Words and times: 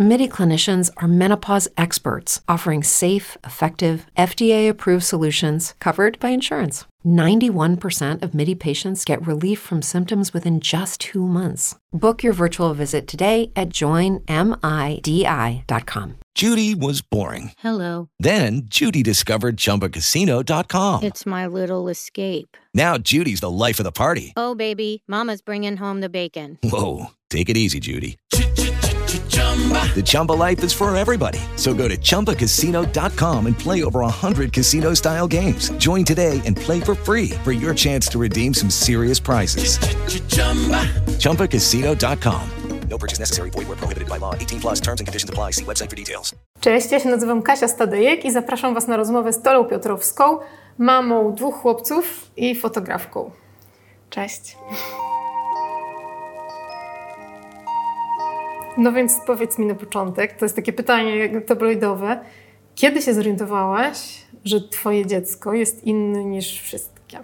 MIDI 0.00 0.28
clinicians 0.28 0.92
are 0.98 1.08
menopause 1.08 1.66
experts 1.76 2.40
offering 2.46 2.84
safe, 2.84 3.36
effective, 3.42 4.06
FDA 4.16 4.68
approved 4.68 5.02
solutions 5.02 5.74
covered 5.80 6.20
by 6.20 6.28
insurance. 6.28 6.84
91% 7.04 8.22
of 8.22 8.32
MIDI 8.32 8.54
patients 8.54 9.04
get 9.04 9.26
relief 9.26 9.58
from 9.58 9.82
symptoms 9.82 10.32
within 10.32 10.60
just 10.60 11.00
two 11.00 11.26
months. 11.26 11.74
Book 11.92 12.22
your 12.22 12.32
virtual 12.32 12.74
visit 12.74 13.08
today 13.08 13.50
at 13.56 13.70
joinmidi.com. 13.70 14.28
Judy 16.36 16.74
was 16.76 17.00
boring. 17.00 17.50
Hello. 17.58 18.08
Then 18.20 18.62
Judy 18.66 19.02
discovered 19.02 19.56
ChumbaCasino.com. 19.56 21.02
It's 21.02 21.26
my 21.26 21.48
little 21.48 21.88
escape. 21.88 22.56
Now 22.72 22.98
Judy's 22.98 23.40
the 23.40 23.50
life 23.50 23.80
of 23.80 23.84
the 23.84 23.90
party. 23.90 24.32
Oh, 24.36 24.54
baby, 24.54 25.02
Mama's 25.08 25.42
bringing 25.42 25.76
home 25.76 26.00
the 26.00 26.08
bacon. 26.08 26.56
Whoa, 26.62 27.06
take 27.30 27.48
it 27.48 27.56
easy, 27.56 27.80
Judy. 27.80 28.16
The 29.94 30.02
Chumba 30.04 30.32
life 30.32 30.62
is 30.62 30.72
for 30.72 30.94
everybody. 30.96 31.40
So 31.56 31.74
go 31.74 31.88
to 31.88 31.96
ChumbaCasino.com 31.96 33.46
and 33.46 33.58
play 33.58 33.82
over 33.82 34.00
100 34.00 34.52
casino 34.52 34.94
style 34.94 35.26
games. 35.26 35.70
Join 35.78 36.04
today 36.04 36.40
and 36.46 36.56
play 36.56 36.80
for 36.80 36.94
free 36.94 37.30
for 37.42 37.50
your 37.50 37.74
chance 37.74 38.06
to 38.10 38.18
redeem 38.20 38.54
some 38.54 38.70
serious 38.70 39.18
prizes. 39.18 39.78
ChumbaCasino.com. 41.18 42.50
No 42.90 42.98
purchase 42.98 43.18
necessary. 43.18 43.50
Void 43.50 43.68
where 43.68 43.76
prohibited 43.76 44.08
by 44.08 44.18
law. 44.18 44.34
18 44.34 44.60
plus 44.60 44.80
terms 44.80 45.00
and 45.00 45.06
conditions 45.06 45.30
apply. 45.30 45.52
See 45.52 45.64
website 45.64 45.90
for 45.90 45.96
details. 45.96 46.34
Cześć, 46.60 46.92
ja 46.92 47.00
się 47.00 47.08
nazywam 47.08 47.42
Kasia 47.42 47.68
Stadejek 47.68 48.24
i 48.24 48.30
zapraszam 48.30 48.74
Was 48.74 48.88
na 48.88 48.96
rozmowę 48.96 49.32
z 49.32 49.42
Tolą 49.42 49.64
Piotrowską, 49.64 50.38
mamą 50.78 51.34
dwóch 51.34 51.54
chłopców 51.54 52.30
i 52.36 52.54
fotografką. 52.54 53.30
Cześć. 54.10 54.56
No 58.78 58.92
więc 58.92 59.12
powiedz 59.26 59.58
mi 59.58 59.66
na 59.66 59.74
początek, 59.74 60.32
to 60.32 60.44
jest 60.44 60.56
takie 60.56 60.72
pytanie 60.72 61.40
tabloidowe. 61.40 62.20
Kiedy 62.74 63.02
się 63.02 63.14
zorientowałaś, 63.14 64.22
że 64.44 64.60
Twoje 64.60 65.06
dziecko 65.06 65.52
jest 65.52 65.84
inne 65.84 66.24
niż 66.24 66.60
wszystkie? 66.62 67.18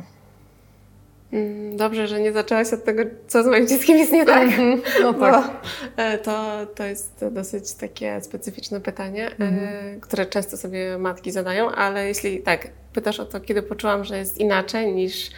Mm, 1.33 1.77
Dobrze, 1.77 2.07
że 2.09 2.21
nie 2.21 2.33
zaczęłaś 2.33 2.73
od 2.73 2.85
tego, 2.85 3.03
co 3.29 3.43
z 3.43 3.47
moim 3.47 3.69
dzieckiem 3.69 3.99
jest 3.99 4.13
nie 4.13 4.25
tak. 4.27 4.43
Mhm, 4.43 4.83
no 5.03 5.15
tak. 5.15 5.51
e, 5.97 6.19
to, 6.19 6.67
to 6.75 6.85
jest 6.85 7.25
dosyć 7.31 7.73
takie 7.75 8.21
specyficzne 8.21 8.81
pytanie, 8.81 9.27
e, 9.27 9.33
Mhm. 9.45 10.01
które 10.01 10.27
często 10.27 10.57
sobie 10.57 10.99
matki 10.99 11.33
zadają, 11.33 11.71
ale 11.71 12.09
jeśli 12.09 12.43
tak, 12.43 12.69
pytasz 12.93 13.21
o 13.21 13.25
to, 13.27 13.41
kiedy 13.41 13.63
poczułam, 13.63 14.05
że 14.05 14.19
jest 14.19 14.39
inaczej 14.39 14.93
niż, 14.93 15.31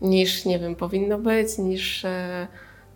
niż 0.00 0.44
nie 0.44 0.58
wiem, 0.58 0.76
powinno 0.76 1.18
być, 1.18 1.58
niż, 1.58 2.04
e, 2.04 2.46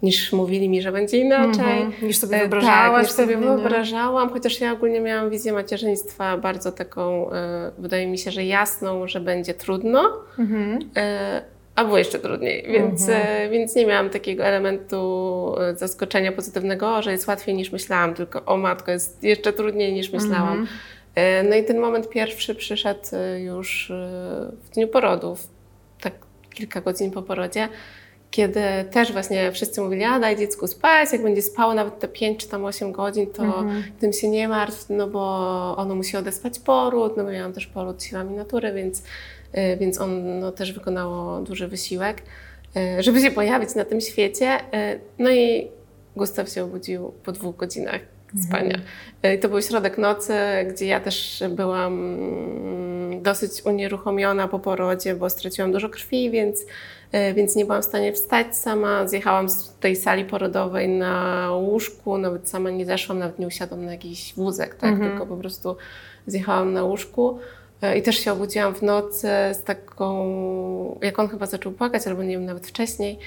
niż 0.04 0.32
mówili 0.32 0.68
mi, 0.68 0.82
że 0.82 0.92
będzie 0.92 1.18
inaczej. 1.18 1.82
Mhm. 1.82 2.06
Niż 2.08 2.18
sobie 2.18 2.36
E, 2.36 2.40
wyobrażałaś 2.40 2.92
Tak, 2.92 3.02
niż 3.02 3.10
sobie 3.10 3.36
wyobrażałam, 3.36 4.30
chociaż 4.30 4.60
ja 4.60 4.72
ogólnie 4.72 5.00
miałam 5.00 5.30
wizję 5.30 5.52
macierzyństwa 5.52 6.38
bardzo 6.38 6.72
taką, 6.72 7.30
e, 7.32 7.70
wydaje 7.78 8.06
mi 8.06 8.18
się, 8.18 8.30
że 8.30 8.44
jasną, 8.44 9.08
że 9.08 9.20
będzie 9.20 9.54
trudno. 9.54 10.12
Mhm. 10.38 10.78
E, 10.96 11.42
a 11.76 11.84
było 11.84 11.98
jeszcze 11.98 12.18
trudniej, 12.18 12.64
więc, 12.68 13.08
e, 13.08 13.48
więc 13.50 13.74
nie 13.74 13.86
miałam 13.86 14.10
takiego 14.10 14.44
elementu 14.44 15.54
zaskoczenia 15.76 16.32
pozytywnego, 16.32 17.02
że 17.02 17.12
jest 17.12 17.26
łatwiej 17.26 17.54
niż 17.54 17.72
myślałam, 17.72 18.14
tylko 18.14 18.44
o 18.44 18.56
matko, 18.56 18.90
jest 18.90 19.22
jeszcze 19.24 19.52
trudniej 19.52 19.92
niż 19.92 20.12
myślałam. 20.12 20.66
E, 21.14 21.42
No 21.42 21.56
i 21.56 21.64
ten 21.64 21.78
moment 21.78 22.08
pierwszy 22.08 22.54
przyszedł 22.54 23.00
już 23.38 23.92
w 24.62 24.70
dniu 24.74 24.88
porodów, 24.88 25.48
tak 26.00 26.12
kilka 26.54 26.80
godzin 26.80 27.10
po 27.10 27.22
porodzie, 27.22 27.68
kiedy 28.34 28.60
też 28.90 29.12
właśnie 29.12 29.52
wszyscy 29.52 29.80
mówili, 29.80 30.04
a 30.04 30.18
daj 30.20 30.36
dziecku 30.36 30.66
spać, 30.66 31.12
jak 31.12 31.22
będzie 31.22 31.42
spało 31.42 31.74
nawet 31.74 31.98
te 31.98 32.08
5 32.08 32.40
czy 32.40 32.48
tam 32.48 32.64
8 32.64 32.92
godzin, 32.92 33.26
to 33.26 33.64
tym 34.00 34.12
się 34.12 34.28
nie 34.28 34.48
martw, 34.48 34.86
no 34.90 35.06
bo 35.06 35.20
ono 35.76 35.94
musi 35.94 36.16
odespać 36.16 36.58
poród, 36.58 37.16
no 37.16 37.24
bo 37.24 37.30
miałam 37.30 37.52
też 37.52 37.66
poród 37.66 38.02
siłami 38.02 38.36
natury, 38.36 38.72
więc, 38.72 39.02
y, 39.54 39.76
więc 39.80 40.00
on 40.00 40.38
no, 40.38 40.52
też 40.52 40.72
wykonało 40.72 41.40
duży 41.40 41.68
wysiłek, 41.68 42.22
y, 42.76 43.02
żeby 43.02 43.20
się 43.20 43.30
pojawić 43.30 43.74
na 43.74 43.84
tym 43.84 44.00
świecie. 44.00 44.58
Y, 44.60 45.00
No 45.18 45.30
i 45.30 45.68
Gustaw 46.16 46.48
się 46.48 46.64
obudził 46.64 47.12
po 47.24 47.32
dwóch 47.32 47.56
godzinach 47.56 48.00
spania. 48.48 48.78
Y, 49.26 49.38
To 49.38 49.48
był 49.48 49.62
środek 49.62 49.98
nocy, 49.98 50.34
gdzie 50.70 50.86
ja 50.86 51.00
też 51.00 51.42
byłam 51.50 51.92
mm, 51.92 53.22
dosyć 53.22 53.62
unieruchomiona 53.64 54.48
po 54.48 54.58
porodzie, 54.58 55.14
bo 55.14 55.30
straciłam 55.30 55.72
dużo 55.72 55.88
krwi, 55.88 56.30
więc, 56.30 56.66
więc 57.34 57.56
nie 57.56 57.64
byłam 57.64 57.82
w 57.82 57.84
stanie 57.84 58.12
wstać 58.12 58.56
sama. 58.56 59.08
Zjechałam 59.08 59.48
z 59.48 59.74
tej 59.80 59.96
sali 59.96 60.24
porodowej 60.24 60.88
na 60.88 61.48
łóżku, 61.52 62.18
nawet 62.18 62.48
sama 62.48 62.70
nie 62.70 62.86
zeszłam, 62.86 63.18
nawet 63.18 63.38
nie 63.38 63.46
usiadłam 63.46 63.84
na 63.84 63.92
jakiś 63.92 64.34
wózek, 64.34 64.74
tak? 64.74 64.98
tylko 64.98 65.26
po 65.26 65.36
prostu 65.36 65.76
zjechałam 66.26 66.72
na 66.72 66.84
łóżku. 66.84 67.38
Y, 67.84 67.98
I 67.98 68.02
też 68.02 68.16
się 68.16 68.32
obudziłam 68.32 68.74
w 68.74 68.82
nocy 68.82 69.28
z 69.52 69.62
taką, 69.64 70.98
jak 71.02 71.18
on 71.18 71.28
chyba 71.28 71.46
zaczął 71.46 71.72
płakać, 71.72 72.06
albo 72.06 72.22
nie 72.22 72.30
wiem, 72.30 72.44
nawet 72.44 72.66
wcześniej, 72.66 73.18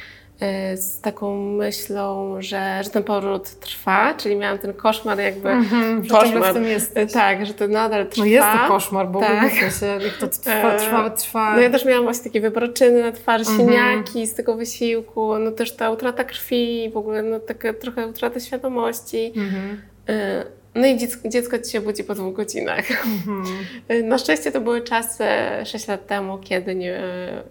z 0.76 1.02
taką 1.02 1.38
myślą, 1.52 2.36
że, 2.40 2.82
że 2.84 2.90
ten 2.90 3.04
poród 3.04 3.50
trwa, 3.60 4.14
czyli 4.14 4.36
miałam 4.36 4.58
ten 4.58 4.74
koszmar 4.74 5.20
jakby, 5.20 5.50
Mhm, 5.50 6.06
że 6.06 6.54
tym 6.54 6.66
jesteś. 6.66 7.12
tak, 7.14 7.46
że 7.46 7.54
to 7.54 7.68
nadal 7.68 8.08
trwa. 8.08 8.22
No 8.24 8.26
jest 8.30 8.48
to 8.62 8.68
koszmar, 8.68 9.08
bo 9.08 9.20
Tak. 9.20 9.52
się, 9.54 9.86
jak 9.86 10.18
to 10.20 10.28
trwa, 10.28 10.74
E, 10.74 10.78
trwa, 10.80 11.10
trwa. 11.10 11.56
No 11.56 11.62
ja 11.62 11.70
też 11.70 11.86
miałam 11.86 12.04
właśnie 12.04 12.24
takie 12.24 12.42
wyporoczyny 12.42 13.02
na 13.04 13.12
twarzy, 13.12 13.50
Mhm. 13.52 13.70
siniaki 13.70 14.28
z 14.28 14.34
tego 14.34 14.56
wysiłku, 14.56 15.40
no 15.40 15.52
też 15.52 15.76
ta 15.76 15.90
utrata 15.92 16.24
krwi, 16.24 16.90
w 16.94 16.98
ogóle 16.98 17.24
no 17.24 17.40
taka 17.40 17.74
trochę 17.74 18.08
utrata 18.08 18.40
świadomości. 18.40 19.34
Mhm. 19.36 19.82
E, 20.10 20.44
No 20.78 20.88
i 20.88 20.98
dziecko, 20.98 21.30
dziecko 21.30 21.60
ci 21.60 21.72
się 21.72 21.82
budzi 21.82 22.04
po 22.04 22.16
dwóch 22.16 22.36
godzinach. 22.36 22.86
Mhm. 22.92 23.44
Na 24.10 24.18
szczęście 24.18 24.52
to 24.52 24.62
były 24.62 24.82
czasy 24.82 25.24
6 25.66 25.88
lat 25.88 26.08
temu, 26.08 26.38
kiedy 26.38 26.76
nie, 26.76 27.02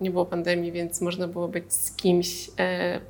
nie 0.00 0.10
było 0.10 0.26
pandemii, 0.26 0.72
więc 0.72 1.00
można 1.00 1.28
było 1.28 1.48
być 1.48 1.72
z 1.72 1.96
kimś 1.96 2.50
e, 2.58 3.00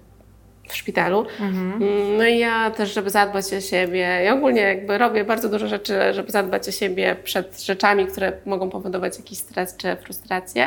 w 0.69 0.77
szpitalu. 0.77 1.27
Mhm. 1.41 1.82
No 2.16 2.27
i 2.27 2.38
ja 2.38 2.71
też, 2.71 2.94
żeby 2.94 3.10
zadbać 3.10 3.53
o 3.53 3.60
siebie, 3.60 3.99
ja 3.99 4.34
ogólnie 4.34 4.60
jakby 4.60 4.99
robię 4.99 5.25
bardzo 5.25 5.49
dużo 5.49 5.66
rzeczy, 5.66 5.94
żeby 6.12 6.33
zadbać 6.33 6.69
o 6.69 6.72
siebie 6.72 7.16
przed 7.25 7.62
rzeczami, 7.62 8.06
które 8.06 8.33
mogą 8.47 8.71
powodować 8.71 9.19
jakiś 9.19 9.38
stres 9.38 9.77
czy 9.77 9.97
frustrację. 9.97 10.66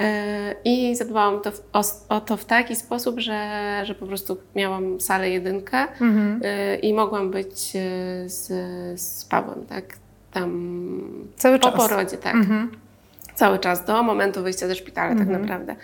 E, 0.00 0.54
I 0.64 0.96
zadbałam 0.96 1.40
to 1.40 1.50
w, 1.52 1.62
o, 1.72 1.82
o 2.08 2.20
to 2.20 2.36
w 2.36 2.44
taki 2.44 2.76
sposób, 2.76 3.18
że, 3.20 3.50
że 3.84 3.94
po 3.94 4.06
prostu 4.06 4.36
miałam 4.56 5.00
salę 5.00 5.30
jedynkę 5.30 5.78
Mhm. 5.78 6.40
e, 6.44 6.76
i 6.76 6.94
mogłam 6.94 7.30
być 7.30 7.72
e, 7.76 8.28
z, 8.28 8.46
z 9.00 9.24
Pawłem, 9.24 9.66
tak? 9.66 9.84
Tam 10.32 10.50
Cały 11.36 11.58
po 11.58 11.70
czas. 11.72 11.76
porodzie, 11.88 12.16
tak 12.16 12.34
Mhm. 12.34 12.70
cały 13.34 13.58
czas 13.58 13.84
do 13.84 14.02
momentu 14.02 14.42
wyjścia 14.42 14.66
ze 14.68 14.74
szpitala 14.74 15.10
tak 15.10 15.20
Mhm. 15.20 15.40
naprawdę. 15.42 15.76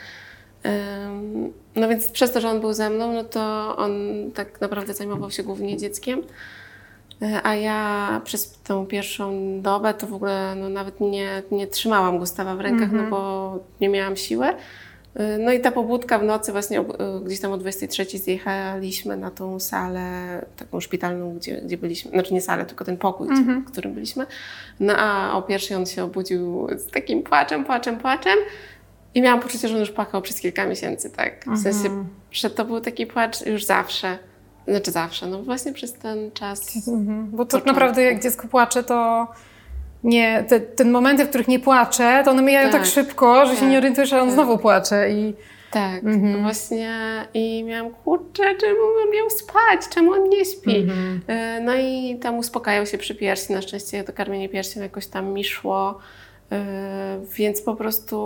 Ym, 0.66 1.52
No 1.76 1.88
więc 1.88 2.08
przez 2.08 2.32
to, 2.32 2.40
że 2.40 2.48
on 2.50 2.60
był 2.60 2.72
ze 2.72 2.90
mną, 2.90 3.12
no 3.12 3.24
to 3.24 3.74
on 3.76 3.92
tak 4.34 4.60
naprawdę 4.60 4.94
zajmował 4.94 5.30
się 5.30 5.42
głównie 5.42 5.76
dzieckiem. 5.76 6.22
A 7.42 7.54
ja 7.54 8.20
przez 8.24 8.58
tą 8.64 8.86
pierwszą 8.86 9.32
dobę 9.62 9.94
to 9.94 10.06
w 10.06 10.14
ogóle 10.14 10.54
no, 10.56 10.68
nawet 10.68 11.00
nie, 11.00 11.42
nie 11.50 11.66
trzymałam 11.66 12.18
Gustawa 12.18 12.56
w 12.56 12.60
rękach, 12.60 12.82
Mhm. 12.88 13.04
no 13.04 13.10
bo 13.10 13.58
nie 13.80 13.88
miałam 13.88 14.16
siły. 14.16 14.46
Y, 14.48 14.54
No 15.38 15.52
i 15.52 15.60
ta 15.60 15.70
pobudka 15.72 16.18
w 16.18 16.22
nocy 16.22 16.52
właśnie 16.52 16.80
y, 16.80 16.84
gdzieś 17.24 17.40
tam 17.40 17.52
o 17.52 17.56
23 17.58 18.18
zjechaliśmy 18.18 19.16
na 19.16 19.30
tą 19.30 19.60
salę 19.60 20.10
taką 20.56 20.80
szpitalną, 20.80 21.34
gdzie, 21.36 21.60
gdzie 21.64 21.76
byliśmy, 21.76 22.10
znaczy 22.10 22.34
nie 22.34 22.40
salę, 22.40 22.64
tylko 22.66 22.84
ten 22.84 22.96
pokój, 22.96 23.26
gdzie- 23.28 23.36
Mhm. 23.38 23.62
w 23.64 23.70
którym 23.72 23.94
byliśmy. 23.94 24.26
No 24.80 24.94
a 24.96 25.32
o 25.36 25.42
pierwszej 25.42 25.76
on 25.76 25.86
się 25.86 26.04
obudził 26.04 26.68
z 26.76 26.86
takim 26.90 27.22
płaczem, 27.22 27.64
płaczem, 27.64 27.98
płaczem 27.98 28.38
i 29.14 29.22
miałam 29.22 29.40
poczucie, 29.40 29.68
że 29.68 29.74
on 29.74 29.80
już 29.80 29.90
płakał 29.90 30.22
przez 30.22 30.40
kilka 30.40 30.66
miesięcy, 30.66 31.10
tak? 31.10 31.44
W 31.46 31.58
sensie, 31.62 31.78
Mhm. 31.88 32.06
że 32.32 32.50
to 32.50 32.64
był 32.64 32.80
taki 32.80 33.06
płacz 33.06 33.46
już 33.46 33.64
zawsze. 33.64 34.18
Znaczy 34.68 34.90
zawsze, 34.90 35.26
no 35.26 35.42
właśnie 35.42 35.72
przez 35.72 35.92
ten 35.92 36.30
czas. 36.32 36.88
Mhm. 36.88 37.26
Bo 37.30 37.36
tak 37.44 37.46
Początku. 37.46 37.68
naprawdę 37.68 38.02
jak 38.02 38.22
dziecko 38.22 38.48
płacze, 38.48 38.82
to 38.82 39.26
nie, 40.04 40.44
te, 40.48 40.60
te 40.60 40.84
momenty, 40.84 41.24
w 41.24 41.28
których 41.28 41.48
nie 41.48 41.58
płacze, 41.60 42.22
to 42.24 42.30
one 42.30 42.42
mijają 42.42 42.70
tak, 42.70 42.80
Tak. 42.82 42.90
szybko, 42.90 43.46
że 43.46 43.54
się 43.54 43.60
Tak. 43.60 43.70
nie 43.70 43.78
orientujesz, 43.78 44.10
że 44.10 44.20
on 44.20 44.26
Tak. 44.28 44.34
znowu 44.34 44.58
płacze 44.58 45.10
i 45.10 45.34
Tak, 45.70 46.04
Mhm. 46.04 46.42
właśnie 46.42 46.94
i 47.34 47.64
miałam, 47.64 47.92
kurczę, 47.94 48.42
czemu 48.60 48.80
on 49.04 49.10
miał 49.14 49.30
spać, 49.30 49.88
czemu 49.94 50.12
on 50.12 50.28
nie 50.28 50.44
śpi? 50.44 50.76
Mhm. 50.76 51.20
Y, 51.30 51.60
No 51.64 51.74
i 51.74 52.18
tam 52.22 52.38
uspokajał 52.38 52.86
się 52.86 52.98
przy 52.98 53.14
piersi, 53.14 53.52
na 53.52 53.62
szczęście 53.62 54.04
to 54.04 54.12
karmienie 54.12 54.48
piersią 54.48 54.80
jakoś 54.80 55.06
tam 55.06 55.26
mi 55.32 55.44
szło, 55.44 55.98
y, 56.52 56.56
więc 57.36 57.62
po 57.62 57.74
prostu 57.76 58.16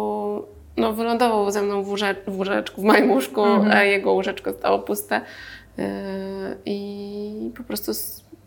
no, 0.76 0.92
wylądował 0.92 1.50
ze 1.50 1.62
mną 1.62 1.82
w, 1.82 1.88
łóże, 1.88 2.14
w 2.26 2.36
łóżeczku, 2.38 2.80
w 2.80 2.84
moim 2.84 3.10
łóżku, 3.10 3.40
Mhm. 3.44 3.72
a 3.76 3.82
jego 3.84 4.12
łóżeczko 4.12 4.52
stało 4.52 4.78
puste 4.78 5.20
i 6.66 7.50
po 7.56 7.62
prostu 7.64 7.92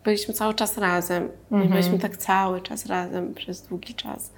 byliśmy 0.04 0.34
cały 0.34 0.54
czas 0.54 0.78
razem. 0.78 1.30
Mhm. 1.52 1.72
Byliśmy 1.72 2.00
tak 2.00 2.18
cały 2.18 2.62
czas 2.62 2.86
razem 2.86 3.34
przez 3.34 3.62
długi 3.62 3.94
czas. 3.94 4.31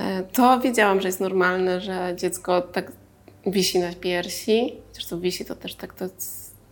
E, 0.00 0.22
To 0.22 0.60
wiedziałam, 0.60 1.00
że 1.00 1.08
jest 1.08 1.20
normalne, 1.20 1.80
że 1.80 2.14
dziecko 2.16 2.60
tak 2.60 2.92
wisi 3.46 3.78
na 3.78 3.92
piersi. 4.00 4.74
Chociaż 4.88 5.06
to 5.06 5.18
wisi 5.20 5.44
to 5.44 5.54
też 5.54 5.74
tak 5.74 5.94
to 5.94 6.04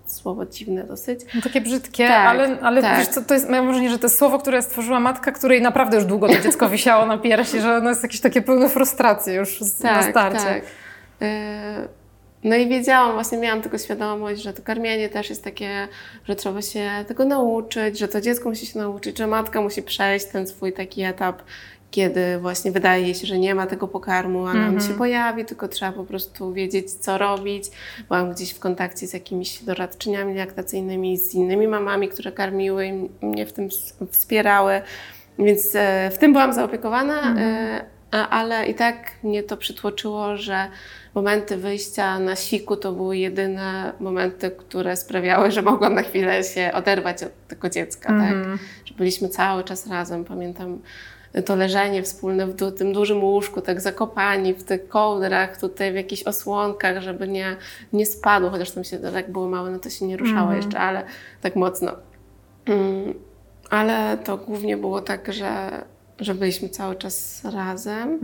słowo 0.06 0.46
dziwne 0.46 0.84
dosyć. 0.84 1.20
No, 1.34 1.40
takie 1.42 1.60
brzydkie, 1.60 2.08
Tak, 2.08 2.26
ale, 2.28 2.60
ale 2.60 2.82
tak. 2.82 3.06
co, 3.06 3.22
to 3.22 3.34
jest, 3.34 3.48
mam 3.48 3.66
wrażenie, 3.66 3.90
że 3.90 3.98
to 3.98 4.06
jest 4.06 4.18
słowo, 4.18 4.38
które 4.38 4.62
stworzyła 4.62 5.00
matka, 5.00 5.32
której 5.32 5.62
naprawdę 5.62 5.96
już 5.96 6.06
długo 6.06 6.28
to 6.28 6.40
dziecko 6.40 6.68
wisiało 6.78 7.06
na 7.06 7.18
piersi, 7.18 7.60
że 7.60 7.76
ono 7.76 7.88
jest 7.88 8.02
jakieś 8.02 8.20
takie 8.20 8.42
pełne 8.42 8.68
frustracji 8.68 9.34
już 9.34 9.60
z, 9.60 9.82
na 9.82 10.02
starcie. 10.02 10.38
Tak. 10.38 10.62
E, 11.22 11.88
No 12.44 12.56
i 12.56 12.68
wiedziałam, 12.68 13.12
właśnie 13.12 13.38
miałam 13.38 13.62
tego 13.62 13.78
świadomość, 13.78 14.42
że 14.42 14.52
to 14.52 14.62
karmienie 14.62 15.08
też 15.08 15.30
jest 15.30 15.44
takie, 15.44 15.88
że 16.24 16.36
trzeba 16.36 16.62
się 16.62 16.90
tego 17.08 17.24
nauczyć, 17.24 17.98
że 17.98 18.08
to 18.08 18.20
dziecko 18.20 18.48
musi 18.48 18.66
się 18.66 18.78
nauczyć, 18.78 19.18
że 19.18 19.26
matka 19.26 19.60
musi 19.60 19.82
przejść 19.82 20.26
ten 20.26 20.46
swój 20.46 20.72
taki 20.72 21.02
etap, 21.02 21.42
kiedy 21.90 22.38
właśnie 22.38 22.72
wydaje 22.72 23.02
jej 23.02 23.14
się, 23.14 23.26
że 23.26 23.38
nie 23.38 23.54
ma 23.54 23.66
tego 23.66 23.88
pokarmu, 23.88 24.46
ale 24.46 24.68
on 24.68 24.80
się 24.80 24.94
pojawi, 24.94 25.44
tylko 25.44 25.68
trzeba 25.68 25.92
po 25.92 26.04
prostu 26.04 26.52
wiedzieć, 26.52 26.90
co 26.90 27.18
robić. 27.18 27.64
Byłam 28.08 28.32
gdzieś 28.32 28.50
w 28.50 28.58
kontakcie 28.58 29.06
z 29.06 29.12
jakimiś 29.12 29.62
doradczyniami 29.62 30.34
laktacyjnymi, 30.34 31.18
z 31.18 31.34
innymi 31.34 31.68
mamami, 31.68 32.08
które 32.08 32.32
karmiły 32.32 32.86
i 32.86 32.92
mnie 33.26 33.46
w 33.46 33.52
tym 33.52 33.68
wspierały. 34.10 34.82
Więc 35.38 35.74
e, 35.74 36.10
w 36.14 36.18
tym 36.18 36.32
byłam 36.32 36.52
zaopiekowana, 36.52 37.34
e, 37.38 37.80
a, 37.80 37.99
ale 38.10 38.66
i 38.66 38.74
tak 38.74 38.96
mnie 39.22 39.42
to 39.42 39.56
przytłoczyło, 39.56 40.36
że 40.36 40.68
momenty 41.14 41.56
wyjścia 41.56 42.18
na 42.18 42.36
siku 42.36 42.76
to 42.76 42.92
były 42.92 43.16
jedyne 43.16 43.92
momenty, 44.00 44.50
które 44.50 44.96
sprawiały, 44.96 45.50
że 45.50 45.62
mogłam 45.62 45.94
na 45.94 46.02
chwilę 46.02 46.44
się 46.44 46.70
oderwać 46.74 47.22
od 47.22 47.48
tego 47.48 47.70
dziecka. 47.70 48.08
Tak? 48.08 48.34
Że 48.84 48.94
byliśmy 48.94 49.28
cały 49.28 49.64
czas 49.64 49.86
razem. 49.86 50.24
Pamiętam 50.24 50.78
to 51.46 51.56
leżenie 51.56 52.02
wspólne 52.02 52.46
w 52.46 52.72
tym 52.78 52.92
dużym 52.92 53.24
łóżku, 53.24 53.60
tak 53.60 53.80
zakopani 53.80 54.54
w 54.54 54.64
tych 54.64 54.88
kołdrach, 54.88 55.60
tutaj 55.60 55.92
w 55.92 55.94
jakichś 55.94 56.22
osłonkach, 56.22 57.02
żeby 57.02 57.28
nie, 57.28 57.56
nie 57.92 58.06
spadło, 58.06 58.50
chociaż 58.50 58.70
tam 58.70 58.84
się 58.84 58.98
tak 58.98 59.32
było 59.32 59.48
małe, 59.48 59.70
no 59.70 59.78
to 59.78 59.90
się 59.90 60.06
nie 60.06 60.16
ruszało 60.16 60.52
jeszcze, 60.52 60.78
ale 60.78 61.04
tak 61.40 61.56
mocno. 61.56 61.92
Mm, 62.66 63.14
ale 63.70 64.18
to 64.24 64.36
głównie 64.36 64.76
było 64.76 65.00
tak, 65.00 65.32
że, 65.32 65.70
że 66.20 66.34
byliśmy 66.34 66.68
cały 66.68 66.94
czas 66.96 67.42
razem. 67.54 68.18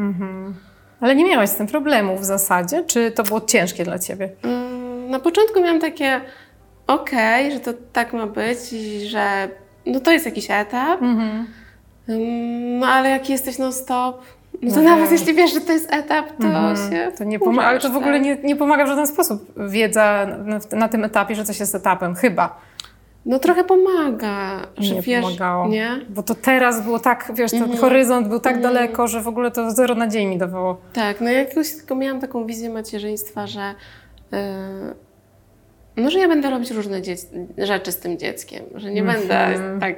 Ale 1.01 1.15
nie 1.17 1.25
miałaś 1.25 1.49
z 1.51 1.57
tym 1.57 1.67
problemu 1.67 2.17
w 2.19 2.25
zasadzie? 2.25 2.85
Czy 2.85 3.11
to 3.11 3.23
było 3.23 3.41
ciężkie 3.41 3.85
dla 3.85 3.99
ciebie? 3.99 4.31
Mm, 4.43 5.11
Na 5.11 5.21
początku 5.21 5.61
miałam 5.61 5.81
takie 5.81 6.21
okej, 6.87 7.53
że 7.53 7.61
to 7.61 7.71
tak 7.93 8.13
ma 8.13 8.27
być 8.27 8.59
że 9.07 9.49
no 9.87 10.01
to 10.01 10.13
jest 10.13 10.27
jakiś 10.27 10.47
etap, 10.51 11.03
Mhm. 11.03 11.47
Mm, 12.09 12.79
no 12.79 12.87
ale 12.87 13.11
jak 13.11 13.31
jesteś 13.31 13.59
non 13.59 13.73
stop, 13.73 14.23
no 14.63 14.71
to 14.71 14.77
No 14.77 14.83
nawet 14.83 15.13
jeśli 15.13 15.35
wiesz, 15.35 15.55
że 15.55 15.61
to 15.61 15.73
jest 15.73 15.93
etap, 15.93 16.27
to 16.41 16.77
się 16.91 17.13
To 17.19 17.25
nie 17.25 17.39
pomaga, 17.39 17.69
ale 17.69 17.81
to 17.81 17.91
w 17.91 17.97
ogóle 17.97 18.13
tak? 18.13 18.23
nie, 18.23 18.37
nie 18.37 18.57
pomaga 18.57 18.85
w 18.85 18.89
żaden 18.89 19.07
sposób 19.07 19.53
wiedza 19.69 20.27
na, 20.45 20.59
na 20.79 20.89
tym 20.89 21.05
etapie, 21.05 21.35
że 21.35 21.45
coś 21.45 21.61
jest 21.61 21.75
etapem. 21.75 22.15
Chyba. 22.15 22.61
No 23.27 23.39
trochę 23.39 23.65
pomaga, 23.65 24.67
że 24.79 24.95
nie 24.95 25.03
wiesz, 25.03 25.23
pomagało. 25.23 25.69
nie? 25.69 25.87
Mhm. 25.87 26.07
Bo 26.15 26.23
to 26.23 26.35
teraz 26.35 26.83
było 26.83 26.99
tak, 26.99 27.33
wiesz, 27.35 27.51
ten 27.51 27.77
horyzont 27.77 28.29
był 28.29 28.41
tak 28.41 28.61
daleko, 28.63 29.09
że 29.09 29.21
w 29.21 29.29
ogóle 29.29 29.51
to 29.51 29.71
zero 29.71 29.95
nadziei 29.95 30.27
mi 30.27 30.39
dawało. 30.39 30.77
Tak, 30.93 31.21
no 31.21 31.31
ja 31.31 31.39
jakoś 31.41 31.71
tylko 31.73 31.95
miałam 31.95 32.21
taką 32.21 32.47
wizję 32.47 32.71
macierzyństwa, 32.71 33.47
że 33.47 33.75
yy, 34.33 34.39
no, 35.97 36.11
że 36.11 36.19
ja 36.19 36.29
będę 36.29 36.51
robić 36.51 36.71
różne 36.71 37.01
rzeczy 37.59 37.93
z 37.93 37.99
tym 37.99 38.19
dzieckiem, 38.19 38.65
że 38.75 38.91
nie 38.91 39.03
będę 39.03 39.55
tak... 39.81 39.97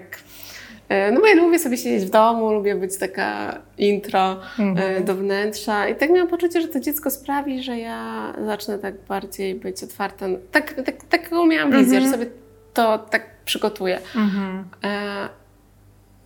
yy, 0.91 0.97
No 1.13 1.21
bo 1.21 1.27
ja 1.27 1.35
lubię 1.35 1.59
sobie 1.59 1.77
siedzieć 1.77 2.05
w 2.05 2.11
domu, 2.11 2.53
lubię 2.53 2.75
być 2.75 2.99
taka 2.99 3.59
intro 3.79 4.37
yy, 4.59 5.05
do 5.05 5.15
wnętrza 5.15 5.89
i 5.89 5.97
tak 5.97 6.11
miałam 6.11 6.29
poczucie, 6.29 6.61
że 6.61 6.69
to 6.69 6.81
dziecko 6.81 7.11
sprawi, 7.11 7.63
że 7.63 7.79
ja 7.79 8.33
zacznę 8.47 8.79
tak 8.79 8.95
bardziej 9.09 9.55
być 9.55 9.83
otwarta. 9.85 10.27
Tak, 10.53 10.75
tak, 10.87 11.05
taką 11.05 11.47
miałam 11.47 11.73
wizję, 11.73 12.01
że 12.01 12.11
sobie 12.11 12.27
to 12.79 12.99
tak 12.99 13.23
przygotuję. 13.45 14.01
E, 14.85 15.29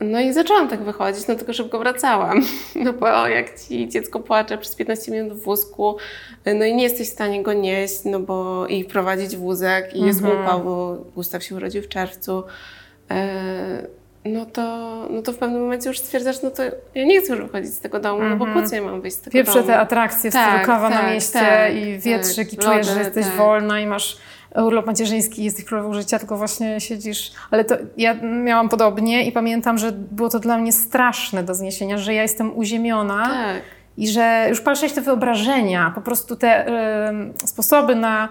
No 0.00 0.20
i 0.20 0.32
zaczęłam 0.32 0.68
tak 0.68 0.82
wychodzić, 0.82 1.26
no 1.28 1.34
tylko 1.34 1.52
szybko 1.52 1.78
wracałam. 1.78 2.40
No 2.84 2.92
bo 2.92 3.28
jak 3.28 3.60
ci 3.60 3.88
dziecko 3.88 4.20
płacze 4.20 4.58
przez 4.58 4.76
15 4.76 5.12
minut 5.12 5.32
w 5.32 5.42
wózku, 5.42 5.96
no 6.46 6.64
i 6.64 6.74
nie 6.74 6.82
jesteś 6.82 7.08
w 7.08 7.12
stanie 7.12 7.42
go 7.42 7.52
nieść, 7.52 8.04
no 8.04 8.20
bo 8.20 8.66
i 8.66 8.84
prowadzić 8.84 9.36
wózek 9.36 9.96
i 9.96 10.00
jest 10.00 10.20
upał, 10.20 10.60
bo 10.64 10.96
Gustaw 11.14 11.42
się 11.44 11.54
urodził 11.54 11.82
w 11.82 11.88
czerwcu, 11.88 12.44
e, 13.10 13.86
no 14.24 14.46
to, 14.46 14.62
no 15.10 15.22
to 15.22 15.32
w 15.32 15.38
pewnym 15.38 15.62
momencie 15.62 15.88
już 15.88 15.98
stwierdzasz, 15.98 16.42
no 16.42 16.50
to 16.50 16.62
ja 16.94 17.04
nie 17.04 17.20
chcę 17.20 17.32
już 17.32 17.42
wychodzić 17.42 17.74
z 17.74 17.80
tego 17.80 18.00
domu, 18.00 18.22
no 18.22 18.36
bo 18.36 18.46
po 18.46 18.68
co 18.68 18.74
ja 18.74 18.82
mam 18.82 19.00
wyjść 19.00 19.16
z 19.16 19.20
tego 19.20 19.32
Pierwsze 19.32 19.54
domu? 19.54 19.66
te 19.66 19.78
atrakcje, 19.78 20.30
Tak, 20.32 20.56
tak, 20.56 20.66
kawa 20.66 20.90
na 20.90 20.96
tak, 20.96 21.14
mieście 21.14 21.38
tak, 21.38 21.74
i 21.76 21.98
wietrzyk 21.98 22.50
tak, 22.50 22.54
i 22.54 22.56
czujesz, 22.56 22.86
że 22.86 22.98
jesteś 22.98 23.26
tak. 23.26 23.36
wolna 23.36 23.80
i 23.80 23.86
masz 23.86 24.18
urlop 24.56 24.86
macierzyński, 24.86 25.44
jesteś 25.44 25.64
królową 25.64 25.94
życia, 25.94 26.18
tylko 26.18 26.36
właśnie 26.36 26.80
siedzisz. 26.80 27.32
Ale 27.50 27.64
to 27.64 27.74
ja 27.96 28.14
miałam 28.22 28.68
podobnie 28.68 29.24
i 29.26 29.32
pamiętam, 29.32 29.78
że 29.78 29.92
było 29.92 30.28
to 30.28 30.38
dla 30.38 30.58
mnie 30.58 30.72
straszne 30.72 31.42
do 31.42 31.54
zniesienia, 31.54 31.98
że 31.98 32.14
ja 32.14 32.22
jestem 32.22 32.56
uziemiona. 32.56 33.22
Tak. 33.24 33.62
I 33.96 34.08
że 34.08 34.46
już 34.48 34.60
patrzeć 34.60 34.92
te 34.92 35.00
wyobrażenia, 35.00 35.92
po 35.94 36.00
prostu 36.00 36.36
te 36.36 36.66
em, 36.66 37.32
sposoby 37.44 37.94
na 37.94 38.28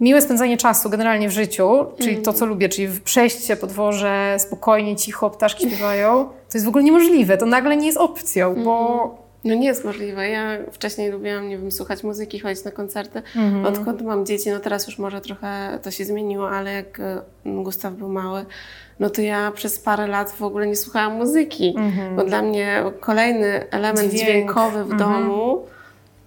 miłe 0.00 0.22
spędzanie 0.22 0.56
czasu 0.56 0.90
generalnie 0.90 1.28
w 1.28 1.32
życiu, 1.32 1.86
czyli 1.98 2.16
to, 2.16 2.32
co 2.32 2.46
lubię, 2.46 2.68
czyli 2.68 3.00
przejście 3.00 3.56
po 3.56 3.66
dworze, 3.66 4.36
spokojnie, 4.38 4.96
cicho, 4.96 5.30
ptaszki 5.30 5.66
śpiewają, 5.66 6.24
to 6.24 6.54
jest 6.54 6.64
w 6.64 6.68
ogóle 6.68 6.84
niemożliwe. 6.84 7.36
To 7.36 7.46
nagle 7.46 7.76
nie 7.76 7.86
jest 7.86 7.98
opcją, 7.98 8.54
bo 8.64 9.21
No 9.44 9.54
nie 9.54 9.66
jest 9.66 9.84
możliwe. 9.84 10.28
Ja 10.28 10.58
wcześniej 10.72 11.10
lubiłam, 11.10 11.48
nie 11.48 11.58
wiem, 11.58 11.72
słuchać 11.72 12.02
muzyki, 12.04 12.38
chodzić 12.40 12.64
na 12.64 12.70
koncerty. 12.70 13.22
Mhm. 13.36 13.64
Odkąd 13.66 14.02
mam 14.02 14.26
dzieci, 14.26 14.50
no 14.50 14.60
teraz 14.60 14.86
już 14.86 14.98
może 14.98 15.20
trochę 15.20 15.78
to 15.82 15.90
się 15.90 16.04
zmieniło, 16.04 16.50
ale 16.50 16.72
jak 16.72 17.00
e, 17.00 17.22
Gustaw 17.44 17.92
był 17.94 18.08
mały, 18.08 18.44
no 19.00 19.10
to 19.10 19.22
ja 19.22 19.52
przez 19.54 19.78
parę 19.78 20.06
lat 20.06 20.30
w 20.30 20.42
ogóle 20.42 20.66
nie 20.66 20.76
słuchałam 20.76 21.12
muzyki, 21.16 21.74
bo 22.16 22.24
dla 22.24 22.42
mnie 22.42 22.82
kolejny 23.00 23.46
element 23.70 23.98
Mhm. 23.98 24.10
Dźwięk. 24.10 24.22
dźwiękowy 24.30 24.84
w 24.84 24.92
Mhm. 24.92 24.98
domu, 24.98 25.66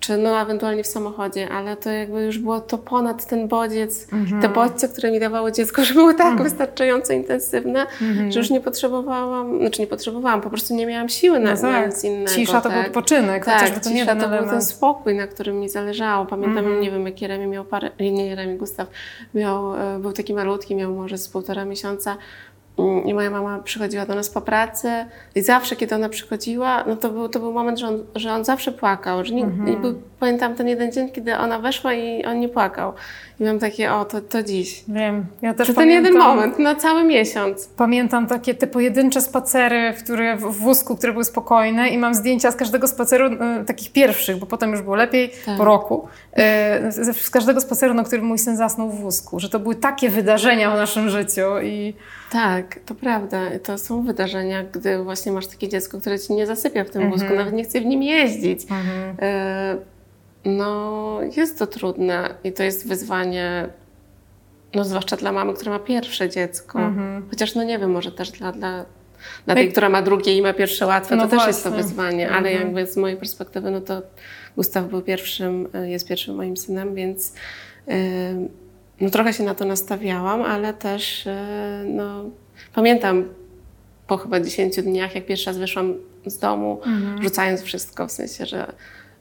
czy 0.06 0.18
no 0.18 0.42
ewentualnie 0.42 0.84
w 0.84 0.88
samochodzie, 0.88 1.50
ale 1.50 1.78
to 1.78 1.90
jakby 1.90 2.24
już 2.24 2.38
było 2.38 2.60
to 2.60 2.78
ponad 2.78 3.26
ten 3.26 3.48
bodziec, 3.48 4.08
Mhm. 4.14 4.42
te 4.42 4.50
bodźce, 4.50 4.90
które 4.90 5.12
mi 5.12 5.20
dawało 5.20 5.52
dziecko, 5.52 5.84
że 5.86 5.94
były 5.94 6.14
tak 6.16 6.42
wystarczająco 6.44 7.14
intensywne, 7.14 7.86
Mhm. 8.02 8.32
że 8.32 8.40
już 8.40 8.50
nie 8.50 8.62
potrzebowałam, 8.62 9.60
znaczy 9.60 9.82
nie 9.82 9.88
potrzebowałam, 9.88 10.42
po 10.42 10.50
prostu 10.50 10.76
nie 10.76 10.86
miałam 10.86 11.10
siły 11.10 11.40
na, 11.40 11.54
no 11.54 11.62
tak, 11.62 11.86
nic 11.88 12.04
innego. 12.04 12.32
cisza 12.32 12.62
to 12.62 12.70
tak. 12.70 12.78
był 12.78 12.88
odpoczynek, 12.88 13.46
Tak, 13.46 13.54
chociażby 13.60 13.80
to 13.82 13.90
nie 13.90 13.96
cisza 13.96 14.06
ten 14.06 14.20
to 14.20 14.28
był 14.28 14.36
ten 14.38 14.44
element. 14.44 14.64
spokój, 14.66 15.16
na 15.16 15.28
którym 15.28 15.60
mi 15.60 15.70
zależało. 15.70 16.26
Pamiętam, 16.26 16.58
Mhm. 16.66 16.82
nie 16.82 16.92
wiem, 16.92 17.06
jak 17.06 17.22
Jeremi 17.22 17.48
miał 17.48 17.66
parę, 17.66 17.90
nie 18.00 18.28
Jeremi, 18.28 18.58
Gustaw 18.58 18.88
miał, 19.34 19.76
e, 19.76 20.00
był 20.00 20.12
taki 20.12 20.34
malutki, 20.34 20.76
miał 20.76 20.94
może 20.94 21.18
z 21.18 21.30
półtora 21.30 21.66
miesiąca 21.66 22.18
i 23.06 23.14
moja 23.14 23.30
mama 23.30 23.60
przychodziła 23.60 24.06
do 24.06 24.16
nas 24.16 24.30
po 24.30 24.42
pracy 24.42 24.90
i 25.36 25.42
zawsze, 25.42 25.76
kiedy 25.76 25.96
ona 25.96 26.10
przychodziła, 26.10 26.84
no 26.88 26.96
to 26.96 27.10
był, 27.10 27.30
to 27.30 27.40
był 27.40 27.54
moment, 27.54 27.80
że 27.80 27.88
on, 27.88 28.04
że 28.16 28.34
on 28.34 28.46
zawsze 28.46 28.72
płakał. 28.72 29.26
Że 29.26 29.34
nie, 29.34 29.44
Mhm. 29.44 29.82
był, 29.82 30.02
pamiętam 30.20 30.56
ten 30.56 30.68
jeden 30.68 30.92
dzień, 30.92 31.12
kiedy 31.12 31.38
ona 31.38 31.60
weszła 31.60 31.94
i 31.94 32.26
on 32.26 32.40
nie 32.40 32.50
płakał. 32.50 32.94
I 33.40 33.44
mam 33.44 33.60
takie, 33.60 33.94
o, 33.94 34.06
to, 34.06 34.22
to 34.22 34.44
dziś. 34.44 34.84
Wiem, 34.88 35.26
ja 35.42 35.54
też 35.54 35.68
To 35.68 35.74
ten 35.74 35.84
pamiętam, 35.84 36.06
jeden 36.06 36.28
moment, 36.28 36.60
na 36.60 36.76
cały 36.76 37.04
miesiąc. 37.04 37.70
Pamiętam 37.78 38.28
takie 38.28 38.56
te 38.56 38.68
pojedyncze 38.68 39.22
spacery, 39.22 39.94
w, 39.94 40.04
które, 40.04 40.38
w 40.38 40.42
wózku, 40.42 40.96
które 40.98 41.12
były 41.12 41.24
spokojne 41.24 41.90
i 41.90 41.98
mam 41.98 42.16
zdjęcia 42.16 42.52
z 42.52 42.56
każdego 42.56 42.88
spaceru, 42.88 43.26
e, 43.26 43.64
takich 43.66 43.92
pierwszych, 43.92 44.38
bo 44.38 44.46
potem 44.46 44.72
już 44.72 44.82
było 44.82 44.96
lepiej, 44.96 45.32
Tak. 45.46 45.58
po 45.58 45.66
roku, 45.66 46.08
e, 46.34 46.92
z, 46.92 47.18
z 47.18 47.30
każdego 47.30 47.62
spaceru, 47.62 47.94
na 47.94 48.04
którym 48.04 48.26
mój 48.26 48.40
syn 48.40 48.58
zasnął 48.58 48.90
w 48.90 49.00
wózku, 49.02 49.40
że 49.40 49.50
to 49.50 49.60
były 49.60 49.76
takie 49.76 50.10
wydarzenia 50.10 50.72
w 50.72 50.76
naszym 50.76 51.10
życiu 51.10 51.60
i 51.64 51.94
Tak, 52.32 52.80
to 52.86 52.96
prawda. 52.96 53.42
To 53.64 53.78
są 53.78 54.04
wydarzenia, 54.04 54.64
gdy 54.64 55.04
właśnie 55.04 55.32
masz 55.32 55.48
takie 55.48 55.70
dziecko, 55.70 56.00
które 56.00 56.20
ci 56.20 56.34
nie 56.34 56.46
zasypia 56.48 56.84
w 56.84 56.90
tym 56.90 57.12
wózku, 57.12 57.36
nawet 57.36 57.54
nie 57.54 57.64
chce 57.64 57.82
w 57.82 57.86
nim 57.86 58.04
jeździć. 58.04 58.62
E, 59.22 59.76
No, 60.46 61.20
jest 61.38 61.60
to 61.60 61.68
trudne 61.68 62.36
i 62.44 62.54
to 62.54 62.64
jest 62.64 62.88
wyzwanie, 62.88 63.68
no 64.74 64.86
zwłaszcza 64.86 65.16
dla 65.16 65.32
mamy, 65.32 65.54
która 65.54 65.72
ma 65.72 65.80
pierwsze 65.80 66.30
dziecko. 66.30 66.80
Chociaż 67.30 67.56
no 67.56 67.64
nie 67.64 67.80
wiem, 67.80 67.92
może 67.92 68.12
też 68.12 68.32
dla, 68.32 68.52
dla, 68.52 68.86
dla 69.46 69.56
tej, 69.56 69.72
która 69.72 69.90
ma 69.90 70.02
drugie 70.02 70.38
i 70.38 70.42
ma 70.42 70.54
pierwsze 70.54 70.86
łatwe, 70.86 71.16
No 71.16 71.24
to 71.28 71.30
też 71.38 71.48
jest 71.48 71.64
to 71.64 71.70
właśnie. 71.70 71.88
wyzwanie, 71.88 72.32
ale 72.32 72.54
jakby 72.54 72.88
z 72.88 72.98
mojej 72.98 73.18
perspektywy, 73.18 73.72
no 73.72 73.82
to 73.82 74.02
Gustaw 74.56 74.90
był 74.90 75.02
pierwszym, 75.02 75.68
e, 75.74 75.90
jest 75.90 76.08
pierwszym 76.08 76.36
moim 76.36 76.58
synem, 76.58 76.96
więc 76.96 77.34
e, 77.88 77.96
no 79.02 79.10
trochę 79.10 79.34
się 79.34 79.44
na 79.44 79.56
to 79.56 79.66
nastawiałam, 79.66 80.42
ale 80.42 80.74
też 80.74 81.28
e, 81.28 81.84
no, 81.88 82.26
pamiętam 82.74 83.26
po 84.08 84.18
chyba 84.18 84.40
10 84.40 84.82
dniach, 84.82 85.16
jak 85.16 85.26
pierwszy 85.26 85.46
raz 85.46 85.58
wyszłam 85.58 85.94
z 86.26 86.38
domu, 86.38 86.82
rzucając 87.22 87.62
wszystko, 87.62 88.08
w 88.08 88.12
sensie, 88.12 88.46
że 88.46 88.74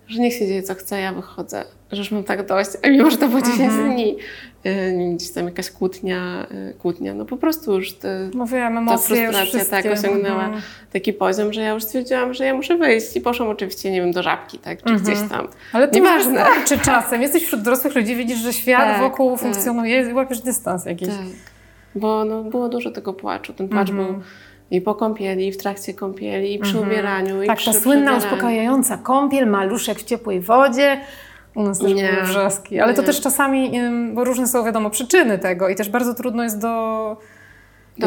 że 0.08 0.20
niech 0.20 0.32
się 0.34 0.46
dzieje 0.46 0.62
co 0.62 0.74
chce, 0.74 1.00
ja 1.00 1.12
wychodzę, 1.12 1.64
że 1.92 1.98
już 1.98 2.10
mam 2.10 2.24
tak 2.24 2.46
dość, 2.46 2.70
a 2.82 2.88
mimo, 2.88 3.10
że 3.10 3.16
to 3.16 3.28
było 3.28 3.40
10 3.40 3.60
Mhm. 3.60 3.92
dni, 3.92 4.16
yy, 4.64 5.14
gdzieś 5.14 5.30
tam 5.30 5.44
jakaś 5.44 5.70
kłótnia, 5.70 6.46
yy, 6.50 6.74
kłótnia, 6.78 7.14
no 7.14 7.24
po 7.24 7.36
prostu 7.36 7.74
już 7.76 7.92
te, 7.92 8.30
No 8.34 8.46
wiem, 8.46 8.74
ta 8.74 8.80
emocje 8.80 9.22
już 9.22 9.36
frustracja 9.36 9.82
tak 9.82 9.92
osiągnęła 9.98 10.44
Mhm. 10.44 10.62
taki 10.92 11.12
poziom, 11.12 11.52
że 11.52 11.60
ja 11.60 11.70
już 11.70 11.82
stwierdziłam, 11.84 12.34
że 12.34 12.44
ja 12.44 12.54
muszę 12.54 12.76
wyjść 12.76 13.16
i 13.16 13.20
poszłam 13.20 13.48
oczywiście, 13.48 13.90
nie 13.90 14.00
wiem, 14.00 14.12
do 14.12 14.22
żabki, 14.22 14.58
tak, 14.58 14.82
czy 14.82 14.90
Mhm. 14.92 15.02
gdzieś 15.16 15.28
tam. 15.30 15.48
Ale 15.72 15.88
to 15.88 15.94
Nieważne. 15.94 16.32
wystarczy 16.32 16.78
czasem. 16.78 17.22
Jesteś 17.22 17.42
wśród 17.44 17.62
dorosłych 17.62 17.94
ludzi, 17.94 18.16
widzisz, 18.16 18.38
że 18.38 18.52
świat 18.52 18.80
Tak, 18.84 19.00
wokół 19.00 19.30
tak. 19.30 19.40
funkcjonuje 19.40 20.10
i 20.10 20.12
łapiesz 20.12 20.40
dystans 20.40 20.84
jakiś. 20.86 21.08
Tak, 21.08 21.16
bo 21.94 22.24
no, 22.24 22.42
było 22.44 22.68
dużo 22.68 22.90
tego 22.90 23.12
płaczu. 23.12 23.52
Ten 23.52 23.68
płacz 23.68 23.90
Mhm. 23.90 24.08
był 24.08 24.22
i 24.70 24.80
po 24.80 24.94
kąpieli, 24.94 25.46
i 25.48 25.52
w 25.52 25.56
trakcie 25.56 25.94
kąpieli, 25.94 26.54
i 26.54 26.58
przy 26.58 26.80
ubieraniu, 26.80 27.42
i 27.42 27.46
Tak, 27.46 27.58
przy 27.58 27.72
ta 27.72 27.80
słynna, 27.80 28.10
przebieraniu. 28.10 28.34
uspokajająca 28.34 28.96
kąpiel, 28.96 29.46
maluszek 29.46 29.98
w 29.98 30.04
ciepłej 30.04 30.40
wodzie. 30.40 31.00
U 31.54 31.62
nas 31.62 31.78
też 31.78 31.94
Nie. 31.94 32.12
były 32.12 32.22
wrzaski. 32.26 32.80
Ale 32.80 32.94
to 32.94 33.00
Nie. 33.00 33.06
też 33.06 33.20
czasami, 33.20 33.72
bo 34.14 34.24
różne 34.24 34.48
są 34.48 34.64
wiadomo 34.64 34.90
przyczyny 34.90 35.38
tego 35.38 35.68
i 35.68 35.74
też 35.74 35.88
bardzo 35.88 36.14
trudno 36.14 36.42
jest 36.42 36.58
do... 36.58 37.16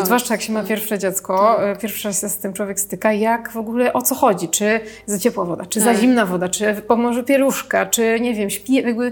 Zwłaszcza 0.04 0.34
jak 0.34 0.42
się 0.42 0.54
ma 0.54 0.60
tak. 0.60 0.70
pierwsze 0.70 1.00
dziecko, 1.00 1.60
y, 1.72 1.76
pierwszy 1.76 2.08
raz 2.08 2.22
się 2.22 2.30
z 2.30 2.38
tym 2.38 2.54
człowiek 2.54 2.80
styka, 2.80 3.14
jak 3.14 3.52
w 3.52 3.58
ogóle 3.58 3.94
o 3.94 4.02
co 4.02 4.16
chodzi? 4.16 4.50
Czy 4.50 4.80
za 5.06 5.20
ciepła 5.20 5.46
woda, 5.46 5.66
czy 5.66 5.80
za 5.80 5.86
Tak. 5.92 5.98
zimna 5.98 6.26
woda, 6.26 6.50
czy 6.50 6.74
pomoże 6.88 7.24
pieluszka, 7.24 7.86
czy 7.86 8.20
nie 8.20 8.34
wiem, 8.34 8.50
śpi, 8.50 8.74
jakby 8.74 9.12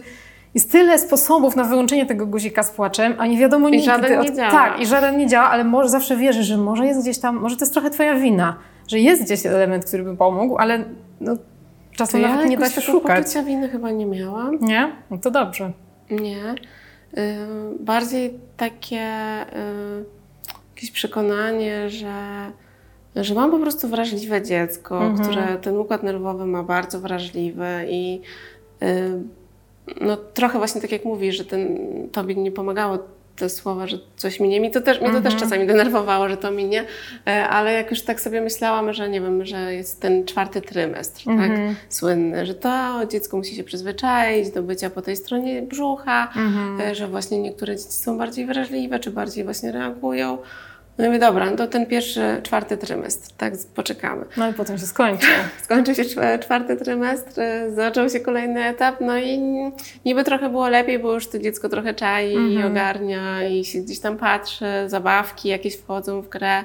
jest 0.55 0.71
tyle 0.71 1.00
sposobów 1.00 1.55
na 1.55 1.63
wyłączenie 1.63 2.05
tego 2.05 2.25
guzika 2.25 2.63
z 2.63 2.71
płaczem, 2.71 3.15
a 3.17 3.27
nie 3.27 3.38
wiadomo 3.38 3.69
I 3.69 3.71
nigdy. 3.71 3.85
żaden 3.85 4.21
nie 4.21 4.33
działa. 4.33 4.51
Tak, 4.51 4.79
i 4.81 4.85
żaden 4.85 5.17
nie 5.17 5.27
działa, 5.27 5.50
ale 5.50 5.63
może 5.63 5.89
zawsze 5.89 6.17
wierzysz, 6.17 6.45
że 6.45 6.57
może 6.57 6.85
jest 6.85 7.01
gdzieś 7.01 7.19
tam, 7.19 7.35
może 7.35 7.57
to 7.57 7.65
jest 7.65 7.74
trochę 7.74 7.89
twoja 7.89 8.15
wina, 8.15 8.55
że 8.88 9.00
jest 9.00 9.24
gdzieś 9.24 9.45
element, 9.45 9.85
który 9.85 10.03
by 10.03 10.17
pomógł, 10.17 10.57
ale 10.57 10.83
no, 11.21 11.33
czasem 11.95 12.21
ja 12.21 12.29
nawet 12.29 12.50
nie 12.50 12.57
da 12.57 12.69
się 12.69 12.81
szukać. 12.81 13.19
poczucia 13.24 13.43
winy 13.43 13.69
chyba 13.69 13.91
nie 13.91 14.05
miałam. 14.05 14.57
Nie? 14.62 14.91
No 15.12 15.17
to 15.17 15.31
dobrze. 15.31 15.71
Nie. 16.12 16.38
Y, 17.17 17.38
bardziej 17.79 18.33
takie 18.57 19.01
y, 19.41 20.05
jakieś 20.75 20.91
przekonanie, 20.91 21.89
że, 21.89 22.13
że 23.15 23.35
mam 23.35 23.51
po 23.51 23.59
prostu 23.59 23.88
wrażliwe 23.88 24.41
dziecko, 24.41 25.03
Mhm. 25.03 25.29
które 25.29 25.57
ten 25.57 25.77
układ 25.77 26.03
nerwowy 26.03 26.45
ma 26.45 26.63
bardzo 26.63 27.00
wrażliwy 27.00 27.67
i 27.89 28.21
y, 28.83 29.21
no, 30.01 30.17
trochę 30.17 30.57
właśnie 30.57 30.81
tak 30.81 30.91
jak 30.91 31.05
mówisz, 31.05 31.37
że 31.37 31.45
ten, 31.45 31.77
tobie 32.11 32.35
nie 32.35 32.51
pomagało 32.51 32.99
te 33.35 33.49
słowa, 33.49 33.87
że 33.87 33.97
coś 34.15 34.39
minie. 34.39 34.59
Mi 34.59 34.71
to 34.71 34.81
też, 34.81 35.01
mnie 35.01 35.11
to 35.11 35.21
też 35.21 35.35
czasami 35.35 35.67
denerwowało, 35.67 36.29
że 36.29 36.37
to 36.37 36.51
minie, 36.51 36.85
e, 37.27 37.47
ale 37.47 37.73
jak 37.73 37.91
już 37.91 38.01
tak 38.01 38.21
sobie 38.21 38.41
myślałam, 38.41 38.93
że 38.93 39.09
nie 39.09 39.21
wiem, 39.21 39.45
że 39.45 39.73
jest 39.73 40.01
ten 40.01 40.25
czwarty 40.25 40.61
trymestr, 40.61 41.23
tak, 41.25 41.51
słynny, 41.89 42.45
że 42.45 42.53
to 42.53 43.01
dziecko 43.11 43.37
musi 43.37 43.55
się 43.55 43.63
przyzwyczaić 43.63 44.49
do 44.49 44.63
bycia 44.63 44.89
po 44.89 45.01
tej 45.01 45.15
stronie 45.15 45.61
brzucha, 45.61 46.33
e, 46.79 46.95
że 46.95 47.07
właśnie 47.07 47.39
niektóre 47.39 47.75
dzieci 47.75 47.91
są 47.91 48.17
bardziej 48.17 48.45
wrażliwe, 48.45 48.99
czy 48.99 49.11
bardziej 49.11 49.43
właśnie 49.43 49.71
reagują. 49.71 50.37
No 50.97 51.05
i 51.05 51.07
mówię, 51.07 51.19
dobra, 51.19 51.49
no 51.51 51.57
to 51.57 51.67
ten 51.67 51.85
pierwszy, 51.85 52.21
czwarty 52.43 52.77
trymestr, 52.77 53.31
tak, 53.37 53.53
poczekamy. 53.75 54.25
No 54.37 54.49
i 54.49 54.53
potem 54.53 54.77
się 54.77 54.85
skończy. 54.85 55.27
Skończył 55.63 55.95
się 55.95 56.03
czw- 56.03 56.39
czwarty 56.39 56.77
trymestr, 56.77 57.41
zaczął 57.75 58.09
się 58.09 58.19
kolejny 58.19 58.63
etap, 58.63 58.95
no 59.01 59.17
i 59.17 59.39
niby 60.05 60.23
trochę 60.23 60.49
było 60.49 60.69
lepiej, 60.69 60.99
bo 60.99 61.13
już 61.13 61.27
to 61.27 61.39
dziecko 61.39 61.69
trochę 61.69 61.93
czai 61.93 62.33
i 62.33 62.63
ogarnia 62.63 63.47
i 63.47 63.65
się 63.65 63.79
gdzieś 63.79 63.99
tam 63.99 64.17
patrzy, 64.17 64.65
zabawki 64.87 65.49
jakieś 65.49 65.75
wchodzą 65.77 66.21
w 66.21 66.29
grę, 66.29 66.63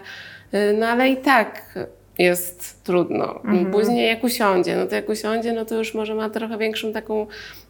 E, 0.52 0.72
no 0.72 0.86
ale 0.86 1.08
i 1.08 1.16
tak 1.16 1.78
jest 2.20 2.84
trudno. 2.84 3.40
Później 3.72 4.08
jak 4.08 4.24
usiądzie, 4.24 4.76
no 4.76 4.86
to 4.86 4.94
jak 4.94 5.08
usiądzie, 5.08 5.52
no 5.52 5.64
to 5.64 5.74
już 5.74 5.94
może 5.94 6.14
ma 6.14 6.30
trochę 6.30 6.58
większą 6.58 6.92
taką 6.92 7.26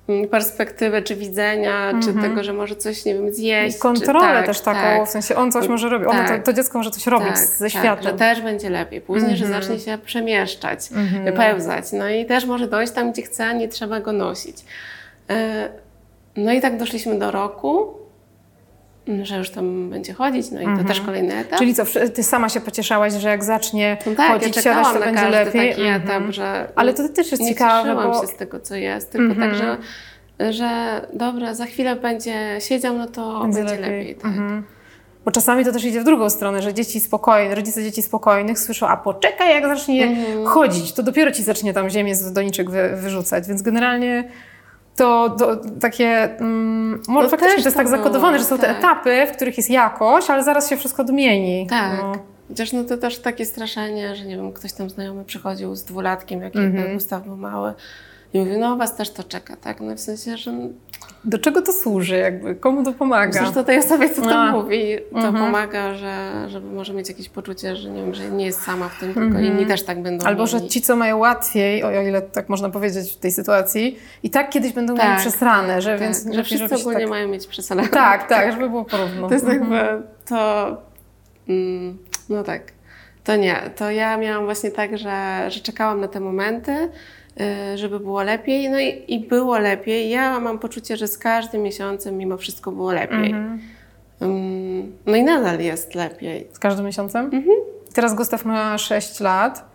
mm, 0.08 0.28
perspektywę, 0.28 1.02
czy 1.02 1.16
widzenia, 1.16 1.92
czy 2.04 2.14
tego, 2.14 2.44
że 2.44 2.52
może 2.52 2.76
coś, 2.76 3.04
nie 3.04 3.14
wiem, 3.14 3.32
zjeść. 3.34 3.76
I 3.76 3.80
kontrolę 3.80 4.34
tak, 4.34 4.46
też 4.46 4.60
taką, 4.60 4.80
tak. 4.80 5.08
w 5.08 5.10
sensie 5.10 5.36
on 5.36 5.52
coś 5.52 5.68
może 5.68 5.88
robić, 5.88 6.08
ono, 6.08 6.22
to, 6.22 6.28
Tak. 6.28 6.44
to 6.44 6.52
dziecko 6.52 6.78
może 6.78 6.90
coś 6.90 7.06
robić 7.06 7.28
Tak, 7.28 7.38
ze 7.38 7.64
tak, 7.64 7.70
światem. 7.70 8.04
że 8.04 8.12
też 8.12 8.40
będzie 8.40 8.70
lepiej. 8.70 9.00
Później, 9.00 9.36
że 9.36 9.46
zacznie 9.46 9.78
się 9.78 9.98
przemieszczać, 10.04 10.80
pełzać. 11.36 11.84
No 11.92 12.08
i 12.10 12.26
też 12.26 12.44
może 12.46 12.68
dojść 12.68 12.92
tam, 12.92 13.12
gdzie 13.12 13.22
chce, 13.22 13.54
nie 13.54 13.68
trzeba 13.68 14.00
go 14.00 14.12
nosić. 14.12 14.56
E, 15.30 15.68
No 16.36 16.52
i 16.52 16.60
tak 16.60 16.76
doszliśmy 16.78 17.18
do 17.18 17.30
roku, 17.30 17.94
że 19.22 19.36
już 19.38 19.50
tam 19.50 19.90
będzie 19.90 20.12
chodzić, 20.12 20.50
no 20.50 20.60
i 20.60 20.78
to 20.78 20.84
też 20.84 21.00
kolejny 21.00 21.34
etap. 21.36 21.58
Czyli 21.58 21.74
co, 21.74 21.82
ty 22.14 22.22
sama 22.22 22.48
się 22.48 22.60
pocieszałaś, 22.60 23.12
że 23.12 23.28
jak 23.28 23.44
zacznie 23.44 23.96
no 24.06 24.12
tak, 24.14 24.32
chodzić, 24.32 24.56
ja 24.56 24.62
czekałam 24.62 24.94
to 24.94 24.98
na 25.00 25.06
będzie 25.06 25.28
lepiej. 25.28 25.68
taki 25.70 25.82
Mhm. 25.82 26.02
etap, 26.02 26.22
że 26.34 26.68
Ale 26.76 26.94
to 26.94 27.08
też 27.08 27.30
jest 27.30 27.42
nie 27.42 27.48
ciekawe, 27.48 27.88
cieszyłam 27.88 28.10
bo- 28.12 28.20
się 28.20 28.26
z 28.26 28.36
tego, 28.36 28.60
co 28.60 28.74
jest, 28.74 29.10
tylko 29.12 29.34
tak, 29.34 29.54
że, 29.54 29.76
że 30.52 31.00
dobra, 31.12 31.54
za 31.54 31.66
chwilę 31.66 31.96
będzie 31.96 32.56
siedział, 32.58 32.98
no 32.98 33.06
to 33.06 33.40
będzie, 33.40 33.76
lepiej. 33.76 34.14
tak. 34.14 34.24
Mhm. 34.24 34.62
Bo 35.24 35.30
czasami 35.30 35.64
to 35.64 35.72
też 35.72 35.84
idzie 35.84 36.00
w 36.00 36.04
drugą 36.04 36.30
stronę, 36.30 36.62
że 36.62 36.74
dzieci 36.74 37.00
spokojne, 37.00 37.54
rodzice 37.54 37.82
dzieci 37.82 38.02
spokojnych 38.02 38.58
słyszą, 38.58 38.88
a 38.88 38.96
poczekaj, 38.96 39.50
jak 39.54 39.76
zacznie 39.76 40.04
Mhm. 40.04 40.46
chodzić, 40.46 40.92
to 40.92 41.02
dopiero 41.02 41.30
ci 41.32 41.42
zacznie 41.42 41.72
tam 41.72 41.90
ziemię 41.90 42.14
z 42.14 42.32
doniczek 42.32 42.70
wy, 42.70 42.90
wyrzucać. 42.96 43.48
Więc 43.48 43.62
generalnie 43.62 44.24
to 45.00 45.28
do, 45.28 45.56
takie, 45.80 46.38
mm, 46.38 47.02
może 47.08 47.24
No 47.24 47.30
faktycznie 47.30 47.56
to 47.56 47.64
jest 47.64 47.76
to 47.76 47.82
tak 47.82 47.88
zakodowane, 47.88 48.38
że 48.38 48.44
są 48.44 48.58
te 48.58 48.66
tak. 48.66 48.78
etapy, 48.78 49.26
w 49.28 49.36
których 49.36 49.56
jest 49.56 49.70
jakość, 49.70 50.30
ale 50.30 50.44
zaraz 50.44 50.70
się 50.70 50.76
wszystko 50.76 51.02
odmieni. 51.02 51.66
Tak. 51.66 51.98
No. 52.02 52.12
Chociaż 52.48 52.72
no 52.72 52.84
to 52.84 52.96
też 52.96 53.18
takie 53.18 53.46
straszenie, 53.46 54.16
że 54.16 54.24
nie 54.24 54.36
wiem, 54.36 54.52
ktoś 54.52 54.72
tam 54.72 54.90
znajomy 54.90 55.24
przychodził 55.24 55.74
z 55.74 55.84
dwulatkiem, 55.84 56.42
jak 56.42 56.56
Mhm. 56.56 56.94
Gustaw 56.94 57.24
był 57.24 57.36
mały 57.36 57.72
i 58.34 58.38
mówił, 58.38 58.58
no 58.58 58.76
was 58.76 58.96
też 58.96 59.10
to 59.10 59.24
czeka, 59.24 59.56
tak? 59.56 59.80
No 59.80 59.96
w 59.96 60.00
sensie, 60.00 60.36
że 60.36 60.52
Do 61.24 61.38
czego 61.38 61.62
to 61.62 61.72
służy 61.72 62.16
jakby? 62.16 62.54
Komu 62.54 62.84
to 62.84 62.92
pomaga? 62.92 63.32
zresztą 63.32 63.64
tej 63.64 63.78
osobie, 63.78 64.10
co 64.10 64.22
to 64.22 64.30
A. 64.38 64.52
mówi, 64.52 64.96
to 65.12 65.16
Mhm. 65.18 65.34
pomaga, 65.44 65.94
że 65.94 66.30
żeby 66.48 66.66
może 66.70 66.94
mieć 66.94 67.08
jakieś 67.08 67.28
poczucie, 67.28 67.76
że 67.76 67.90
nie 67.90 68.02
wiem, 68.02 68.14
że 68.14 68.30
nie 68.30 68.46
jest 68.46 68.62
sama 68.62 68.88
w 68.88 69.00
tym, 69.00 69.14
tylko 69.14 69.38
inni 69.38 69.66
też 69.66 69.82
tak 69.82 69.96
będą 70.02 70.14
Mhm. 70.16 70.28
Albo, 70.28 70.46
że 70.46 70.56
mieli. 70.56 70.68
ci, 70.68 70.80
co 70.82 70.96
mają 70.96 71.18
łatwiej, 71.18 71.84
o 71.84 72.02
ile 72.02 72.22
tak 72.22 72.48
można 72.48 72.70
powiedzieć 72.70 73.12
w 73.12 73.16
tej 73.16 73.32
sytuacji, 73.32 73.98
i 74.22 74.30
tak 74.30 74.50
kiedyś 74.50 74.72
będą 74.72 74.94
mieli 74.96 75.16
przesrane, 75.18 75.82
że 75.82 75.90
tak, 75.90 76.00
więc 76.00 76.22
że 76.24 76.30
lepiej 76.30 76.44
wszyscy 76.44 76.76
ogólnie 76.76 77.00
tak. 77.00 77.08
mają 77.10 77.28
mieć 77.28 77.46
przesalane. 77.46 77.88
Tak, 77.88 78.28
tak, 78.28 78.50
żeby 78.52 78.68
było 78.70 78.84
porówno. 78.84 79.28
To 79.28 79.34
jest 79.34 79.46
jakby 79.48 79.78
to. 80.28 80.76
Mm, 81.48 81.98
no 82.28 82.42
tak. 82.42 82.62
To 83.24 83.36
nie. 83.36 83.56
To 83.76 83.90
ja 83.90 84.16
miałam 84.16 84.44
właśnie 84.44 84.70
tak, 84.70 84.98
że, 84.98 85.44
że 85.48 85.60
czekałam 85.60 86.00
na 86.00 86.08
te 86.08 86.20
momenty, 86.20 86.90
żeby 87.74 88.00
było 88.00 88.22
lepiej. 88.22 88.70
No 88.70 88.80
i, 88.80 89.04
i 89.08 89.20
było 89.20 89.58
lepiej. 89.58 90.10
Ja 90.10 90.40
mam 90.40 90.58
poczucie, 90.58 90.96
że 90.96 91.08
z 91.08 91.18
każdym 91.18 91.62
miesiącem 91.62 92.16
mimo 92.18 92.36
wszystko 92.36 92.72
było 92.72 92.92
lepiej. 92.92 93.34
Mm, 94.20 94.92
no 95.06 95.16
i 95.16 95.22
nadal 95.22 95.60
jest 95.60 95.94
lepiej. 95.94 96.46
Z 96.52 96.58
każdym 96.58 96.86
miesiącem? 96.86 97.24
Mhm. 97.24 97.56
Teraz 97.94 98.14
Gustaw 98.14 98.44
ma 98.44 98.78
6 98.78 99.20
lat. 99.20 99.70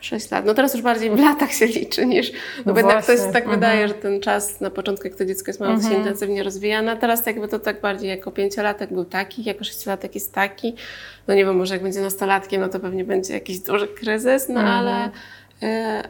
6 0.00 0.30
lat. 0.30 0.44
No 0.46 0.54
teraz 0.54 0.74
już 0.74 0.82
bardziej 0.82 1.10
w 1.10 1.20
latach 1.20 1.52
się 1.52 1.66
liczy 1.66 2.06
niż. 2.06 2.32
No, 2.32 2.38
No 2.66 2.72
bo 2.72 2.78
jednak 2.78 3.06
to 3.06 3.12
jest 3.12 3.26
tak 3.32 3.42
mhm. 3.42 3.60
wydaje, 3.60 3.88
że 3.88 3.94
ten 3.94 4.20
czas 4.20 4.60
na 4.60 4.70
początku, 4.70 5.06
jak 5.08 5.16
to 5.16 5.24
dziecko 5.24 5.50
jest 5.50 5.60
mało, 5.60 5.76
to 5.76 5.88
się 5.88 5.94
intensywnie 5.94 6.42
rozwija. 6.42 6.82
No 6.82 6.92
a 6.92 6.96
teraz 6.96 7.26
jakby 7.26 7.48
to 7.48 7.58
tak 7.58 7.80
bardziej 7.80 8.08
jako 8.10 8.30
pięciolatek 8.30 8.92
był 8.92 9.04
taki, 9.04 9.44
jako 9.44 9.64
sześciolatek 9.64 10.14
jest 10.14 10.32
taki. 10.34 10.74
No 11.28 11.34
nie 11.34 11.44
wiem, 11.44 11.56
może 11.56 11.74
jak 11.74 11.82
będzie 11.82 12.00
nastolatkiem, 12.00 12.60
no 12.60 12.68
to 12.68 12.80
pewnie 12.80 13.04
będzie 13.04 13.34
jakiś 13.34 13.58
duży 13.58 13.88
kryzys, 13.88 14.48
no 14.48 14.60
Mhm. 14.60 14.78
ale, 14.78 15.06
y, 15.06 15.10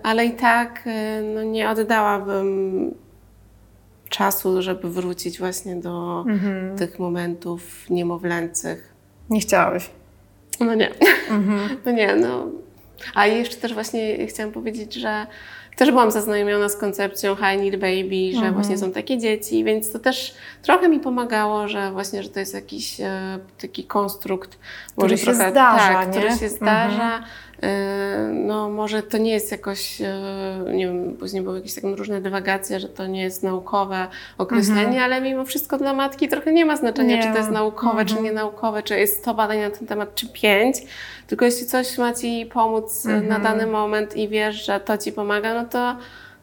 ale 0.03 0.25
i 0.27 0.33
tak 0.33 0.87
y, 0.87 0.91
no 1.35 1.43
nie 1.43 1.71
oddałabym 1.71 2.95
czasu, 4.09 4.63
żeby 4.63 4.91
wrócić 4.91 5.39
właśnie 5.39 5.77
do 5.77 6.25
Mhm. 6.29 6.79
tych 6.79 6.99
momentów 6.99 7.91
niemowlęcych. 7.91 8.93
Nie 9.31 9.41
chciałeś. 9.41 9.91
No 10.61 10.75
nie. 10.75 10.91
Mhm. 11.31 11.69
No 11.87 11.93
nie, 11.93 12.17
no. 12.17 12.47
A 13.15 13.27
jeszcze 13.27 13.57
też 13.57 13.75
właśnie 13.75 14.27
chciałam 14.27 14.53
powiedzieć, 14.53 14.95
że 14.95 15.27
też 15.77 15.91
byłam 15.91 16.11
zaznajomiona 16.11 16.69
z 16.69 16.77
koncepcją 16.77 17.37
High 17.37 17.61
Need 17.63 17.77
Baby, 17.77 18.31
że 18.33 18.37
Mhm. 18.37 18.55
właśnie 18.55 18.79
są 18.79 18.93
takie 18.93 19.19
dzieci, 19.19 19.65
więc 19.65 19.93
to 19.93 19.99
też 19.99 20.35
trochę 20.63 20.89
mi 20.89 21.01
pomagało, 21.01 21.69
że 21.69 21.93
właśnie, 21.93 22.23
że 22.23 22.29
to 22.29 22.41
jest 22.41 22.55
jakiś 22.55 23.01
e, 23.01 23.39
taki 23.61 23.85
konstrukt, 23.85 24.59
Który 24.97 25.19
się 25.19 25.35
zdarza, 25.35 25.53
tak, 25.79 26.07
nie? 26.07 26.13
który 26.13 26.29
się 26.29 26.33
Mhm. 26.47 26.51
zdarza. 26.51 27.19
E, 27.19 27.23
no 28.33 28.71
może 28.71 29.02
to 29.02 29.19
nie 29.19 29.33
jest 29.33 29.52
jakoś, 29.52 30.00
e, 30.00 30.64
nie 30.75 30.87
wiem, 30.87 31.16
później 31.21 31.42
były 31.42 31.57
jakieś 31.57 31.75
takie 31.75 31.95
różne 31.95 32.21
dywagacje, 32.21 32.81
że 32.81 32.88
to 32.88 33.07
nie 33.07 33.23
jest 33.23 33.42
naukowe 33.42 34.07
określenie, 34.38 35.02
ale 35.04 35.21
mimo 35.21 35.45
wszystko 35.45 35.78
dla 35.78 35.95
matki 35.95 36.28
trochę 36.28 36.52
nie 36.52 36.64
ma 36.64 36.76
znaczenia, 36.76 37.14
Mhm. 37.14 37.21
Nie 37.21 37.26
czy 37.26 37.33
to 37.33 37.38
jest 37.38 37.50
naukowe, 37.50 38.04
czy 38.04 38.23
nie 38.23 38.33
naukowe, 38.33 38.83
czy 38.83 38.99
jest 38.99 39.19
100 39.19 39.35
badań 39.35 39.59
na 39.61 39.71
ten 39.71 39.87
temat, 39.87 40.14
czy 40.14 40.28
5. 40.28 40.76
Tylko 41.26 41.45
jeśli 41.45 41.66
coś 41.66 41.99
ma 41.99 42.14
Ci 42.14 42.47
pomóc 42.47 43.07
e, 43.07 43.21
na 43.21 43.38
dany 43.38 43.66
moment 43.66 44.16
i 44.16 44.28
wiesz, 44.28 44.66
że 44.66 44.81
to 44.81 44.99
Ci 44.99 45.12
pomaga, 45.12 45.54
no 45.54 45.69
to 45.69 45.97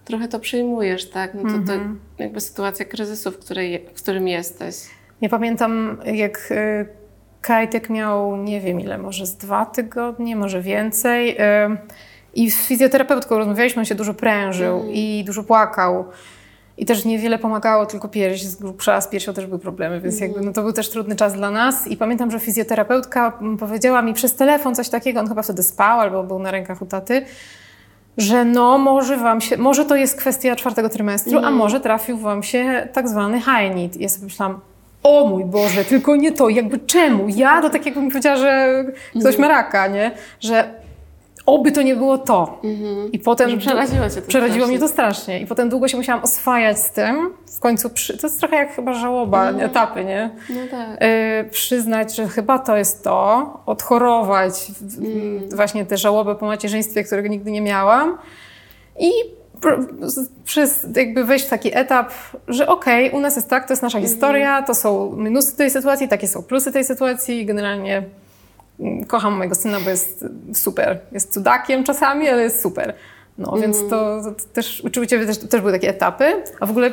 trochę 0.05 0.27
to 0.27 0.39
przyjmujesz, 0.39 1.09
tak? 1.09 1.33
No 1.33 1.41
to, 1.41 1.73
to 1.73 1.79
jakby 2.23 2.41
sytuacja 2.41 2.85
kryzysu, 2.85 3.31
w, 3.31 3.37
której, 3.37 3.85
w 3.95 4.01
którym 4.01 4.27
jesteś. 4.27 4.75
Ja 5.21 5.29
pamiętam, 5.29 5.97
jak 6.05 6.53
Kajtek 7.41 7.89
miał, 7.89 8.37
nie 8.37 8.61
wiem 8.61 8.79
ile, 8.79 8.97
może 8.97 9.25
z 9.25 9.37
dwa 9.37 9.65
tygodnie, 9.65 10.35
może 10.35 10.61
więcej. 10.61 11.37
I 12.33 12.51
z 12.51 12.67
fizjoterapeutką 12.67 13.37
rozmawialiśmy, 13.37 13.79
on 13.79 13.85
się 13.85 13.95
dużo 13.95 14.13
prężył 14.13 14.85
i 14.89 15.23
dużo 15.27 15.43
płakał. 15.43 16.05
I 16.77 16.85
też 16.85 17.05
niewiele 17.05 17.39
pomagało, 17.39 17.85
tylko 17.85 18.07
pierś 18.07 18.43
z 18.43 18.55
grubsza, 18.55 19.01
z 19.01 19.07
piersią 19.07 19.33
też 19.33 19.45
były 19.45 19.59
problemy, 19.59 20.01
więc 20.01 20.19
jakby 20.19 20.41
no 20.41 20.53
to 20.53 20.61
był 20.61 20.73
też 20.73 20.89
trudny 20.89 21.15
czas 21.15 21.33
dla 21.33 21.51
nas. 21.51 21.87
I 21.87 21.97
pamiętam, 21.97 22.31
że 22.31 22.39
fizjoterapeutka 22.39 23.33
mm, 23.41 23.57
powiedziała 23.57 24.01
mi 24.01 24.13
przez 24.13 24.35
telefon 24.35 24.75
coś 24.75 24.89
takiego, 24.89 25.19
on 25.19 25.27
chyba 25.27 25.41
wtedy 25.41 25.63
spał 25.63 25.99
albo 25.99 26.23
był 26.23 26.39
na 26.39 26.51
rękach 26.51 26.81
u 26.81 26.85
taty, 26.85 27.25
że 28.17 28.45
no 28.45 28.77
może 28.77 29.17
wam 29.17 29.41
się, 29.41 29.57
może 29.57 29.85
to 29.85 29.95
jest 29.95 30.17
kwestia 30.17 30.55
czwartego 30.55 30.89
trymestru, 30.89 31.39
a 31.39 31.51
może 31.51 31.79
trafił 31.79 32.17
wam 32.17 32.43
się 32.43 32.87
tak 32.93 33.09
zwany 33.09 33.39
high 33.39 33.75
need. 33.75 33.97
I 33.97 34.03
ja 34.03 34.09
sobie 34.09 34.25
myślałam, 34.25 34.59
o 35.03 35.25
mój 35.25 35.45
Boże, 35.45 35.85
tylko 35.85 36.15
nie 36.15 36.31
to, 36.31 36.49
jakby 36.49 36.79
czemu? 36.79 37.25
Ja 37.29 37.61
to 37.61 37.69
tak 37.69 37.85
jakbym 37.85 38.09
powiedziała, 38.09 38.35
że 38.37 38.83
ktoś 39.19 39.37
ma 39.37 39.47
raka, 39.47 39.87
nie? 39.87 40.11
Że 40.39 40.79
oby 41.45 41.71
to 41.71 41.81
nie 41.81 41.95
było 41.95 42.17
to. 42.17 42.61
I 43.11 43.19
potem 43.19 43.49
Że 43.49 43.57
przeraziło 43.57 44.09
cię 44.09 44.21
to 44.21 44.27
Przeraziło 44.27 44.55
strasznie. 44.55 44.67
mnie 44.71 44.79
to 44.79 44.87
strasznie. 44.87 45.39
I 45.39 45.45
potem 45.47 45.69
długo 45.69 45.87
się 45.87 45.97
musiałam 45.97 46.23
oswajać 46.23 46.79
z 46.79 46.91
tym. 46.91 47.33
W 47.57 47.59
końcu, 47.59 47.89
przy... 47.89 48.17
to 48.17 48.27
jest 48.27 48.39
trochę 48.39 48.55
jak 48.55 48.75
chyba 48.75 48.93
żałoba, 48.93 49.51
etapy, 49.51 50.05
nie? 50.05 50.29
No 50.49 50.55
tak. 50.71 51.03
Y, 51.03 51.49
przyznać, 51.49 52.15
że 52.15 52.27
chyba 52.27 52.59
to 52.59 52.77
jest 52.77 53.03
to, 53.03 53.53
odchorować 53.65 54.67
Mm. 54.97 55.49
właśnie 55.49 55.85
tę 55.85 55.97
żałobę 55.97 56.35
po 56.35 56.45
macierzyństwie, 56.45 57.03
którego 57.03 57.27
nigdy 57.29 57.51
nie 57.51 57.61
miałam 57.61 58.17
i 58.99 59.11
przez 60.45 60.87
jakby 60.95 61.23
wejść 61.23 61.45
w 61.45 61.49
taki 61.49 61.77
etap, 61.77 62.11
że 62.47 62.67
okej, 62.67 63.11
u 63.11 63.19
nas 63.19 63.35
jest 63.35 63.49
tak, 63.49 63.67
to 63.67 63.73
jest 63.73 63.81
nasza 63.83 63.97
Mhm. 63.97 64.13
historia, 64.13 64.61
to 64.63 64.75
są 64.75 65.15
minusy 65.15 65.57
tej 65.57 65.69
sytuacji, 65.71 66.07
takie 66.07 66.27
są 66.27 66.43
plusy 66.43 66.71
tej 66.71 66.83
sytuacji 66.83 67.45
generalnie 67.45 68.03
mm, 68.79 69.05
kocham 69.05 69.33
mojego 69.33 69.55
syna, 69.55 69.79
bo 69.79 69.89
jest 69.89 70.25
super. 70.53 70.99
Jest 71.11 71.33
cudakiem 71.33 71.83
czasami, 71.83 72.29
ale 72.29 72.41
jest 72.43 72.61
super. 72.61 72.93
No, 73.37 73.57
więc 73.57 73.77
Mhm. 73.81 73.89
to, 73.89 74.21
to 74.31 74.35
też, 74.53 74.81
u 75.01 75.05
Ciebie 75.05 75.25
też, 75.25 75.37
też 75.37 75.61
były 75.61 75.73
takie 75.73 75.89
etapy, 75.89 76.43
a 76.59 76.65
w 76.65 76.69
ogóle 76.69 76.91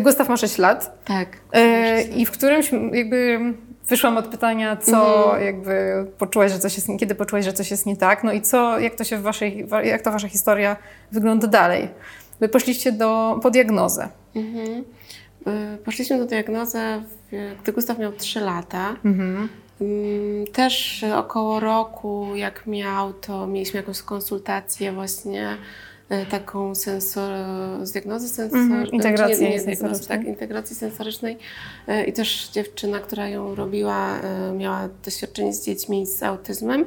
Gustaw 0.00 0.28
ma 0.28 0.36
6 0.36 0.58
lat. 0.58 1.04
Tak. 1.04 1.28
E, 1.52 2.02
I 2.02 2.26
w 2.26 2.30
którymś 2.30 2.70
jakby 2.92 3.38
wyszłam 3.90 4.16
od 4.16 4.26
pytania, 4.26 4.76
co 4.76 5.24
Mhm. 5.24 5.44
jakby 5.46 6.06
poczułaś, 6.18 6.52
że 6.52 6.58
coś 6.58 6.76
jest, 6.76 6.88
kiedy 7.00 7.14
poczułaś, 7.14 7.44
że 7.44 7.52
coś 7.52 7.70
jest 7.70 7.86
nie 7.86 7.96
tak, 7.96 8.24
no 8.24 8.32
i 8.32 8.40
co, 8.42 8.78
jak 8.78 8.94
to 8.94 9.04
się 9.04 9.16
w 9.18 9.22
waszej, 9.22 9.64
wa- 9.64 9.82
jak 9.82 10.02
ta 10.02 10.10
wasza 10.10 10.28
historia 10.28 10.76
wygląda 11.12 11.46
dalej. 11.46 11.88
Wy 12.40 12.48
poszliście 12.48 12.92
do, 12.92 13.38
po 13.42 13.50
diagnozę. 13.50 14.08
Mhm. 14.36 14.84
Y, 15.46 15.78
Poszliśmy 15.84 16.18
do 16.18 16.24
diagnozy, 16.26 16.78
gdy 17.62 17.72
Gustaw 17.72 17.98
miał 17.98 18.12
3 18.12 18.40
lata. 18.40 18.96
Mhm. 19.04 19.48
Mm, 19.80 20.46
Też 20.52 21.04
około 21.16 21.60
roku, 21.60 22.26
jak 22.34 22.66
miał, 22.66 23.12
to 23.12 23.46
mieliśmy 23.46 23.80
jakąś 23.80 24.02
konsultację 24.02 24.92
właśnie 24.92 25.56
taką 26.30 26.74
sensor, 26.74 27.32
z 27.82 27.92
diagnozy 27.92 28.28
sensorycznej. 28.28 28.80
Mhm, 28.80 28.92
integracji 28.92 29.44
nie, 29.44 29.50
nie 29.50 29.56
diagnozy, 29.56 29.76
sensorycznej. 29.76 30.18
tak, 30.18 30.26
integracji 30.26 30.76
sensorycznej. 30.76 31.38
Y, 31.88 32.04
I 32.04 32.12
też 32.12 32.48
dziewczyna, 32.48 32.98
która 32.98 33.28
ją 33.28 33.54
robiła, 33.54 34.20
miała 34.56 34.88
doświadczenie 35.04 35.52
z 35.52 35.64
dziećmi 35.66 36.06
z 36.06 36.22
autyzmem. 36.22 36.84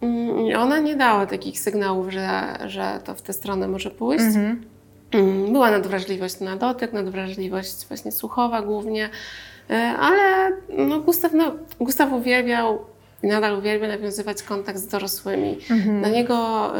Mm, 0.00 0.46
i 0.46 0.54
Ona 0.54 0.78
nie 0.78 0.96
dała 0.96 1.26
takich 1.26 1.60
sygnałów, 1.60 2.12
że, 2.12 2.58
że 2.66 3.00
to 3.04 3.14
w 3.14 3.22
tę 3.22 3.32
stronę 3.32 3.68
może 3.68 3.90
pójść. 3.90 4.24
Mhm. 4.24 4.64
Mm, 5.12 5.52
Była 5.52 5.70
nadwrażliwość 5.70 6.40
na 6.40 6.56
dotyk, 6.56 6.92
nadwrażliwość 6.92 7.86
właśnie 7.88 8.12
słuchowa 8.12 8.62
głównie, 8.62 9.08
ale 9.98 10.52
no 10.78 11.00
Gustaw, 11.00 11.32
no, 11.32 11.52
Gustaw 11.80 12.12
uwielbiał 12.12 12.84
i 13.22 13.26
nadal 13.26 13.58
uwielbia 13.58 13.88
nawiązywać 13.88 14.42
kontakt 14.42 14.78
z 14.78 14.86
dorosłymi. 14.86 15.58
Dla 16.00 16.08
niego 16.08 16.36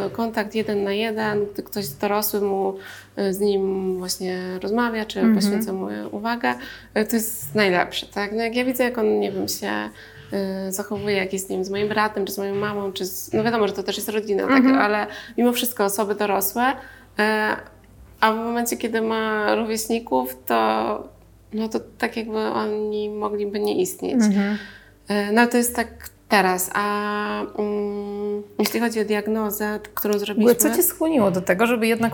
y, 0.07 0.11
kontakt 0.11 0.55
jeden 0.55 0.85
na 0.85 0.93
jeden, 0.93 1.47
gdy 1.53 1.63
ktoś 1.63 1.89
dorosły 1.89 2.41
mu 2.41 2.75
y, 3.19 3.35
z 3.35 3.41
nim 3.41 3.97
właśnie 3.99 4.39
rozmawia, 4.63 5.05
czy 5.05 5.21
poświęca 5.35 5.73
mu 5.73 5.89
uwagę, 6.11 6.55
y, 6.99 7.05
to 7.05 7.17
jest 7.17 7.55
najlepsze. 7.55 8.07
Tak? 8.07 8.33
No 8.33 8.43
jak 8.43 8.57
ja 8.57 8.65
widzę, 8.65 8.85
jak 8.85 8.99
on, 8.99 9.21
nie 9.21 9.33
wiem, 9.33 9.49
się 9.49 9.71
zachowuje, 10.69 11.17
jak 11.17 11.33
jest, 11.33 11.51
nie 11.51 11.57
wiem, 11.57 11.65
z 11.65 11.71
moim 11.71 11.89
bratem, 11.89 12.25
czy 12.27 12.33
z 12.33 12.39
moją 12.39 12.55
mamą, 12.55 12.93
czy 12.93 13.05
z, 13.07 13.33
no 13.33 13.45
wiadomo, 13.45 13.69
że 13.69 13.75
to 13.75 13.83
też 13.83 13.97
jest 13.97 14.09
rodzina, 14.09 14.47
tak? 14.47 14.65
ale 14.81 15.07
mimo 15.39 15.53
wszystko 15.53 15.85
osoby 15.85 16.15
dorosłe, 16.15 16.73
a 18.21 18.33
w 18.33 18.37
momencie, 18.37 18.77
kiedy 18.77 19.01
ma 19.03 19.55
rówieśników, 19.55 20.37
to, 20.47 21.09
no 21.53 21.69
to 21.69 21.81
tak 21.99 22.17
jakby 22.17 22.39
oni 22.39 23.11
mogliby 23.11 23.61
nie 23.61 23.81
istnieć. 23.81 24.21
E, 25.09 25.33
No 25.33 25.47
to 25.47 25.57
jest 25.57 25.77
tak 25.77 25.89
teraz. 26.29 26.71
A 26.75 27.41
mm, 27.59 28.43
jeśli 28.59 28.81
chodzi 28.81 29.01
o 29.01 29.05
diagnozę, 29.05 29.81
którą 29.95 30.19
zrobiliśmy... 30.19 30.55
co 30.55 30.77
cię 30.77 30.83
skłoniło 30.83 31.31
do 31.31 31.41
tego, 31.41 31.67
żeby 31.67 31.87
jednak 31.87 32.13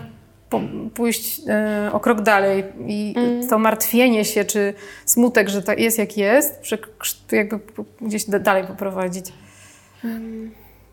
pójść 0.93 1.41
e, 1.47 1.89
o 1.93 1.99
krok 1.99 2.21
dalej 2.21 2.63
i 2.87 3.13
Mm. 3.17 3.47
to 3.47 3.59
martwienie 3.59 4.25
się, 4.25 4.45
czy 4.45 4.73
smutek, 5.05 5.49
że 5.49 5.61
tak 5.61 5.79
jest 5.79 5.97
jak 5.97 6.17
jest, 6.17 6.61
jakby 7.31 7.59
gdzieś 8.01 8.25
da- 8.25 8.39
dalej 8.39 8.63
poprowadzić? 8.63 9.25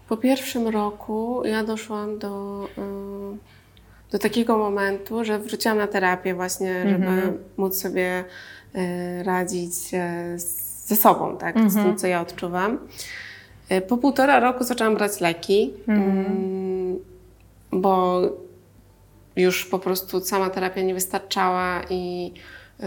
Po 0.09 0.17
pierwszym 0.17 0.69
roku 0.69 1.43
ja 1.45 1.65
doszłam 1.65 2.19
do, 2.19 2.65
y, 2.79 4.11
do 4.13 4.19
takiego 4.19 4.59
momentu, 4.59 5.25
że 5.25 5.39
wróciłam 5.39 5.79
na 5.79 5.87
terapię 5.87 6.35
właśnie, 6.35 6.83
żeby 6.91 7.39
móc 7.57 7.81
sobie 7.83 8.25
y, 8.77 9.23
radzić 9.23 9.73
e, 9.93 10.39
z- 10.39 10.62
ze 10.85 10.97
sobą, 10.97 11.37
tak, 11.37 11.57
z 11.71 11.75
tym, 11.75 11.97
co 11.97 12.07
ja 12.07 12.21
odczuwam. 12.21 12.79
Y, 13.73 13.81
Po 13.81 13.97
półtora 13.97 14.41
roku 14.41 14.65
zaczęłam 14.65 14.95
brać 14.95 15.21
leki, 15.21 15.73
mm, 15.89 16.99
bo 17.73 18.21
już 19.37 19.67
po 19.67 19.79
prostu 19.79 20.21
sama 20.21 20.51
terapia 20.51 20.83
nie 20.83 20.95
wystarczała 20.95 21.81
i 21.91 22.33
yy, 22.81 22.87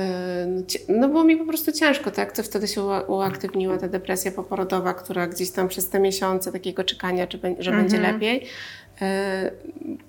no 0.89 0.95
no 0.99 1.07
było 1.09 1.23
mi 1.23 1.37
po 1.37 1.45
prostu 1.45 1.71
ciężko, 1.71 2.11
tak? 2.11 2.31
To 2.31 2.43
wtedy 2.43 2.67
się 2.67 2.81
ua- 2.81 3.03
uaktywniła 3.07 3.77
ta 3.77 3.87
depresja 3.87 4.31
poporodowa, 4.31 4.93
która 4.93 5.27
gdzieś 5.27 5.51
tam 5.51 5.67
przez 5.67 5.89
te 5.89 5.99
miesiące 5.99 6.51
takiego 6.51 6.83
czekania, 6.83 7.27
czy, 7.27 7.39
że 7.59 7.71
będzie 7.71 7.97
lepiej, 8.13 8.35
yy, 8.41 8.47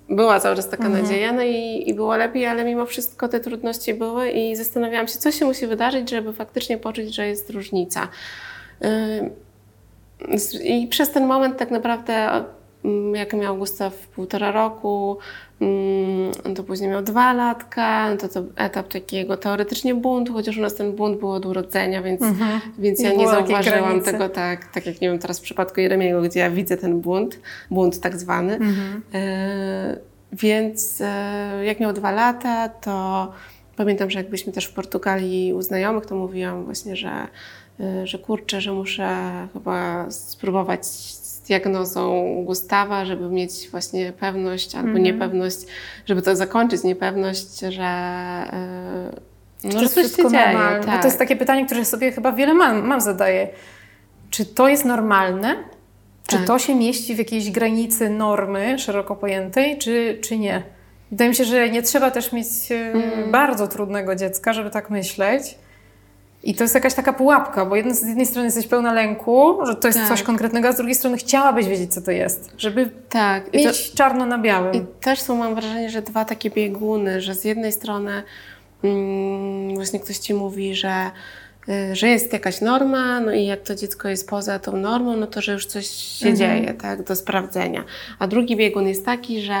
była 0.09 0.39
cały 0.39 0.55
czas 0.55 0.69
taka 0.69 0.89
nadzieja, 0.89 1.33
no 1.33 1.43
i, 1.43 1.83
i 1.89 1.93
było 1.93 2.15
lepiej, 2.15 2.45
ale 2.45 2.65
mimo 2.65 2.85
wszystko 2.85 3.27
te 3.27 3.39
trudności 3.39 3.93
były 3.93 4.29
i 4.29 4.55
zastanawiałam 4.55 5.07
się, 5.07 5.19
co 5.19 5.31
się 5.31 5.45
musi 5.45 5.67
wydarzyć, 5.67 6.09
żeby 6.09 6.33
faktycznie 6.33 6.77
poczuć, 6.77 7.15
że 7.15 7.27
jest 7.27 7.49
różnica. 7.49 8.07
I 10.63 10.87
przez 10.87 11.11
ten 11.11 11.25
moment 11.25 11.57
tak 11.57 11.71
naprawdę, 11.71 12.29
jak 13.13 13.33
miał 13.33 13.57
Gustaw 13.57 14.07
półtora 14.07 14.51
roku, 14.51 15.17
mm, 15.61 16.55
to 16.55 16.63
później 16.63 16.89
miał 16.89 17.01
dwa 17.03 17.33
latka, 17.33 18.17
to 18.19 18.27
to 18.27 18.43
etap 18.55 18.87
takiego 18.87 19.37
teoretycznie 19.37 19.95
buntu, 19.95 20.33
chociaż 20.33 20.57
u 20.57 20.61
nas 20.61 20.75
ten 20.75 20.95
bunt 20.95 21.19
był 21.19 21.31
od 21.31 21.45
urodzenia, 21.45 22.01
więc, 22.01 22.21
więc 22.79 22.99
ja 22.99 23.11
Nie 23.11 23.17
nie 23.17 23.27
zauważyłam 23.27 24.01
tego 24.01 24.29
tak, 24.29 24.73
tak 24.73 24.85
jak 24.85 25.01
nie 25.01 25.09
wiem 25.09 25.19
teraz 25.19 25.39
w 25.39 25.41
przypadku 25.41 25.79
Jeremiego, 25.79 26.21
gdzie 26.21 26.39
ja 26.39 26.51
widzę 26.51 26.77
ten 26.77 27.01
bunt, 27.01 27.39
bunt 27.71 27.99
tak 27.99 28.17
zwany. 28.17 28.59
E, 29.13 29.97
więc 30.33 31.01
e, 31.01 31.65
jak 31.65 31.79
miał 31.79 31.93
dwa 31.93 32.11
lata, 32.11 32.69
to 32.69 33.27
pamiętam, 33.75 34.09
że 34.09 34.19
jak 34.19 34.29
byliśmy 34.29 34.53
też 34.53 34.65
w 34.65 34.73
Portugalii 34.73 35.53
u 35.53 35.61
znajomych, 35.61 36.05
to 36.05 36.15
mówiłam 36.15 36.65
właśnie, 36.65 36.95
że, 36.95 37.27
e, 37.79 38.07
że 38.07 38.19
kurczę, 38.19 38.61
że 38.61 38.71
muszę 38.71 39.17
chyba 39.53 40.11
spróbować 40.11 40.85
diagnozą 41.47 42.25
Gustawa, 42.45 43.05
żeby 43.05 43.29
mieć 43.29 43.69
właśnie 43.71 44.13
pewność 44.13 44.75
albo 44.75 44.97
niepewność, 44.97 45.57
żeby 46.05 46.21
to 46.21 46.35
zakończyć 46.35 46.83
niepewność, 46.83 47.59
że, 47.59 47.83
e, 47.83 49.11
no, 49.63 49.71
to 49.71 49.77
że 49.77 49.83
jest 49.83 49.95
coś 49.95 50.15
się 50.15 50.29
dzieje. 50.31 50.81
Tak. 50.85 51.01
to 51.01 51.07
jest 51.07 51.19
takie 51.19 51.35
pytanie, 51.35 51.65
które 51.65 51.85
sobie 51.85 52.11
chyba 52.11 52.31
wiele 52.31 52.53
mam, 52.53 52.87
mam 52.87 53.01
zadaje. 53.01 53.47
Czy 54.29 54.45
to 54.45 54.67
jest 54.67 54.85
normalne? 54.85 55.55
Czy 56.27 56.37
Tak. 56.37 56.45
to 56.47 56.59
się 56.59 56.75
mieści 56.75 57.15
w 57.15 57.17
jakiejś 57.17 57.51
granicy 57.51 58.09
normy 58.09 58.79
szeroko 58.79 59.15
pojętej, 59.15 59.77
czy, 59.77 60.17
czy 60.23 60.37
nie? 60.37 60.63
Wydaje 61.11 61.29
mi 61.29 61.35
się, 61.35 61.45
że 61.45 61.69
nie 61.69 61.81
trzeba 61.81 62.11
też 62.11 62.31
mieć 62.31 62.47
e, 62.71 62.75
Mm. 62.75 63.31
bardzo 63.31 63.67
trudnego 63.67 64.15
dziecka, 64.15 64.53
żeby 64.53 64.69
tak 64.69 64.89
myśleć. 64.89 65.43
I 66.47 66.55
to 66.55 66.63
jest 66.63 66.75
jakaś 66.75 66.93
taka 66.93 67.13
pułapka, 67.13 67.65
bo 67.65 67.75
jedno, 67.75 67.93
z 67.93 68.07
jednej 68.07 68.25
strony 68.25 68.45
jesteś 68.45 68.67
pełna 68.67 68.93
lęku, 68.93 69.65
że 69.65 69.75
to 69.75 69.87
jest 69.87 69.99
Tak. 69.99 70.07
coś 70.07 70.23
konkretnego, 70.23 70.67
a 70.67 70.71
z 70.71 70.75
drugiej 70.75 70.95
strony 70.95 71.17
chciałabyś 71.17 71.67
wiedzieć, 71.67 71.93
co 71.93 72.01
to 72.01 72.11
jest, 72.11 72.51
żeby 72.57 72.89
tak. 73.09 73.47
I 73.55 73.63
to- 73.63 73.69
mieć 73.69 73.91
czarno 73.91 74.25
na 74.25 74.37
białym. 74.37 74.73
I 74.73 74.81
też 75.01 75.19
są, 75.21 75.35
mam 75.35 75.55
wrażenie, 75.55 75.89
że 75.89 76.01
dwa 76.01 76.25
takie 76.25 76.49
bieguny, 76.49 77.21
że 77.21 77.35
z 77.35 77.43
jednej 77.43 77.71
strony 77.71 78.23
mm, 78.83 79.75
właśnie 79.75 79.99
ktoś 79.99 80.17
ci 80.17 80.33
mówi, 80.33 80.75
że, 80.75 81.11
y, 81.69 81.95
że 81.95 82.07
jest 82.07 82.33
jakaś 82.33 82.61
norma, 82.61 83.19
no 83.19 83.31
i 83.33 83.45
jak 83.45 83.61
to 83.61 83.75
dziecko 83.75 84.07
jest 84.09 84.29
poza 84.29 84.59
tą 84.59 84.77
normą, 84.77 85.17
no 85.17 85.27
to 85.27 85.41
że 85.41 85.51
już 85.53 85.65
coś 85.65 85.87
się 85.89 86.33
dzieje, 86.33 86.73
tak, 86.73 87.03
do 87.03 87.15
sprawdzenia. 87.15 87.83
A 88.19 88.27
drugi 88.27 88.55
biegun 88.55 88.87
jest 88.87 89.05
taki, 89.05 89.41
że 89.41 89.55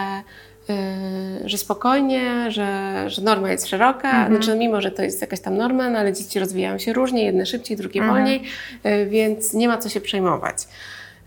że 1.45 1.57
spokojnie, 1.57 2.51
że, 2.51 3.03
że 3.07 3.21
norma 3.21 3.51
jest 3.51 3.67
szeroka, 3.67 4.09
znaczy 4.29 4.55
mimo, 4.55 4.81
że 4.81 4.91
to 4.91 5.03
jest 5.03 5.21
jakaś 5.21 5.39
tam 5.39 5.57
norma, 5.57 5.89
no 5.89 5.99
ale 5.99 6.13
dzieci 6.13 6.39
rozwijają 6.39 6.77
się 6.77 6.93
różnie, 6.93 7.23
jedne 7.23 7.45
szybciej, 7.45 7.77
drugie 7.77 8.01
wolniej, 8.07 8.43
y, 8.85 9.05
więc 9.05 9.53
nie 9.53 9.67
ma 9.67 9.77
co 9.77 9.89
się 9.89 10.01
przejmować. 10.01 10.57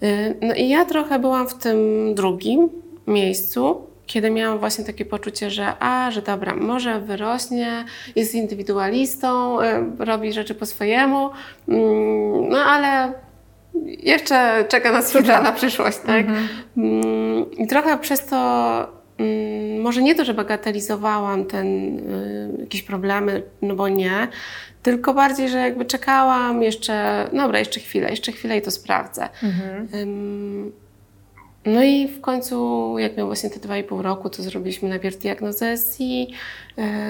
Y, 0.03 0.35
No 0.40 0.55
i 0.55 0.68
ja 0.68 0.85
trochę 0.85 1.18
byłam 1.18 1.48
w 1.48 1.55
tym 1.55 1.79
drugim, 2.14 2.68
miejscu, 3.07 3.87
kiedy 4.07 4.31
miałam 4.31 4.59
właśnie 4.59 4.85
takie 4.85 5.05
poczucie, 5.05 5.50
że 5.50 5.72
a, 5.81 6.11
że 6.11 6.22
dobra, 6.22 6.55
może 6.55 7.00
wyrośnie, 7.00 7.85
jest 8.16 8.35
indywidualistą, 8.35 9.61
y, 9.61 9.64
robi 9.98 10.33
rzeczy 10.33 10.55
po 10.55 10.66
swojemu, 10.66 11.31
mm, 11.68 12.48
no 12.48 12.59
ale 12.59 13.12
jeszcze 13.85 14.64
czeka 14.68 14.92
nas 14.92 15.14
na 15.24 15.53
przyszłość, 15.53 15.98
tak? 16.07 16.26
Mm, 16.76 17.50
I 17.50 17.66
trochę 17.66 17.98
przez 17.98 18.26
to 18.26 18.99
może 19.80 20.02
nie 20.02 20.14
to, 20.14 20.24
że 20.24 20.35
bagatelizowałam 20.35 21.44
ten, 21.44 21.98
y, 21.98 22.56
jakieś 22.61 22.83
problemy, 22.83 23.42
no 23.62 23.74
bo 23.74 23.88
nie, 23.88 24.28
tylko 24.83 25.14
bardziej, 25.14 25.48
że 25.48 25.59
jakby 25.59 25.85
czekałam 25.85 26.62
jeszcze, 26.62 27.28
dobra, 27.33 27.59
jeszcze 27.59 27.80
chwilę, 27.80 28.11
jeszcze 28.11 28.33
chwilę 28.33 28.56
i 28.59 28.62
to 28.62 28.70
sprawdzę. 28.70 29.28
Ym, 29.94 30.72
no 31.66 31.83
i 31.83 32.09
w 32.09 32.20
końcu, 32.20 32.94
jak 32.98 33.16
miał 33.16 33.26
właśnie 33.26 33.50
te 33.50 33.61
dwa 33.61 33.78
i 33.78 33.85
pół 33.85 34.02
roku, 34.02 34.30
to 34.30 34.42
zrobiliśmy 34.42 34.88
najpierw 34.88 35.16
diagnozę 35.18 35.76
SI. 35.76 36.30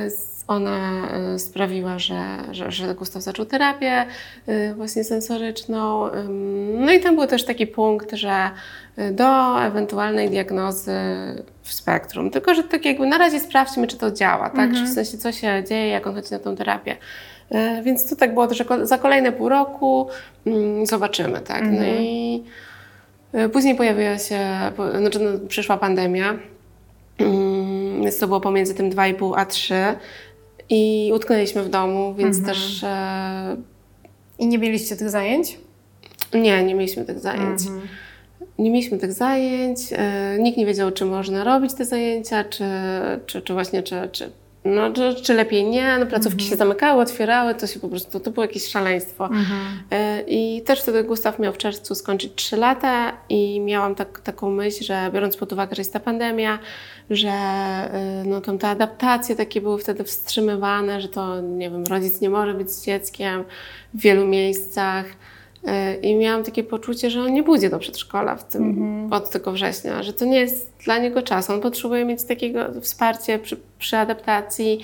Z- 0.08 0.29
Ona 0.50 1.08
e, 1.34 1.38
sprawiła, 1.38 1.98
że, 1.98 2.22
że, 2.50 2.70
że 2.70 2.94
Gustaw 2.94 3.22
zaczął 3.22 3.46
terapię 3.46 4.06
e, 4.46 4.74
właśnie 4.74 5.04
sensoryczną. 5.04 6.10
No 6.78 6.92
i 6.92 7.00
tam 7.00 7.16
był 7.16 7.26
też 7.26 7.44
taki 7.44 7.66
punkt, 7.66 8.12
że 8.12 8.50
e, 8.96 9.10
do 9.12 9.62
ewentualnej 9.62 10.30
diagnozy 10.30 10.92
w 11.62 11.72
spektrum. 11.72 12.30
Tylko, 12.30 12.54
że 12.54 12.64
tak 12.64 12.84
jakby 12.84 13.06
na 13.06 13.18
razie 13.18 13.40
sprawdźmy, 13.40 13.86
czy 13.86 13.96
to 13.96 14.10
działa, 14.10 14.50
tak? 14.50 14.72
Czy 14.74 14.84
w 14.84 14.88
sensie, 14.88 15.18
co 15.18 15.32
się 15.32 15.64
dzieje, 15.68 15.88
jak 15.88 16.06
on 16.06 16.14
chodzi 16.14 16.30
na 16.30 16.38
tą 16.38 16.56
terapię. 16.56 16.96
Więc 17.82 18.10
to 18.10 18.16
tak 18.16 18.34
było, 18.34 18.54
że 18.54 18.64
za 18.82 18.98
kolejne 18.98 19.32
pół 19.32 19.48
roku 19.48 20.08
zobaczymy, 20.84 21.40
tak? 21.40 21.62
No 21.64 21.84
i 21.84 22.44
E, 23.32 23.48
Później 23.48 23.74
pojawiła 23.74 24.18
się, 24.18 24.38
znaczy 24.98 25.18
no, 25.20 25.48
przyszła 25.48 25.76
pandemia, 25.76 26.34
więc 28.02 28.18
to 28.18 28.26
było 28.26 28.40
pomiędzy 28.40 28.74
tym 28.74 28.90
2,5 28.90 29.32
a 29.36 29.46
3 29.46 29.74
i 30.70 31.12
utknęliśmy 31.14 31.62
w 31.62 31.68
domu, 31.68 32.14
więc 32.14 32.44
też 32.44 32.84
e, 32.84 33.56
I 34.38 34.46
nie 34.46 34.58
mieliście 34.58 34.96
tych 34.96 35.10
zajęć? 35.10 35.58
nie, 36.34 36.64
nie 36.64 36.74
mieliśmy 36.74 37.04
tych 37.04 37.18
zajęć. 37.18 37.62
Nie 38.58 38.70
mieliśmy 38.70 38.98
tych 38.98 39.12
zajęć, 39.12 39.80
e, 39.92 40.36
nikt 40.40 40.58
nie 40.58 40.66
wiedział, 40.66 40.90
czy 40.90 41.04
można 41.04 41.44
robić 41.44 41.74
te 41.74 41.84
zajęcia, 41.84 42.44
czy, 42.44 42.64
czy, 43.26 43.42
czy 43.42 43.52
właśnie, 43.52 43.82
czy, 43.82 44.08
czy, 44.12 44.30
no, 44.64 44.92
czy, 44.92 45.14
czy 45.14 45.34
lepiej 45.34 45.64
nie. 45.64 45.98
No, 45.98 46.06
placówki 46.06 46.44
się 46.44 46.56
zamykały, 46.56 47.02
otwierały, 47.02 47.54
to 47.54 47.66
się 47.66 47.80
po 47.80 47.88
prostu, 47.88 48.20
to 48.20 48.30
było 48.30 48.44
jakieś 48.44 48.68
szaleństwo. 48.68 49.28
E, 49.90 50.22
I 50.26 50.62
też 50.62 50.82
wtedy 50.82 51.04
Gustaw 51.04 51.38
miał 51.38 51.52
w 51.52 51.58
czerwcu 51.58 51.94
skończyć 51.94 52.32
3 52.34 52.56
lata 52.56 53.12
i 53.28 53.60
miałam 53.60 53.94
tak, 53.94 54.20
taką 54.20 54.50
myśl, 54.50 54.84
że 54.84 55.10
biorąc 55.14 55.36
pod 55.36 55.52
uwagę, 55.52 55.76
że 55.76 55.80
jest 55.80 55.92
ta 55.92 56.00
pandemia, 56.00 56.58
że 57.10 57.28
e, 57.28 58.22
no, 58.26 58.40
tam 58.40 58.58
te 58.58 58.68
adaptacje 58.68 59.36
takie 59.36 59.60
były 59.60 59.78
wtedy 59.78 60.04
wstrzymywane, 60.04 61.00
że 61.00 61.08
to, 61.08 61.40
nie 61.40 61.70
wiem, 61.70 61.84
rodzic 61.84 62.20
nie 62.20 62.30
może 62.30 62.54
być 62.54 62.70
z 62.70 62.84
dzieckiem 62.84 63.44
w 63.94 64.00
wielu 64.00 64.26
miejscach. 64.26 65.06
E, 65.64 65.94
I 65.94 66.16
miałam 66.16 66.44
takie 66.44 66.64
poczucie, 66.64 67.10
że 67.10 67.20
on 67.20 67.32
nie 67.32 67.42
pójdzie 67.42 67.70
do 67.70 67.78
przedszkola 67.78 68.36
w 68.36 68.44
tym, 68.44 69.08
od 69.12 69.30
tego 69.30 69.52
września, 69.52 70.02
że 70.02 70.12
to 70.12 70.24
nie 70.24 70.40
jest 70.40 70.72
dla 70.84 70.98
niego 70.98 71.22
czas. 71.22 71.50
On 71.50 71.60
potrzebuje 71.60 72.04
mieć 72.04 72.24
takiego 72.24 72.80
wsparcie 72.80 73.38
przy, 73.38 73.56
przy 73.78 73.96
adaptacji, 73.96 74.80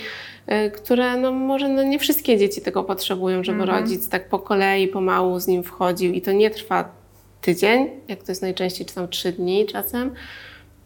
e, 0.46 0.70
które 0.70 1.16
no, 1.16 1.32
może 1.32 1.68
no, 1.68 1.82
nie 1.82 1.98
wszystkie 1.98 2.38
dzieci 2.38 2.60
tego 2.60 2.84
potrzebują, 2.84 3.44
żeby 3.44 3.66
rodzic 3.66 4.08
tak 4.08 4.28
po 4.28 4.38
kolei, 4.38 4.88
pomału 4.88 5.40
z 5.40 5.46
nim 5.46 5.62
wchodził 5.62 6.12
i 6.12 6.22
to 6.22 6.32
nie 6.32 6.50
trwa 6.50 6.88
tydzień, 7.40 7.90
jak 8.08 8.22
to 8.22 8.32
jest 8.32 8.42
najczęściej, 8.42 8.86
czy 8.86 8.94
tam 8.94 9.08
trzy 9.08 9.32
dni 9.32 9.66
czasem, 9.66 10.14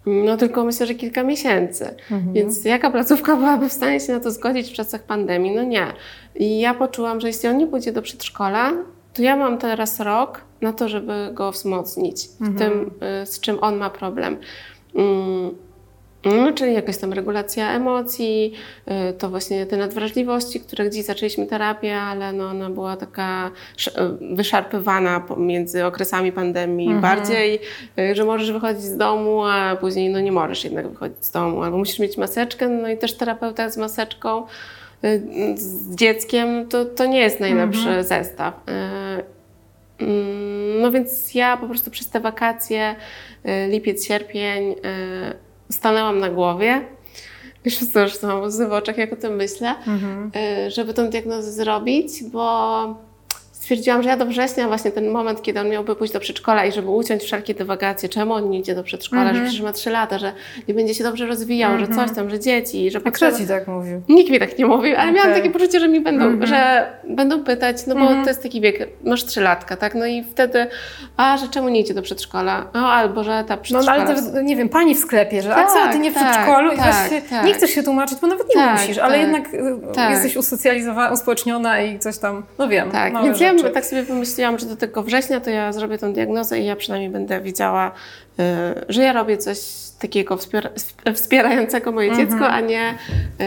no 0.06 0.36
tylko 0.36 0.64
myślę, 0.64 0.86
że 0.86 0.94
kilka 0.94 1.22
miesięcy. 1.22 1.94
Więc 2.32 2.64
jaka 2.64 2.90
placówka 2.90 3.36
byłaby 3.36 3.68
w 3.68 3.72
stanie 3.72 4.00
się 4.00 4.12
na 4.12 4.20
to 4.20 4.30
zgodzić 4.30 4.70
w 4.70 4.72
czasach 4.72 5.02
pandemii? 5.02 5.54
No 5.54 5.62
nie. 5.62 5.86
I 6.34 6.60
ja 6.60 6.74
poczułam, 6.74 7.20
że 7.20 7.26
jeśli 7.26 7.48
on 7.48 7.56
nie 7.58 7.66
pójdzie 7.66 7.92
do 7.92 8.02
przedszkola, 8.02 8.72
to 9.14 9.22
ja 9.22 9.36
mam 9.36 9.58
teraz 9.58 10.00
rok 10.00 10.40
na 10.60 10.72
to, 10.72 10.88
żeby 10.88 11.30
go 11.32 11.52
wzmocnić 11.52 12.28
w 12.40 12.58
tym, 12.58 12.90
y, 13.22 13.26
z 13.26 13.40
czym 13.40 13.58
on 13.60 13.76
ma 13.76 13.90
problem. 13.90 14.36
Mm, 14.94 15.50
No, 16.24 16.52
czyli 16.52 16.74
jakaś 16.74 16.96
tam 16.98 17.12
regulacja 17.12 17.72
emocji, 17.72 18.52
y, 19.10 19.12
to 19.12 19.28
właśnie 19.28 19.66
te 19.66 19.76
nadwrażliwości, 19.76 20.60
które 20.60 20.88
gdzieś 20.88 21.04
zaczęliśmy 21.04 21.46
terapię, 21.46 21.96
ale 21.96 22.32
no 22.32 22.48
ona 22.48 22.70
była 22.70 22.96
taka 22.96 23.50
y, 23.86 23.90
wyszarpywana 24.34 25.20
pomiędzy 25.20 25.84
okresami 25.84 26.32
pandemii. 26.32 26.88
Bardziej, 27.00 27.60
y, 27.98 28.14
że 28.14 28.24
możesz 28.24 28.52
wychodzić 28.52 28.82
z 28.82 28.96
domu, 28.96 29.44
a 29.44 29.76
później 29.80 30.10
no 30.10 30.20
nie 30.20 30.32
możesz 30.32 30.64
jednak 30.64 30.88
wychodzić 30.88 31.24
z 31.24 31.30
domu, 31.30 31.62
albo 31.62 31.78
musisz 31.78 31.98
mieć 31.98 32.16
maseczkę, 32.16 32.68
no 32.68 32.88
i 32.88 32.98
też 32.98 33.14
terapeuta 33.14 33.70
z 33.70 33.76
maseczką 33.76 34.46
z 35.56 35.94
dzieckiem, 35.94 36.68
to, 36.68 36.84
to 36.84 37.06
nie 37.06 37.18
jest 37.20 37.40
najlepszy 37.40 38.04
zestaw. 38.04 38.54
Y, 38.68 39.40
Mm, 40.00 40.80
No 40.80 40.90
więc 40.90 41.34
ja 41.34 41.56
po 41.56 41.66
prostu 41.66 41.90
przez 41.90 42.08
te 42.08 42.20
wakacje, 42.20 42.96
y, 43.46 43.68
lipiec, 43.70 44.06
sierpień, 44.06 44.70
y, 44.70 44.74
stanęłam 45.72 46.18
na 46.18 46.28
głowie. 46.30 46.80
Już 47.64 47.74
zresztą 47.74 48.40
łzy 48.42 48.66
w 48.66 48.72
oczach, 48.72 48.98
jak 48.98 49.12
o 49.12 49.16
tym 49.16 49.36
myślę, 49.36 49.74
y, 50.66 50.70
żeby 50.70 50.94
tą 50.94 51.10
diagnozę 51.10 51.52
zrobić, 51.52 52.08
bo 52.32 52.84
stwierdziłam, 53.70 54.02
że 54.02 54.08
ja 54.08 54.16
do 54.16 54.26
września, 54.26 54.68
właśnie 54.68 54.90
ten 54.90 55.08
moment, 55.10 55.42
kiedy 55.42 55.60
on 55.60 55.68
miałby 55.68 55.96
pójść 55.96 56.12
do 56.12 56.20
przedszkola 56.20 56.64
i 56.64 56.72
żeby 56.72 56.88
uciąć 56.88 57.22
wszelkie 57.22 57.54
dywagacje, 57.54 58.08
czemu 58.08 58.32
on 58.34 58.50
nie 58.50 58.58
idzie 58.58 58.74
do 58.74 58.82
przedszkola, 58.82 59.34
że 59.34 59.42
przecież 59.42 59.60
ma 59.60 59.72
trzy 59.72 59.90
lata, 59.90 60.18
że 60.18 60.32
nie 60.68 60.74
będzie 60.74 60.94
się 60.94 61.04
dobrze 61.04 61.26
rozwijał, 61.26 61.78
że 61.78 61.88
coś 61.88 62.10
tam, 62.14 62.30
że 62.30 62.40
dzieci, 62.40 62.90
że 62.90 63.00
A 63.04 63.10
kto 63.10 63.32
ci 63.32 63.46
tak 63.46 63.68
mówił? 63.68 64.02
Nikt 64.08 64.30
mi 64.30 64.38
tak 64.38 64.58
nie 64.58 64.66
mówił, 64.66 64.94
ale 64.98 65.12
miałam 65.12 65.30
Okej. 65.30 65.42
takie 65.42 65.52
poczucie, 65.52 65.80
że 65.80 65.88
mi 65.88 66.00
będą, 66.00 66.46
że 66.46 66.86
będą 67.04 67.44
pytać, 67.44 67.86
no 67.86 67.94
bo 67.94 68.08
to 68.08 68.28
jest 68.28 68.42
taki 68.42 68.60
wiek, 68.60 68.88
masz 69.04 69.24
trzylatka, 69.24 69.76
tak? 69.76 69.94
No 69.94 70.06
i 70.06 70.24
wtedy, 70.24 70.66
a 71.16 71.36
że 71.36 71.48
czemu 71.48 71.68
nie 71.68 71.80
idzie 71.80 71.94
do 71.94 72.02
przedszkola? 72.02 72.66
O, 72.74 72.78
albo 72.78 73.24
że 73.24 73.44
ta 73.48 73.56
No, 73.56 73.62
przedszkola... 73.62 74.04
no 74.04 74.10
ale 74.10 74.22
to, 74.32 74.40
nie 74.42 74.56
wiem, 74.56 74.68
pani 74.68 74.94
w 74.94 74.98
sklepie, 74.98 75.42
że 75.42 75.54
a 75.54 75.64
Tak, 75.64 75.68
co, 75.70 75.92
ty 75.92 75.98
nie 75.98 76.10
w 76.10 76.14
tak, 76.14 76.30
przedszkolu? 76.30 76.72
I 76.72 76.76
tak, 76.76 76.94
właśnie 76.94 77.22
tak. 77.22 77.44
nie 77.44 77.54
chcesz 77.54 77.70
się 77.70 77.82
tłumaczyć, 77.82 78.18
bo 78.20 78.26
nawet 78.26 78.48
nie 78.48 78.54
Tak, 78.54 78.80
musisz, 78.80 78.98
ale 78.98 79.12
tak, 79.12 79.20
jednak 79.22 79.54
y, 80.08 80.10
jesteś 80.10 80.36
usocjalizowana, 80.36 81.12
uspołeczniona 81.12 81.80
i 81.82 81.98
coś 81.98 82.18
tam, 82.18 82.42
no 82.58 82.68
wiem. 82.68 82.90
Tak, 82.90 83.12
więc 83.24 83.40
ja 83.40 83.52
rzeczy. 83.62 83.74
tak 83.74 83.86
sobie 83.86 84.02
wymyśliłam, 84.02 84.58
że 84.58 84.66
do 84.66 84.76
tego 84.76 85.02
września 85.02 85.40
to 85.40 85.50
ja 85.50 85.72
zrobię 85.72 85.98
tą 85.98 86.12
diagnozę 86.12 86.58
i 86.60 86.64
ja 86.66 86.76
przynajmniej 86.76 87.10
będę 87.10 87.40
wiedziała, 87.40 87.88
y, 88.40 88.42
że 88.88 89.02
ja 89.02 89.12
robię 89.12 89.36
coś 89.38 89.58
takiego 90.00 90.36
wspiera, 90.36 90.70
sp- 90.86 91.12
wspierającego 91.14 91.92
moje 91.92 92.08
Mhm. 92.10 92.28
dziecko, 92.28 92.48
a 92.48 92.60
nie 92.60 92.90
y, 93.40 93.44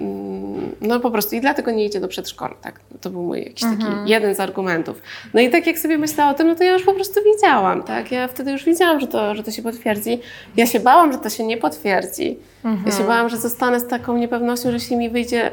mm, 0.00 0.74
no 0.80 1.00
po 1.00 1.10
prostu 1.10 1.36
i 1.36 1.40
dlatego 1.40 1.70
nie 1.70 1.84
idzie 1.84 2.00
do 2.00 2.08
przedszkola, 2.08 2.54
tak? 2.62 2.80
To 3.00 3.10
był 3.10 3.22
mój 3.22 3.38
jakiś 3.44 3.62
Mhm. 3.64 3.92
taki 3.98 4.10
jeden 4.10 4.34
z 4.34 4.40
argumentów. 4.40 5.02
No 5.34 5.40
i 5.40 5.50
tak 5.50 5.66
jak 5.66 5.78
sobie 5.78 5.98
myślałam 5.98 6.34
o 6.34 6.38
tym, 6.38 6.48
no 6.48 6.54
to 6.54 6.64
ja 6.64 6.72
już 6.72 6.82
po 6.82 6.92
prostu 6.94 7.20
wiedziałam, 7.24 7.82
tak? 7.82 8.12
Ja 8.12 8.28
wtedy 8.28 8.50
już 8.52 8.64
wiedziałam, 8.64 9.00
że 9.00 9.06
to, 9.06 9.34
że 9.34 9.42
to 9.42 9.50
się 9.50 9.62
potwierdzi. 9.62 10.20
Ja 10.56 10.66
się 10.66 10.80
bałam, 10.80 11.12
że 11.12 11.18
to 11.18 11.30
się 11.30 11.44
nie 11.46 11.56
potwierdzi. 11.56 12.38
Ja 12.64 12.70
Mhm. 12.70 12.96
się 12.96 13.04
bałam, 13.04 13.28
że 13.28 13.36
zostanę 13.36 13.80
z 13.80 13.86
taką 13.88 14.16
niepewnością, 14.16 14.68
że 14.68 14.74
jeśli 14.74 14.96
mi 14.96 15.10
wyjdzie, 15.10 15.50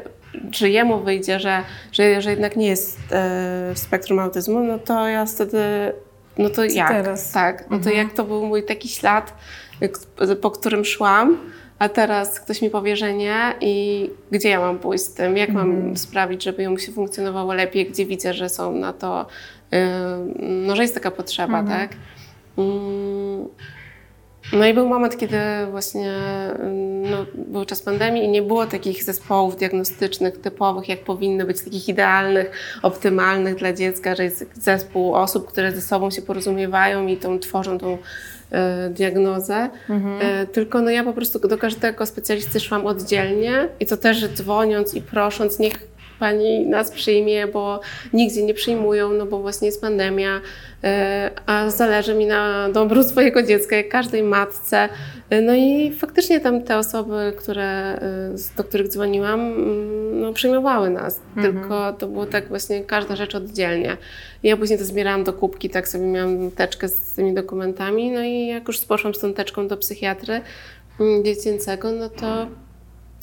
czy 0.50 0.70
jemu 0.70 1.00
wyjdzie, 1.00 1.40
że, 1.40 1.62
że, 1.92 2.22
że 2.22 2.30
jednak 2.30 2.56
nie 2.56 2.66
jest 2.66 2.98
e, 2.98 3.72
w 3.74 3.78
spektrum 3.78 4.18
autyzmu, 4.18 4.60
no 4.60 4.78
to 4.78 5.08
ja 5.08 5.26
wtedy, 5.26 5.58
no 6.38 6.50
to 6.50 6.64
jak? 6.64 6.88
teraz? 6.88 7.32
Tak, 7.32 7.70
no 7.70 7.78
to 7.78 7.90
jak 7.90 8.12
to 8.12 8.24
był 8.24 8.46
mój 8.46 8.64
taki 8.64 8.88
ślad, 8.88 9.34
po 10.40 10.50
którym 10.50 10.84
szłam, 10.84 11.38
a 11.78 11.88
teraz 11.88 12.40
ktoś 12.40 12.62
mi 12.62 12.70
powie, 12.70 12.96
że 12.96 13.14
nie 13.14 13.54
i 13.60 14.10
gdzie 14.30 14.48
ja 14.48 14.60
mam 14.60 14.78
pójść 14.78 15.04
z 15.04 15.14
tym, 15.14 15.36
jak 15.36 15.50
mam 15.50 15.96
sprawić, 15.96 16.42
żeby 16.42 16.68
mu 16.68 16.78
się 16.78 16.92
funkcjonowało 16.92 17.54
lepiej, 17.54 17.86
gdzie 17.86 18.06
widzę, 18.06 18.34
że 18.34 18.48
są 18.48 18.72
na 18.72 18.92
to, 18.92 19.26
y, 19.74 19.76
no 20.40 20.76
że 20.76 20.82
jest 20.82 20.94
taka 20.94 21.10
potrzeba, 21.10 21.62
tak? 21.62 21.90
No 24.52 24.66
i 24.66 24.74
był 24.74 24.88
moment, 24.88 25.16
kiedy 25.16 25.38
właśnie 25.70 26.10
mm, 26.58 27.10
no, 27.10 27.26
był 27.34 27.64
czas 27.64 27.82
pandemii 27.82 28.24
i 28.24 28.28
nie 28.28 28.42
było 28.42 28.66
takich 28.66 29.04
zespołów 29.04 29.56
diagnostycznych 29.56 30.40
typowych, 30.40 30.88
jak 30.88 31.00
powinny 31.00 31.44
być, 31.44 31.60
takich 31.62 31.88
idealnych, 31.88 32.50
optymalnych 32.82 33.54
dla 33.54 33.72
dziecka, 33.72 34.14
że 34.14 34.24
jest 34.24 34.46
zespół 34.54 35.14
osób, 35.14 35.48
które 35.48 35.72
ze 35.72 35.80
sobą 35.80 36.10
się 36.10 36.22
porozumiewają 36.22 37.06
i 37.06 37.16
tą, 37.16 37.38
tworzą 37.38 37.78
tą 37.78 37.98
e, 38.50 38.90
diagnozę. 38.90 39.70
E, 40.20 40.46
tylko 40.46 40.82
no 40.82 40.90
ja 40.90 41.04
po 41.04 41.12
prostu 41.12 41.48
do 41.48 41.58
każdego 41.58 42.06
specjalisty 42.06 42.60
szłam 42.60 42.86
oddzielnie 42.86 43.68
i 43.80 43.86
to 43.86 43.96
też 43.96 44.28
dzwoniąc 44.28 44.94
i 44.94 45.02
prosząc, 45.02 45.58
niech 45.58 45.95
pani 46.18 46.66
nas 46.66 46.90
przyjmie, 46.90 47.46
bo 47.46 47.80
nigdzie 48.12 48.42
nie 48.42 48.54
przyjmują, 48.54 49.12
no 49.12 49.26
bo 49.26 49.38
właśnie 49.38 49.66
jest 49.66 49.80
pandemia, 49.80 50.40
e, 50.84 51.30
a 51.46 51.70
zależy 51.70 52.14
mi 52.14 52.26
na 52.26 52.68
dobru 52.68 53.02
swojego 53.02 53.42
dziecka, 53.42 53.76
jak 53.76 53.88
każdej 53.88 54.22
matce. 54.22 54.88
E, 55.30 55.42
no 55.42 55.54
i 55.54 55.92
faktycznie 55.92 56.40
tam 56.40 56.62
te 56.62 56.78
osoby, 56.78 57.32
które, 57.36 57.64
e, 57.64 58.56
do 58.56 58.64
których 58.64 58.88
dzwoniłam, 58.88 59.40
mm, 59.40 60.20
no, 60.20 60.32
przyjmowały 60.32 60.90
nas, 60.90 61.20
tylko 61.42 61.92
to 61.92 62.06
było 62.06 62.26
tak 62.26 62.48
właśnie 62.48 62.84
każda 62.84 63.16
rzecz 63.16 63.34
oddzielnie. 63.34 63.96
Ja 64.42 64.56
później 64.56 64.78
to 64.78 64.84
zbierałam 64.84 65.24
do 65.24 65.32
kubki, 65.32 65.70
tak 65.70 65.88
sobie 65.88 66.06
miałam 66.06 66.50
teczkę 66.50 66.88
z 66.88 67.14
tymi 67.14 67.34
dokumentami, 67.34 68.10
no 68.10 68.22
i 68.22 68.46
jak 68.46 68.68
już 68.68 68.80
poszłam 68.80 69.14
z 69.14 69.18
tą 69.18 69.34
teczką 69.34 69.68
do 69.68 69.76
psychiatry 69.76 70.40
mm, 71.00 71.24
dziecięcego, 71.24 71.92
no 71.92 72.08
to 72.08 72.46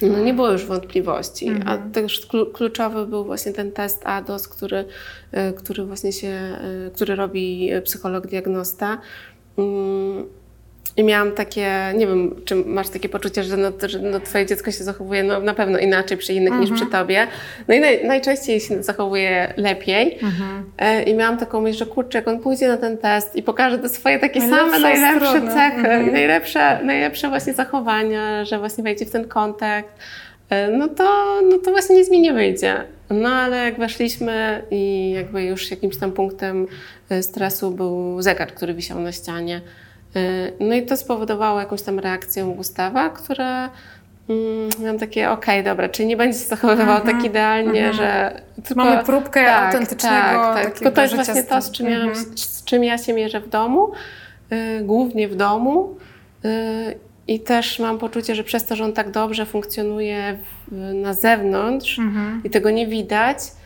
no 0.02 0.20
nie 0.20 0.34
było 0.34 0.52
już 0.52 0.66
wątpliwości, 0.66 1.50
a 1.66 1.78
też 1.78 2.28
klu- 2.28 2.52
kluczowy 2.52 3.08
był 3.08 3.26
właśnie 3.26 3.54
ten 3.54 3.72
test 3.72 4.02
ADOS, 4.06 4.48
który, 4.48 4.86
e, 5.32 5.54
który 5.54 5.86
właśnie 5.86 6.14
się, 6.14 6.28
e, 6.28 6.92
który 6.96 7.16
robi 7.16 7.72
psycholog 7.84 8.28
diagnosta. 8.28 8.98
I 10.98 11.04
miałam 11.04 11.32
takie, 11.32 11.72
nie 11.96 12.08
wiem, 12.08 12.36
czy 12.46 12.56
masz 12.56 12.90
takie 12.90 13.10
poczucie, 13.10 13.44
że, 13.44 13.58
no, 13.58 13.72
że 13.88 14.00
no, 14.00 14.20
twoje 14.20 14.46
dziecko 14.46 14.72
się 14.72 14.84
zachowuje 14.84 15.24
no, 15.24 15.40
na 15.40 15.54
pewno 15.54 15.80
inaczej 15.80 16.18
przy 16.18 16.34
innych 16.34 16.54
niż 16.54 16.72
przy 16.72 16.86
tobie. 16.86 17.28
No 17.68 17.76
i 17.76 17.80
naj, 17.80 18.08
najczęściej 18.08 18.60
się 18.60 18.84
zachowuje 18.84 19.54
lepiej. 19.58 20.20
E, 20.78 21.04
I 21.04 21.14
miałam 21.14 21.38
taką 21.38 21.62
myśl, 21.62 21.78
że 21.78 21.86
kurczę, 21.86 22.18
jak 22.18 22.28
on 22.28 22.40
pójdzie 22.40 22.68
na 22.68 22.78
ten 22.78 22.98
test 22.98 23.36
i 23.36 23.44
pokaże 23.44 23.80
te 23.80 23.90
swoje 23.90 24.20
takie 24.20 24.40
Najlepszą 24.40 24.66
same, 24.72 24.80
najlepsze 24.80 25.30
stronę. 25.30 25.54
cechy, 25.54 26.10
i 26.10 26.12
najlepsze, 26.12 26.80
najlepsze 26.84 27.30
właśnie 27.30 27.54
zachowania, 27.54 28.46
że 28.46 28.60
właśnie 28.60 28.84
wejdzie 28.84 29.06
w 29.06 29.12
ten 29.12 29.28
kontakt, 29.28 29.90
e, 30.50 30.72
no 30.72 30.88
to, 30.88 31.40
no 31.50 31.58
to 31.58 31.72
właśnie 31.72 31.96
nic 31.96 32.12
mi 32.12 32.22
nie 32.22 32.34
wyjdzie. 32.34 32.76
No 33.10 33.30
ale 33.30 33.58
jak 33.58 33.80
weszliśmy 33.80 34.64
i 34.72 35.12
jakby 35.12 35.44
już 35.44 35.72
jakimś 35.72 35.98
tam 35.98 36.12
punktem 36.12 36.68
e, 37.10 37.24
stresu 37.24 37.72
był 37.72 38.22
zegar, 38.22 38.54
który 38.54 38.74
wisiał 38.74 39.00
na 39.00 39.12
ścianie. 39.12 39.62
E, 40.16 40.20
No 40.60 40.76
i 40.76 40.86
to 40.86 40.98
spowodowało 40.98 41.60
jakąś 41.60 41.82
tam 41.82 42.00
reakcję 42.00 42.44
Gustawa, 42.56 43.10
która 43.10 43.70
mm, 44.30 44.70
miałam 44.80 45.00
takie, 45.00 45.30
okej, 45.32 45.64
dobra, 45.64 45.90
czyli 45.90 46.08
nie 46.08 46.18
będzie 46.18 46.40
się 46.40 46.46
zachowywał 46.46 47.02
tak 47.02 47.24
idealnie, 47.24 47.94
że... 47.94 48.42
Tylko, 48.56 48.82
Mhm, 48.82 48.90
Mamy 48.96 49.06
próbkę 49.06 49.56
autentycznego 49.56 50.16
tak, 50.44 50.64
tak. 50.64 50.74
Tylko 50.80 50.92
to 50.92 51.02
jest 51.02 51.16
właśnie 51.16 51.44
to, 51.44 51.62
z 51.62 51.72
czym, 51.72 51.90
ja, 51.90 51.98
Mhm. 51.98 52.16
z 52.38 52.64
czym 52.64 52.84
ja 52.84 52.98
się 52.98 53.14
mierzę 53.14 53.40
w 53.40 53.50
domu, 53.50 53.92
y, 54.52 54.82
głównie 54.84 55.28
w 55.28 55.36
domu. 55.36 55.96
Y, 56.46 56.50
I 57.28 57.40
też 57.40 57.80
mam 57.80 58.00
poczucie, 58.00 58.36
że 58.36 58.44
przez 58.44 58.66
to, 58.66 58.76
że 58.76 58.84
on 58.84 58.94
tak 58.94 59.12
dobrze 59.12 59.46
funkcjonuje 59.46 60.38
w, 60.68 60.72
na 60.94 61.14
zewnątrz 61.14 62.00
Mhm. 62.00 62.42
i 62.44 62.50
tego 62.50 62.70
nie 62.70 62.88
widać, 62.88 63.38
y, 63.38 63.63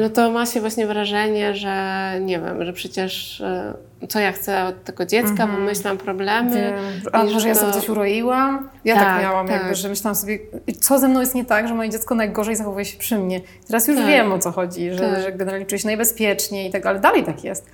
no 0.00 0.10
to 0.10 0.30
ma 0.30 0.46
się 0.46 0.60
właśnie 0.60 0.86
wrażenie, 0.86 1.54
że 1.54 2.12
nie 2.20 2.40
wiem, 2.40 2.64
że 2.64 2.72
przecież 2.72 3.40
y, 4.02 4.06
co 4.08 4.20
ja 4.20 4.32
chcę 4.32 4.64
od 4.64 4.84
tego 4.84 5.06
dziecka, 5.06 5.46
wymyślam 5.46 5.98
problemy. 5.98 6.72
A 7.12 7.24
może 7.24 7.48
ja 7.48 7.54
to- 7.54 7.60
sobie 7.60 7.72
coś 7.72 7.88
uroiłam? 7.88 8.68
Ja 8.84 8.94
tak, 8.94 9.04
Tak, 9.04 9.22
miałam, 9.22 9.46
tak. 9.48 9.56
jakby, 9.60 9.74
że 9.74 9.88
myślałam 9.88 10.14
sobie, 10.14 10.38
co 10.80 10.98
ze 10.98 11.08
mną 11.08 11.20
jest 11.20 11.34
nie 11.34 11.44
tak, 11.44 11.68
że 11.68 11.74
moje 11.74 11.90
dziecko 11.90 12.14
najgorzej 12.14 12.56
zachowuje 12.56 12.84
się 12.84 12.98
przy 12.98 13.18
mnie. 13.18 13.40
Teraz 13.66 13.88
już 13.88 13.96
Tak. 13.96 14.06
wiem, 14.06 14.32
o 14.32 14.38
co 14.38 14.50
chodzi, 14.52 14.90
że, 14.92 15.10
Tak. 15.10 15.22
że 15.22 15.32
generalnie 15.32 15.66
czuję 15.66 15.78
się 15.78 15.86
najbezpieczniej 15.88 16.68
i 16.68 16.72
tak, 16.72 16.86
ale 16.86 16.98
dalej 16.98 17.24
tak 17.24 17.44
jest. 17.44 17.70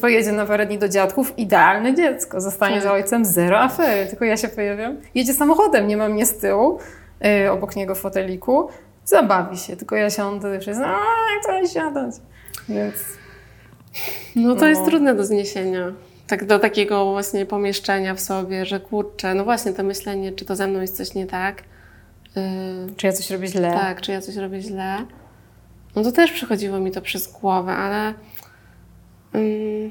Pojedzie 0.00 0.32
na 0.32 0.46
parę 0.46 0.66
dni 0.66 0.78
do 0.78 0.88
dziadków, 0.88 1.38
idealne 1.38 1.94
dziecko, 1.94 2.40
zostanie 2.40 2.74
Tak. 2.74 2.84
za 2.84 2.92
ojcem, 2.92 3.24
zero 3.24 3.60
afery, 3.60 4.06
tylko 4.06 4.24
ja 4.24 4.36
się 4.36 4.48
pojawiam. 4.48 4.96
Jedzie 5.14 5.32
samochodem, 5.32 5.88
nie 5.88 5.96
ma 5.96 6.08
mnie 6.08 6.26
z 6.26 6.38
tyłu, 6.38 6.78
y, 7.44 7.50
obok 7.50 7.76
niego 7.76 7.94
w 7.94 7.98
foteliku, 7.98 8.68
zabawi 9.04 9.56
się, 9.56 9.76
tylko 9.76 9.96
ja 9.96 10.10
siądę 10.10 10.56
i 10.56 10.60
wszyscy, 10.60 10.84
a 10.86 10.96
to 11.46 11.66
siadać. 11.68 12.14
Więc 12.68 12.94
No 14.36 14.56
to 14.56 14.66
jest 14.66 14.80
No. 14.80 14.86
trudne 14.86 15.14
do 15.14 15.24
zniesienia. 15.24 15.92
Tak 16.26 16.44
do 16.46 16.58
takiego 16.58 17.10
właśnie 17.12 17.46
pomieszczenia 17.46 18.14
w 18.14 18.20
sobie, 18.20 18.66
że 18.66 18.80
kurczę, 18.80 19.34
no 19.34 19.44
właśnie 19.44 19.72
to 19.72 19.82
myślenie, 19.82 20.32
czy 20.32 20.44
to 20.44 20.56
ze 20.56 20.66
mną 20.66 20.80
jest 20.80 20.96
coś 20.96 21.14
nie 21.14 21.26
tak. 21.26 21.62
Yy, 22.36 22.42
czy 22.96 23.06
ja 23.06 23.12
coś 23.12 23.30
robię 23.30 23.46
źle? 23.48 23.70
tak, 23.72 24.00
czy 24.00 24.12
ja 24.12 24.20
coś 24.20 24.36
robię 24.36 24.60
źle. 24.60 24.96
No 25.96 26.02
to 26.02 26.12
też 26.12 26.32
przychodziło 26.32 26.78
mi 26.80 26.90
to 26.90 27.00
przez 27.00 27.32
głowę, 27.32 27.72
ale 27.72 28.14
ym, 29.34 29.90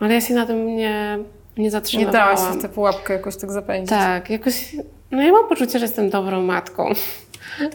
ale 0.00 0.14
ja 0.14 0.20
się 0.20 0.34
na 0.34 0.46
tym 0.46 0.66
nie, 0.66 1.18
nie 1.56 1.64
Nie 1.64 1.70
zatrzymałam. 1.70 2.12
dałaś 2.12 2.40
się 2.40 2.58
w 2.58 2.62
tę 2.62 2.68
pułapkę 2.68 3.12
jakoś 3.12 3.36
tak 3.36 3.52
zapędzić. 3.52 3.90
Tak, 3.90 4.30
jakoś, 4.30 4.76
no 5.10 5.22
ja 5.22 5.32
mam 5.32 5.48
poczucie, 5.48 5.78
że 5.78 5.84
jestem 5.84 6.10
dobrą 6.10 6.42
matką. 6.42 6.92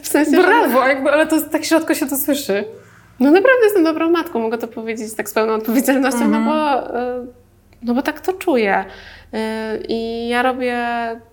W 0.02 0.08
sensie, 0.08 0.30
że- 0.30 0.42
Brawo, 0.42 0.86
jakby, 0.88 1.10
ale 1.10 1.26
to 1.26 1.40
tak 1.40 1.64
środko 1.64 1.94
się 1.94 2.06
to 2.06 2.16
słyszy. 2.16 2.64
No 3.20 3.30
naprawdę 3.30 3.64
jestem 3.64 3.84
dobrą 3.84 4.10
matką, 4.10 4.38
mogę 4.40 4.58
to 4.58 4.68
powiedzieć 4.68 5.14
tak 5.14 5.28
z 5.28 5.32
pełną 5.32 5.52
odpowiedzialnością, 5.54 6.20
Mhm. 6.24 6.44
no, 6.44 6.50
bo, 6.52 6.98
y, 7.22 7.26
no 7.82 7.94
bo 7.94 8.02
tak 8.02 8.20
to 8.20 8.32
czuję. 8.32 8.84
Y, 9.34 9.38
I 9.88 10.28
ja 10.28 10.42
robię 10.42 10.76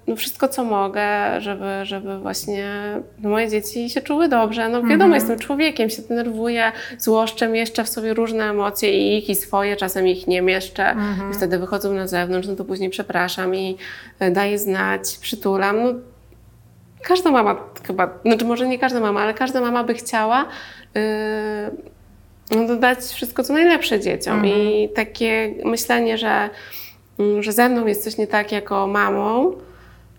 no, 0.07 0.15
wszystko, 0.15 0.47
co 0.47 0.63
mogę, 0.63 1.07
żeby, 1.41 1.65
żeby 1.83 2.19
właśnie 2.19 2.65
no, 3.23 3.29
moje 3.29 3.49
dzieci 3.49 3.89
się 3.89 4.01
czuły 4.01 4.27
dobrze. 4.27 4.69
No 4.69 4.77
wiadomo, 4.81 4.93
Mhm. 4.93 5.13
jestem 5.13 5.39
człowiekiem, 5.39 5.89
się 5.89 6.01
denerwuję, 6.01 6.71
złoszczę, 6.97 7.47
mieszczę 7.47 7.83
w 7.83 7.89
sobie 7.89 8.13
różne 8.13 8.43
emocje 8.49 8.91
i 9.13 9.17
ich, 9.17 9.29
i 9.29 9.35
swoje, 9.35 9.75
czasem 9.75 10.07
ich 10.07 10.27
nie 10.27 10.41
mieszczę. 10.41 10.89
Mhm. 10.89 11.31
I 11.31 11.33
wtedy 11.33 11.57
wychodzą 11.59 11.93
na 11.93 12.07
zewnątrz, 12.07 12.47
no 12.47 12.55
to 12.55 12.65
później 12.65 12.89
przepraszam 12.89 13.55
i 13.55 13.77
y, 14.21 14.31
daję 14.31 14.59
znać, 14.59 15.17
przytulam. 15.21 15.83
No, 15.83 15.93
każda 17.03 17.31
mama 17.31 17.55
chyba, 17.87 18.09
znaczy 18.25 18.45
może 18.45 18.67
nie 18.67 18.79
każda 18.79 18.99
mama, 18.99 19.21
ale 19.21 19.33
każda 19.33 19.61
mama 19.61 19.83
by 19.83 19.93
chciała 19.93 20.45
yy, 20.95 21.01
no, 22.51 22.75
dać 22.75 22.99
wszystko 22.99 23.43
co 23.43 23.53
najlepsze 23.53 23.99
dzieciom. 23.99 24.45
I 24.45 24.89
takie 24.95 25.53
myślenie, 25.65 26.17
że, 26.17 26.49
mm, 27.19 27.43
że 27.43 27.51
ze 27.51 27.69
mną 27.69 27.87
jest 27.87 28.03
coś 28.03 28.17
nie 28.17 28.27
tak 28.27 28.51
jako 28.51 28.87
mamą, 28.87 29.53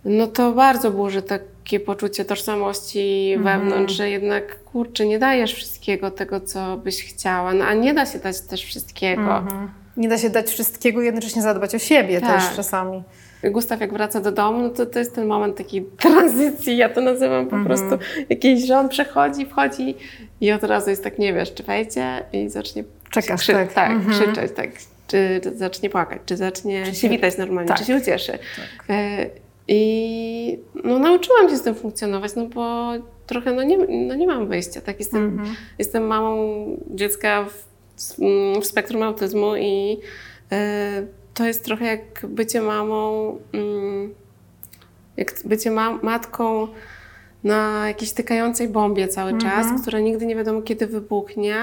no 0.04 0.26
to 0.26 0.52
bardzo 0.52 0.90
burzy 0.90 1.22
takie 1.22 1.80
poczucie 1.80 2.24
tożsamości 2.24 3.36
wewnątrz, 3.40 3.94
że 3.94 4.10
jednak 4.10 4.64
kurczę, 4.64 5.06
nie 5.06 5.18
dajesz 5.18 5.54
wszystkiego 5.54 6.10
tego, 6.10 6.40
co 6.40 6.76
byś 6.76 7.04
chciała, 7.04 7.54
no, 7.54 7.64
a 7.64 7.74
nie 7.74 7.94
da 7.94 8.06
się 8.06 8.18
dać 8.18 8.40
też 8.40 8.64
wszystkiego. 8.64 9.44
Nie 9.96 10.08
da 10.08 10.18
się 10.18 10.30
dać 10.30 10.50
wszystkiego 10.50 11.02
i 11.02 11.04
jednocześnie 11.04 11.42
zadbać 11.42 11.74
o 11.74 11.78
siebie 11.78 12.20
Tak. 12.20 12.42
też 12.42 12.56
czasami. 12.56 13.02
Gustaw 13.50 13.80
jak 13.80 13.92
wraca 13.92 14.20
do 14.20 14.32
domu, 14.32 14.62
no 14.62 14.70
to 14.70 14.86
to 14.86 14.98
jest 14.98 15.14
ten 15.14 15.26
moment 15.26 15.56
takiej 15.56 15.82
tranzycji, 16.02 16.76
ja 16.76 16.88
to 16.88 17.00
nazywam 17.00 17.46
po 17.46 17.56
prostu 17.64 17.98
jakiś, 18.28 18.66
że 18.66 18.78
on 18.78 18.88
przechodzi, 18.88 19.46
wchodzi 19.46 19.94
i 20.40 20.52
od 20.52 20.64
razu 20.64 20.90
jest 20.90 21.04
tak, 21.04 21.18
nie 21.18 21.32
wiesz, 21.34 21.54
czy 21.54 21.62
wejdzie 21.62 22.24
i 22.32 22.48
zacznie 22.48 22.84
Czekasz, 23.10 23.40
krzy- 23.40 23.52
tak. 23.52 23.72
tak 23.72 23.90
Mhm. 23.90 24.10
krzyczeć, 24.20 24.52
tak, 24.56 24.70
czy 25.06 25.40
zacznie 25.54 25.90
płakać, 25.90 26.18
czy 26.26 26.36
zacznie 26.36 26.94
się 26.94 27.08
witać 27.08 27.38
normalnie, 27.38 27.68
tak. 27.68 27.78
czy 27.78 27.84
się 27.84 27.96
ucieszy. 27.96 28.38
E, 28.90 29.26
I 29.68 30.58
no, 30.84 30.98
nauczyłam 30.98 31.50
się 31.50 31.56
z 31.56 31.62
tym 31.62 31.74
funkcjonować, 31.74 32.34
no 32.36 32.46
bo 32.46 32.92
trochę 33.26 33.52
no 33.52 33.62
nie, 33.62 33.78
no 33.78 34.14
nie 34.14 34.26
mam 34.26 34.48
wyjścia, 34.48 34.80
tak, 34.80 34.98
jestem, 34.98 35.24
Mhm. 35.24 35.54
jestem 35.78 36.06
mamą 36.06 36.66
dziecka 36.90 37.44
w, 37.44 37.64
w 38.60 38.66
spektrum 38.66 39.02
autyzmu 39.02 39.56
i 39.56 39.98
e, 40.52 41.02
to 41.34 41.44
jest 41.46 41.64
trochę 41.64 41.84
jak 41.84 42.26
bycie 42.28 42.60
mamą, 42.60 43.38
mm, 43.52 44.14
jak 45.16 45.34
bycie 45.44 45.70
ma 45.70 45.98
matką 46.02 46.68
na 47.44 47.88
jakiejś 47.88 48.12
tykającej 48.12 48.68
bombie 48.68 49.08
cały 49.08 49.38
czas, 49.38 49.66
która 49.82 50.00
nigdy 50.00 50.26
nie 50.26 50.36
wiadomo 50.36 50.62
kiedy 50.62 50.86
wybuchnie. 50.86 51.56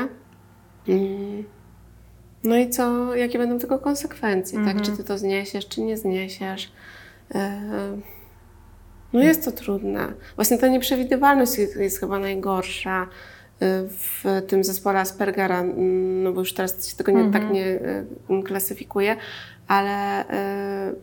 Mm. 0.87 1.43
No 2.43 2.57
i 2.57 2.69
co, 2.69 3.15
jakie 3.15 3.37
będą 3.37 3.59
tego 3.59 3.79
konsekwencje, 3.79 4.65
tak? 4.65 4.81
Czy 4.81 4.91
ty 4.97 5.03
to 5.03 5.17
zniesiesz, 5.17 5.67
czy 5.67 5.81
nie 5.81 5.97
zniesiesz. 5.97 6.71
E, 7.35 7.61
No 9.13 9.19
jest 9.23 9.45
to 9.45 9.51
trudne. 9.51 10.13
Właśnie 10.35 10.57
ta 10.57 10.67
nieprzewidywalność 10.67 11.57
jest, 11.57 11.99
chyba 11.99 12.19
najgorsza 12.19 13.01
e, 13.03 13.07
w 13.87 14.23
tym 14.47 14.63
zespole 14.63 14.99
Aspergera, 14.99 15.59
mm, 15.59 16.23
no 16.23 16.33
bo 16.33 16.39
już 16.41 16.53
teraz 16.53 16.87
się 16.89 16.97
tego 16.97 17.11
nie, 17.11 17.31
tak 17.31 17.51
nie 17.51 17.65
e, 17.65 18.43
klasyfikuje, 18.45 19.15
ale 19.71 20.29
e, 20.29 20.93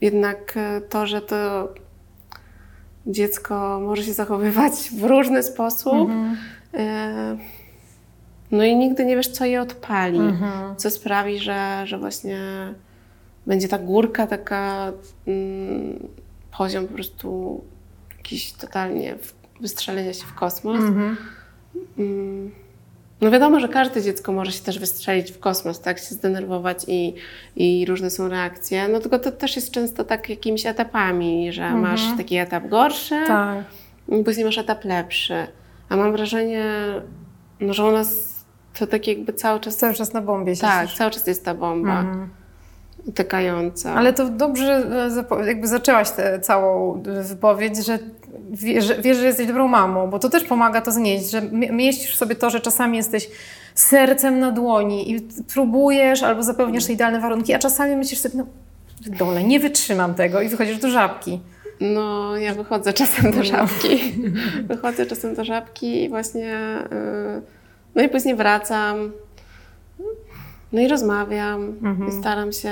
jednak 0.00 0.56
e, 0.56 0.80
to, 0.80 1.06
że 1.06 1.20
to 1.20 1.68
dziecko 3.06 3.80
może 3.82 4.02
się 4.02 4.12
zachowywać 4.12 4.72
w 4.72 5.04
różny 5.04 5.42
sposób, 5.42 6.08
e, 6.74 7.36
no 8.50 8.64
i 8.64 8.76
nigdy 8.76 9.04
nie 9.04 9.16
wiesz, 9.16 9.28
co 9.28 9.44
je 9.44 9.60
odpali, 9.60 10.18
co 10.76 10.90
sprawi, 10.90 11.38
że, 11.38 11.82
że 11.84 11.98
właśnie 11.98 12.38
będzie 13.46 13.68
ta 13.68 13.78
górka 13.78 14.26
taka, 14.26 14.92
mm, 15.26 16.08
poziom 16.58 16.86
po 16.86 16.94
prostu 16.94 17.60
jakiś 18.16 18.52
totalnie 18.52 19.14
wystrzelenia 19.60 20.12
się 20.12 20.26
w 20.26 20.34
kosmos. 20.34 20.80
Mm. 21.98 22.50
No 23.24 23.30
wiadomo, 23.30 23.60
że 23.60 23.68
każde 23.68 24.02
dziecko 24.02 24.32
może 24.32 24.52
się 24.52 24.64
też 24.64 24.78
wystrzelić 24.78 25.32
w 25.32 25.38
kosmos, 25.38 25.80
tak, 25.80 25.98
się 25.98 26.14
zdenerwować 26.14 26.84
i, 26.88 27.14
i 27.56 27.86
różne 27.86 28.10
są 28.10 28.28
reakcje. 28.28 28.88
No 28.88 29.00
tylko 29.00 29.18
to 29.18 29.32
też 29.32 29.56
jest 29.56 29.70
często 29.70 30.04
tak 30.04 30.28
jakimiś 30.28 30.66
etapami, 30.66 31.52
że 31.52 31.70
masz 31.70 32.00
taki 32.16 32.36
etap 32.36 32.68
gorszy, 32.68 33.14
Tak. 33.26 33.64
i 34.08 34.24
później 34.24 34.44
masz 34.44 34.58
etap 34.58 34.84
lepszy. 34.84 35.46
A 35.88 35.96
mam 35.96 36.12
wrażenie, 36.12 36.64
no, 37.60 37.74
że 37.74 37.84
u 37.84 37.92
nas 37.92 38.34
to 38.78 38.86
tak 38.86 39.06
jakby 39.06 39.32
cały 39.32 39.60
czas... 39.60 39.76
Cały 39.76 39.94
czas 39.94 40.12
na 40.12 40.20
bombie 40.20 40.56
się 40.56 40.60
Tak, 40.60 40.90
cały 40.92 41.10
czas 41.10 41.26
jest 41.26 41.44
ta 41.44 41.54
bomba 41.54 42.04
tykająca. 43.14 43.94
Ale 43.94 44.12
to 44.12 44.28
dobrze 44.28 44.86
e, 45.30 45.46
jakby 45.46 45.66
zaczęłaś 45.66 46.10
tę 46.10 46.40
całą 46.40 47.02
wypowiedź, 47.22 47.86
że 47.86 47.98
wiesz, 48.50 48.84
że 48.84 49.02
wiesz, 49.02 49.16
że 49.16 49.26
jesteś 49.26 49.46
dobrą 49.46 49.68
mamą, 49.68 50.10
bo 50.10 50.18
to 50.18 50.28
też 50.28 50.44
pomaga 50.44 50.80
to 50.80 50.92
znieść, 50.92 51.30
że 51.30 51.42
mi- 51.42 51.70
mieścisz 51.72 52.16
sobie 52.16 52.34
to, 52.34 52.50
że 52.50 52.60
czasami 52.60 52.96
jesteś 52.96 53.28
sercem 53.74 54.38
na 54.38 54.52
dłoni 54.52 55.10
i 55.12 55.20
próbujesz 55.54 56.22
albo 56.22 56.42
zapewniasz 56.42 56.84
te 56.86 56.92
idealne 56.92 57.20
warunki, 57.20 57.54
a 57.54 57.58
czasami 57.58 57.96
myślisz 57.96 58.20
sobie, 58.20 58.34
no 58.38 58.46
dole, 59.18 59.44
nie 59.44 59.60
wytrzymam 59.60 60.14
tego 60.14 60.40
i 60.42 60.48
wychodzisz 60.48 60.78
do 60.78 60.90
żabki. 60.90 61.40
No, 61.80 62.36
ja 62.36 62.54
wychodzę 62.54 62.92
czasem 62.92 63.30
do 63.32 63.44
żabki. 63.44 64.14
wychodzę 64.68 65.06
czasem 65.06 65.34
do 65.34 65.44
żabki 65.44 66.02
i 66.04 66.08
właśnie. 66.08 66.54
y, 67.38 67.42
No 67.94 68.02
i 68.02 68.08
później 68.08 68.34
wracam. 68.34 69.12
No 70.74 70.80
i 70.80 70.88
rozmawiam. 70.88 71.74
I 72.08 72.12
staram 72.12 72.52
się, 72.52 72.70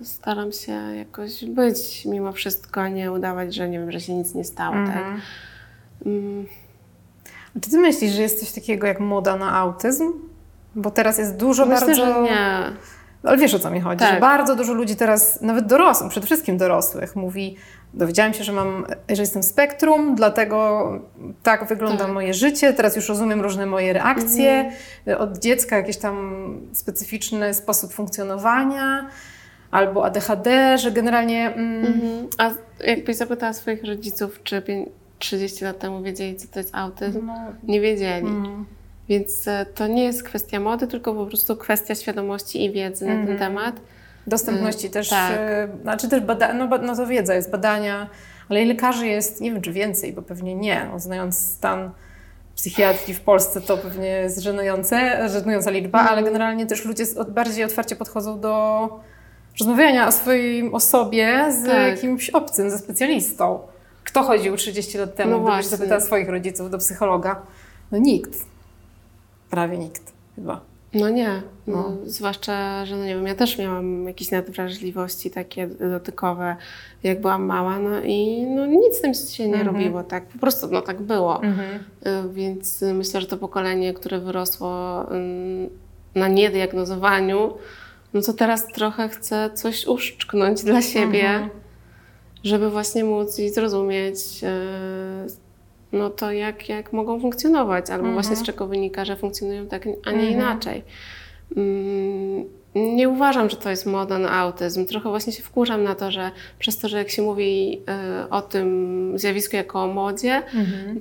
y, 0.00 0.04
staram 0.04 0.52
się 0.52 0.72
jakoś 0.72 1.44
być 1.44 2.04
mimo 2.06 2.32
wszystko, 2.32 2.80
a 2.80 2.88
nie 2.88 3.12
udawać, 3.12 3.54
że 3.54 3.68
nie 3.68 3.78
wiem, 3.78 3.92
że 3.92 4.00
się 4.00 4.14
nic 4.14 4.34
nie 4.34 4.44
stało, 4.44 4.74
tak? 4.86 5.04
Mm, 6.06 6.46
A 7.56 7.60
Czy 7.60 7.70
ty 7.70 7.78
myślisz, 7.78 8.12
że 8.12 8.22
jest 8.22 8.40
coś 8.40 8.52
takiego 8.52 8.86
jak 8.86 9.00
moda 9.00 9.36
na 9.36 9.56
autyzm? 9.58 10.12
Bo 10.74 10.90
teraz 10.90 11.18
jest 11.18 11.36
dużo 11.36 11.66
Myślę, 11.66 11.86
bardzo... 11.86 12.04
że 12.04 12.22
nie. 12.22 12.62
Ale 13.22 13.38
wiesz 13.38 13.54
o 13.54 13.58
co 13.58 13.70
mi 13.70 13.80
chodzi, 13.80 13.98
Tak. 13.98 14.14
że 14.14 14.20
bardzo 14.20 14.56
dużo 14.56 14.72
ludzi 14.72 14.96
teraz, 14.96 15.40
nawet 15.40 15.66
dorosłych, 15.66 16.10
przede 16.10 16.26
wszystkim 16.26 16.56
dorosłych, 16.58 17.16
mówi, 17.16 17.56
dowiedziałam 17.94 18.34
się, 18.34 18.44
że 18.44 18.52
mam, 18.52 18.84
że 19.08 19.22
jestem 19.22 19.42
spektrum, 19.42 20.14
dlatego 20.14 20.88
tak 21.42 21.68
wygląda 21.68 22.04
Tak. 22.04 22.14
moje 22.14 22.34
życie, 22.34 22.72
teraz 22.72 22.96
już 22.96 23.08
rozumiem 23.08 23.40
różne 23.40 23.66
moje 23.66 23.92
reakcje, 23.92 24.72
od 25.18 25.38
dziecka 25.38 25.76
jakiś 25.76 25.96
tam 25.96 26.16
specyficzny 26.72 27.54
sposób 27.54 27.92
funkcjonowania, 27.92 29.08
albo 29.70 30.04
ADHD, 30.04 30.78
że 30.78 30.92
generalnie... 30.92 31.54
Mm, 31.54 31.86
Mhm. 31.86 32.28
A 32.38 32.50
jakbyś 32.86 33.16
zapytała 33.16 33.52
swoich 33.52 33.84
rodziców, 33.84 34.40
czy 34.44 34.62
pię- 34.62 34.86
30 35.18 35.64
lat 35.64 35.78
temu 35.78 36.02
wiedzieli, 36.02 36.36
co 36.36 36.48
to 36.48 36.58
jest 36.58 36.74
autyzm? 36.74 37.26
no, 37.26 37.34
Nie 37.62 37.80
wiedzieli. 37.80 38.26
mm, 38.26 38.64
Więc 39.08 39.48
e, 39.48 39.66
to 39.74 39.86
nie 39.86 40.04
jest 40.04 40.22
kwestia 40.22 40.60
mody, 40.60 40.86
tylko 40.86 41.14
po 41.14 41.26
prostu 41.26 41.56
kwestia 41.56 41.94
świadomości 41.94 42.64
i 42.64 42.72
wiedzy 42.72 43.06
na 43.06 43.26
ten 43.26 43.38
temat. 43.38 43.76
Dostępności 44.26 44.86
Mm, 44.86 44.92
też, 44.92 45.08
tak. 45.08 45.32
e, 45.36 45.68
znaczy 45.82 46.08
też 46.08 46.20
bada, 46.20 46.52
no, 46.54 46.68
no 46.82 46.96
to 46.96 47.06
wiedza 47.06 47.34
jest, 47.34 47.50
badania, 47.50 48.08
ale 48.48 48.62
i 48.62 48.66
lekarzy 48.66 49.06
jest, 49.06 49.40
nie 49.40 49.52
wiem 49.52 49.62
czy 49.62 49.72
więcej, 49.72 50.12
bo 50.12 50.22
pewnie 50.22 50.54
nie, 50.54 50.88
no, 50.92 50.98
znając 50.98 51.38
stan 51.38 51.90
psychiatrii 52.56 53.14
w 53.14 53.20
Polsce 53.20 53.60
to 53.60 53.76
pewnie 53.76 54.06
jest 54.08 54.38
żenujące, 54.38 55.28
żenująca 55.28 55.70
liczba, 55.70 55.98
Mhm. 56.00 56.18
ale 56.18 56.26
generalnie 56.26 56.66
też 56.66 56.84
ludzie 56.84 57.04
bardziej 57.28 57.64
otwarcie 57.64 57.96
podchodzą 57.96 58.40
do 58.40 58.88
rozmawiania 59.60 60.08
o 60.08 60.12
swojej 60.12 60.72
osobie 60.72 61.52
z 61.52 61.66
Tak. 61.66 61.88
jakimś 61.88 62.30
obcym, 62.30 62.70
ze 62.70 62.78
specjalistą. 62.78 63.58
Kto 64.04 64.22
chodził 64.22 64.56
30 64.56 64.98
lat 64.98 65.14
temu, 65.14 65.30
No 65.30 65.38
gdybyś 65.48 65.66
zapytała 65.66 66.00
swoich 66.00 66.28
rodziców 66.28 66.70
do 66.70 66.78
psychologa? 66.78 67.42
No 67.92 67.98
nikt. 67.98 68.30
Prawie 69.50 69.78
nikt 69.78 70.12
chyba. 70.36 70.60
No 70.94 71.08
nie, 71.08 71.42
no, 71.66 71.92
zwłaszcza, 72.06 72.86
że 72.86 72.96
no 72.96 73.04
nie 73.04 73.14
wiem, 73.14 73.26
ja 73.26 73.34
też 73.34 73.58
miałam 73.58 74.06
jakieś 74.06 74.30
nadwrażliwości 74.30 75.30
takie 75.30 75.66
dotykowe, 75.66 76.56
jak 77.02 77.20
byłam 77.20 77.44
mała, 77.44 77.78
no 77.78 78.00
i 78.04 78.46
no, 78.46 78.66
nic 78.66 78.96
z 78.96 79.00
tym 79.00 79.14
się 79.14 79.48
nie 79.48 79.64
robiło, 79.64 80.02
tak, 80.02 80.26
po 80.26 80.38
prostu 80.38 80.68
no 80.70 80.80
tak 80.82 81.02
było. 81.02 81.40
Y, 81.44 82.32
Więc 82.32 82.84
myślę, 82.94 83.20
że 83.20 83.26
to 83.26 83.36
pokolenie, 83.36 83.94
które 83.94 84.18
wyrosło 84.20 85.04
ym, 85.12 85.70
na 86.14 86.28
niediagnozowaniu, 86.28 87.52
no 88.14 88.22
to 88.22 88.32
teraz 88.32 88.66
trochę 88.66 89.08
chce 89.08 89.50
coś 89.54 89.86
uszczknąć 89.86 90.62
dla 90.64 90.82
siebie, 90.82 91.48
żeby 92.44 92.70
właśnie 92.70 93.04
móc 93.04 93.38
i 93.38 93.50
zrozumieć 93.50 94.18
y, 94.42 95.41
no 95.92 96.10
to 96.10 96.32
jak, 96.32 96.68
jak 96.68 96.92
mogą 96.92 97.20
funkcjonować, 97.20 97.90
albo 97.90 98.12
właśnie 98.12 98.36
z 98.36 98.42
czego 98.42 98.66
wynika, 98.66 99.04
że 99.04 99.16
funkcjonują 99.16 99.66
tak, 99.66 99.88
a 100.04 100.10
nie 100.12 100.30
inaczej. 100.30 100.82
Mm, 101.56 102.44
Nie 102.74 103.08
uważam, 103.08 103.50
że 103.50 103.56
to 103.56 103.70
jest 103.70 103.86
moda 103.86 104.18
na 104.18 104.30
autyzm. 104.32 104.86
Trochę 104.86 105.08
właśnie 105.08 105.32
się 105.32 105.42
wkurzam 105.42 105.84
na 105.84 105.94
to, 105.94 106.10
że 106.10 106.30
przez 106.58 106.78
to, 106.78 106.88
że 106.88 106.98
jak 106.98 107.10
się 107.10 107.22
mówi 107.22 107.80
y, 108.24 108.30
o 108.30 108.42
tym 108.42 109.12
zjawisku 109.18 109.56
jako 109.56 109.82
o 109.82 109.86
modzie, 109.86 110.42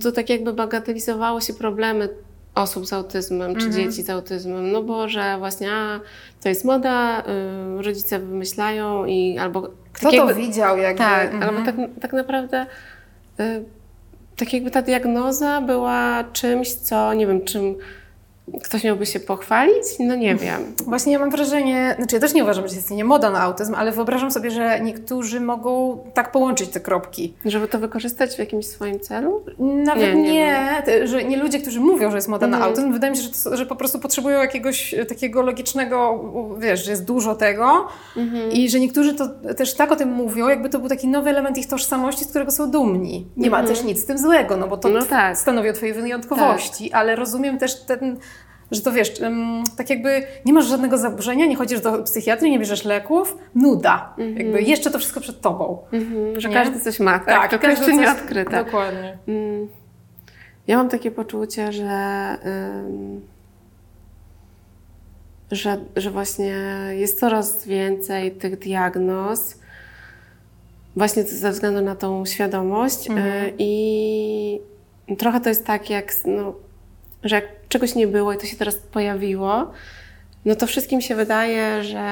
to 0.03 0.11
tak 0.11 0.29
jakby 0.29 0.53
bagatelizowało 0.53 1.41
się 1.41 1.53
problemy 1.53 2.09
osób 2.55 2.85
z 2.87 2.93
autyzmem, 2.93 3.55
czy 3.55 3.69
dzieci 3.69 4.03
z 4.03 4.09
autyzmem, 4.09 4.71
no 4.71 4.83
bo 4.83 5.07
że 5.07 5.35
właśnie 5.39 5.71
a, 5.71 5.99
to 6.43 6.49
jest 6.49 6.65
moda, 6.65 7.23
y, 7.79 7.81
rodzice 7.83 8.19
wymyślają 8.19 9.05
i 9.05 9.37
albo... 9.37 9.61
Kto 9.93 10.11
tak 10.11 10.19
to 10.19 10.25
jakby- 10.27 10.33
widział? 10.41 10.77
Jakby, 10.77 10.97
tak, 10.99 11.33
Mhm. 11.33 11.43
albo 11.55 11.65
tak, 11.65 11.75
tak 12.01 12.13
naprawdę 12.13 12.65
y, 13.39 13.63
tak 14.41 14.53
jakby 14.53 14.71
ta 14.71 14.81
diagnoza 14.81 15.61
była 15.61 16.23
czymś, 16.33 16.73
co 16.73 17.13
nie 17.13 17.27
wiem, 17.27 17.45
czym 17.45 17.75
ktoś 18.63 18.83
miałby 18.83 19.05
się 19.05 19.19
pochwalić? 19.19 19.83
No 19.99 20.15
nie 20.15 20.35
wiem. 20.35 20.61
Właśnie 20.85 21.13
ja 21.13 21.19
mam 21.19 21.29
wrażenie, 21.29 21.93
znaczy 21.97 22.15
ja 22.15 22.21
też 22.21 22.33
nie 22.33 22.43
uważam, 22.43 22.67
że 22.67 22.75
jest 22.75 22.91
nie 22.91 23.03
moda 23.05 23.29
na 23.31 23.41
autyzm, 23.41 23.75
ale 23.75 23.91
wyobrażam 23.91 24.31
sobie, 24.31 24.51
że 24.51 24.79
niektórzy 24.79 25.39
mogą 25.39 25.97
tak 26.13 26.31
połączyć 26.31 26.69
te 26.69 26.79
kropki. 26.79 27.33
Żeby 27.45 27.67
to 27.67 27.79
wykorzystać 27.79 28.35
w 28.35 28.39
jakimś 28.39 28.67
swoim 28.67 28.99
celu? 28.99 29.43
Nawet 29.59 30.15
Nie, 30.15 30.21
nie, 30.21 30.31
nie 30.33 30.81
te- 30.85 31.07
że 31.07 31.23
nie 31.23 31.37
ludzie, 31.37 31.59
którzy 31.59 31.79
mówią, 31.79 32.09
że 32.11 32.15
jest 32.17 32.27
moda 32.27 32.47
na 32.47 32.57
Mhm. 32.57 32.69
autyzm, 32.71 32.91
wydaje 32.93 33.11
mi 33.11 33.17
się, 33.17 33.23
że, 33.23 33.29
to, 33.43 33.57
że 33.57 33.65
po 33.65 33.75
prostu 33.75 33.99
potrzebują 33.99 34.39
jakiegoś 34.41 34.93
e, 34.93 35.05
takiego 35.05 35.41
logicznego, 35.41 36.19
wiesz, 36.59 36.85
że 36.85 36.91
jest 36.91 37.05
dużo 37.05 37.35
tego 37.35 37.87
Mhm. 38.17 38.51
i 38.51 38.69
że 38.69 38.79
niektórzy 38.79 39.13
to 39.15 39.27
też 39.57 39.73
tak 39.73 39.91
o 39.91 39.95
tym 39.95 40.11
mówią, 40.11 40.47
jakby 40.49 40.69
to 40.69 40.79
był 40.79 40.89
taki 40.89 41.07
nowy 41.07 41.29
element 41.29 41.57
ich 41.57 41.67
tożsamości, 41.67 42.25
z 42.25 42.27
którego 42.27 42.51
są 42.51 42.71
dumni. 42.71 43.27
Nie 43.37 43.49
ma 43.49 43.63
też 43.63 43.83
nic 43.83 44.01
z 44.01 44.05
tym 44.05 44.17
złego, 44.17 44.57
no 44.57 44.67
bo 44.67 44.77
to 44.77 44.87
Mhm. 44.89 45.05
No 45.05 45.09
tak. 45.09 45.37
stanowi 45.37 45.69
o 45.69 45.73
twojej 45.73 45.93
wyjątkowości, 45.93 46.91
ale 46.93 47.15
rozumiem 47.15 47.57
też 47.57 47.81
ten 47.85 48.17
że 48.71 48.81
to 48.81 48.91
wiesz, 48.91 49.13
tak 49.77 49.89
jakby 49.89 50.23
nie 50.45 50.53
masz 50.53 50.65
żadnego 50.65 50.97
zaburzenia, 50.97 51.45
nie 51.45 51.55
chodzisz 51.55 51.81
do 51.81 52.03
psychiatry, 52.03 52.49
nie 52.49 52.59
bierzesz 52.59 52.85
leków, 52.85 53.37
nuda. 53.55 54.15
Jakby 54.35 54.61
jeszcze 54.61 54.91
to 54.91 54.99
wszystko 54.99 55.19
przed 55.21 55.41
tobą. 55.41 55.77
Mhm, 55.91 56.39
że 56.41 56.49
Nie? 56.49 56.55
każdy 56.55 56.79
coś 56.79 56.99
ma, 56.99 57.19
tak? 57.19 57.49
tylko 57.49 57.67
każdy 57.67 57.85
jeszcze 57.85 58.01
nie 58.01 58.07
coś- 58.07 58.21
odkryte. 58.21 58.63
Dokładnie. 58.65 59.17
Mm. 59.27 59.67
Ja 60.67 60.77
mam 60.77 60.89
takie 60.89 61.11
poczucie, 61.11 61.71
że, 61.71 62.37
ym, 62.85 63.21
że, 65.51 65.77
że 65.95 66.11
właśnie 66.11 66.53
jest 66.91 67.19
coraz 67.19 67.65
więcej 67.67 68.31
tych 68.31 68.59
diagnoz, 68.59 69.55
właśnie 70.95 71.23
ze 71.23 71.51
względu 71.51 71.81
na 71.81 71.95
tą 71.95 72.25
świadomość 72.25 73.09
y, 73.09 73.13
i 73.57 74.61
trochę 75.17 75.39
to 75.41 75.49
jest 75.49 75.65
tak, 75.65 75.89
jak, 75.89 76.13
no, 76.25 76.53
że 77.23 77.35
jak 77.35 77.45
czegoś 77.69 77.95
nie 77.95 78.07
było 78.07 78.33
i 78.33 78.37
to 78.37 78.45
się 78.45 78.57
teraz 78.57 78.75
pojawiło, 78.75 79.71
no 80.45 80.55
to 80.55 80.67
wszystkim 80.67 81.01
się 81.01 81.15
wydaje, 81.15 81.83
że, 81.83 82.05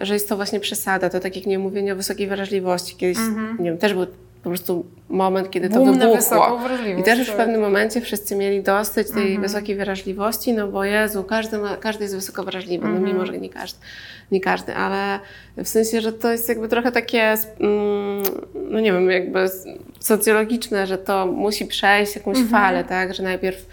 że 0.00 0.14
jest 0.14 0.28
to 0.28 0.36
właśnie 0.36 0.60
przesada. 0.60 1.10
To 1.10 1.20
tak 1.20 1.36
jak 1.36 1.46
nie 1.46 1.58
mówienie 1.58 1.92
o 1.92 1.96
wysokiej 1.96 2.26
wrażliwości. 2.26 2.96
Kiedyś, 2.96 3.18
nie 3.58 3.64
wiem, 3.64 3.78
też 3.78 3.94
był 3.94 4.06
po 4.46 4.50
prostu 4.50 4.86
moment, 5.08 5.50
kiedy 5.50 5.68
to 5.68 5.74
Boom 5.74 5.98
na 5.98 6.06
wybuchło. 6.06 6.60
I 6.98 7.02
też 7.02 7.18
już 7.18 7.28
w 7.28 7.30
tak. 7.30 7.36
pewnym 7.36 7.60
momencie 7.60 8.00
wszyscy 8.00 8.36
mieli 8.36 8.62
dosyć 8.62 9.10
tej 9.10 9.38
wysokiej 9.38 9.76
wrażliwości, 9.76 10.52
no 10.52 10.68
bo 10.68 10.84
Jezu, 10.84 11.24
każdy, 11.24 11.58
ma, 11.58 11.76
każdy 11.76 12.04
jest 12.04 12.14
wysoko 12.14 12.44
wrażliwy, 12.44 12.88
no 12.88 13.00
mimo, 13.00 13.26
że 13.26 13.38
nie 13.38 13.48
każdy, 13.48 13.78
nie 14.32 14.40
każdy, 14.40 14.74
ale 14.74 15.20
w 15.56 15.68
sensie, 15.68 16.00
że 16.00 16.12
to 16.12 16.32
jest 16.32 16.48
jakby 16.48 16.68
trochę 16.68 16.92
takie, 16.92 17.34
mm, 17.60 18.22
no 18.70 18.80
nie 18.80 18.92
wiem, 18.92 19.10
jakby 19.10 19.48
socjologiczne, 20.00 20.86
że 20.86 20.98
to 20.98 21.26
musi 21.26 21.66
przejść 21.66 22.16
jakąś 22.16 22.38
falę, 22.50 22.84
tak, 22.84 23.14
że 23.14 23.22
najpierw 23.22 23.66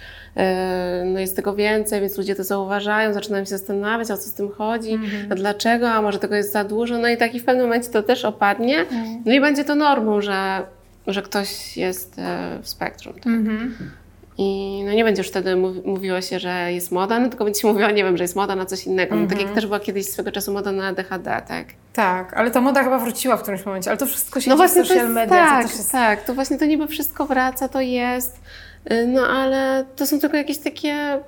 no 1.06 1.20
jest 1.20 1.36
tego 1.36 1.56
więcej, 1.56 2.02
więc 2.02 2.18
ludzie 2.18 2.36
to 2.36 2.44
zauważają, 2.44 3.14
zaczynają 3.14 3.46
się 3.46 3.50
zastanawiać, 3.50 4.12
o 4.12 4.18
co 4.18 4.30
z 4.30 4.34
tym 4.34 4.52
chodzi, 4.52 5.00
a 5.32 5.36
dlaczego, 5.36 5.90
a 5.90 6.02
może 6.02 6.20
tego 6.20 6.36
jest 6.36 6.52
za 6.52 6.64
dużo, 6.64 6.98
no 6.98 7.08
i 7.08 7.18
taki 7.18 7.40
w 7.40 7.46
pewnym 7.46 7.66
momencie 7.66 7.90
to 7.90 8.04
też 8.04 8.26
opadnie, 8.26 8.86
no 9.26 9.34
i 9.34 9.42
będzie 9.42 9.64
to 9.64 9.76
normą, 9.76 10.22
że, 10.22 10.62
że 11.08 11.22
ktoś 11.22 11.78
jest 11.78 12.20
e, 12.20 12.60
w 12.62 12.70
spektrum. 12.70 13.14
Tak? 13.14 13.34
I 14.38 14.82
no 14.86 14.92
nie 14.94 15.04
będzie 15.04 15.20
już 15.20 15.28
wtedy 15.30 15.56
mówi, 15.56 15.82
mówiło 15.86 16.22
się, 16.22 16.40
że 16.40 16.74
jest 16.74 16.92
moda, 16.92 17.20
no 17.20 17.30
tylko 17.30 17.46
będzie 17.46 17.62
się 17.62 17.68
mówiło, 17.68 17.90
nie 17.92 18.04
wiem, 18.04 18.18
że 18.18 18.24
jest 18.24 18.36
moda 18.36 18.56
na 18.56 18.66
coś 18.66 18.86
innego. 18.86 19.16
No, 19.16 19.28
tak 19.28 19.42
jak 19.42 19.52
też 19.54 19.66
była 19.66 19.80
kiedyś 19.80 20.06
swego 20.06 20.32
czasu 20.32 20.54
moda 20.54 20.72
na 20.72 20.94
DHD, 20.94 21.42
tak? 21.48 21.66
Tak, 21.94 22.34
ale 22.34 22.52
ta 22.52 22.62
moda 22.62 22.84
chyba 22.84 23.00
wróciła 23.00 23.38
w 23.38 23.42
którymś 23.42 23.66
momencie, 23.66 23.90
ale 23.90 23.98
to 23.98 24.06
wszystko 24.06 24.42
się 24.42 24.50
No 24.50 24.58
dzieje 24.58 24.70
w 24.70 24.88
social 24.88 25.10
media. 25.10 25.36
tak, 25.36 25.66
to 25.66 25.78
jest... 25.78 25.92
tak, 25.92 26.24
to 26.24 26.34
właśnie 26.34 26.58
to 26.58 26.66
niby 26.66 26.88
wszystko 26.88 27.26
wraca, 27.26 27.68
to 27.68 27.82
jest, 27.82 28.40
no 29.08 29.28
ale 29.28 29.86
to 29.96 30.08
są 30.08 30.20
tylko 30.20 30.38
jakieś 30.38 30.58
takie, 30.58 31.20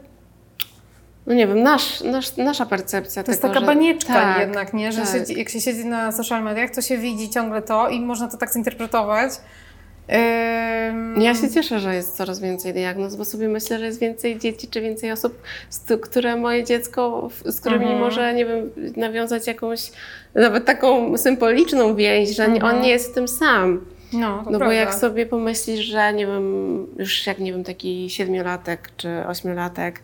no 1.27 1.33
nie 1.33 1.47
wiem, 1.47 1.63
nasz, 1.63 2.01
nasz, 2.01 2.37
nasza 2.37 2.65
percepcja 2.65 3.23
To 3.23 3.31
jest 3.31 3.41
tego, 3.41 3.53
taka 3.53 3.65
że, 3.65 3.73
banieczka 3.73 4.13
tak, 4.13 4.39
jednak, 4.39 4.73
nie? 4.73 4.91
Że 4.91 5.01
tak. 5.01 5.11
siedzi, 5.11 5.39
jak 5.39 5.49
się 5.49 5.61
siedzi 5.61 5.85
na 5.85 6.11
social 6.11 6.43
mediach, 6.43 6.69
to 6.71 6.81
się 6.81 6.97
widzi 6.97 7.29
ciągle 7.29 7.61
to 7.61 7.89
i 7.89 7.99
można 8.01 8.27
to 8.27 8.37
tak 8.37 8.53
zinterpretować. 8.53 9.31
Ym, 10.89 11.21
Ja 11.21 11.35
się 11.35 11.49
cieszę, 11.49 11.79
że 11.79 11.95
jest 11.95 12.17
coraz 12.17 12.39
więcej 12.39 12.73
diagnoz, 12.73 13.15
bo 13.15 13.25
sobie 13.25 13.47
myślę, 13.47 13.79
że 13.79 13.85
jest 13.85 13.99
więcej 13.99 14.39
dzieci 14.39 14.67
czy 14.67 14.81
więcej 14.81 15.11
osób, 15.11 15.41
które 16.01 16.35
moje 16.35 16.63
dziecko, 16.63 17.29
z 17.45 17.59
którymi 17.59 17.83
Mhm. 17.85 18.01
może, 18.01 18.33
nie 18.33 18.45
wiem, 18.45 18.69
nawiązać 18.95 19.47
jakąś 19.47 19.91
nawet 20.35 20.65
taką 20.65 21.17
symboliczną 21.17 21.95
więź, 21.95 22.35
że 22.35 22.47
nie, 22.47 22.63
on 22.63 22.81
nie 22.81 22.89
jest 22.89 23.15
tym 23.15 23.27
sam. 23.27 23.85
No, 24.13 24.37
to 24.37 24.43
No 24.45 24.51
bo 24.51 24.57
prawda. 24.57 24.73
jak 24.73 24.93
sobie 24.95 25.25
pomyślisz, 25.25 25.85
że 25.85 26.13
nie 26.13 26.27
wiem, 26.27 26.87
już 26.99 27.27
jak 27.27 27.39
nie 27.39 27.51
wiem, 27.53 27.63
taki 27.63 28.09
siedmiolatek 28.09 28.89
czy 28.97 29.09
ośmiolatek 29.27 30.01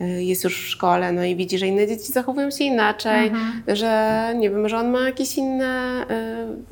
y, 0.00 0.22
jest 0.24 0.44
już 0.44 0.62
w 0.62 0.68
szkole, 0.68 1.12
no 1.12 1.24
i 1.24 1.36
widzi, 1.36 1.58
że 1.58 1.66
inne 1.66 1.86
dzieci 1.86 2.12
zachowują 2.12 2.50
się 2.50 2.64
inaczej, 2.64 3.26
Mhm. 3.28 3.62
że 3.76 4.32
nie 4.36 4.50
wiem, 4.50 4.68
że 4.68 4.76
on 4.78 4.90
ma 4.90 5.00
jakieś 5.00 5.36
inne 5.38 6.04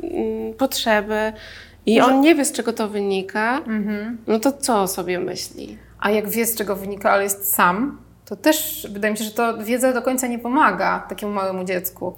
y, 0.02 0.06
y, 0.06 0.54
potrzeby 0.58 1.32
i 1.86 2.00
on 2.00 2.20
nie 2.20 2.34
wie, 2.34 2.44
z 2.44 2.52
czego 2.52 2.72
to 2.72 2.88
wynika, 2.88 3.58
Mhm. 3.58 4.18
no 4.26 4.38
to 4.38 4.52
co 4.52 4.82
o 4.82 4.88
sobie 4.88 5.18
myśli? 5.18 5.78
A 6.00 6.10
jak 6.10 6.28
wie, 6.28 6.46
z 6.46 6.54
czego 6.54 6.76
wynika, 6.76 7.10
ale 7.10 7.22
jest 7.22 7.54
sam, 7.54 7.98
to 8.24 8.36
też 8.36 8.86
wydaje 8.90 9.12
mi 9.12 9.18
się, 9.18 9.24
że 9.24 9.30
to 9.30 9.58
wiedza 9.64 9.92
do 9.92 10.02
końca 10.02 10.26
nie 10.26 10.38
pomaga 10.38 11.06
takiemu 11.08 11.32
małemu 11.32 11.64
dziecku. 11.64 12.14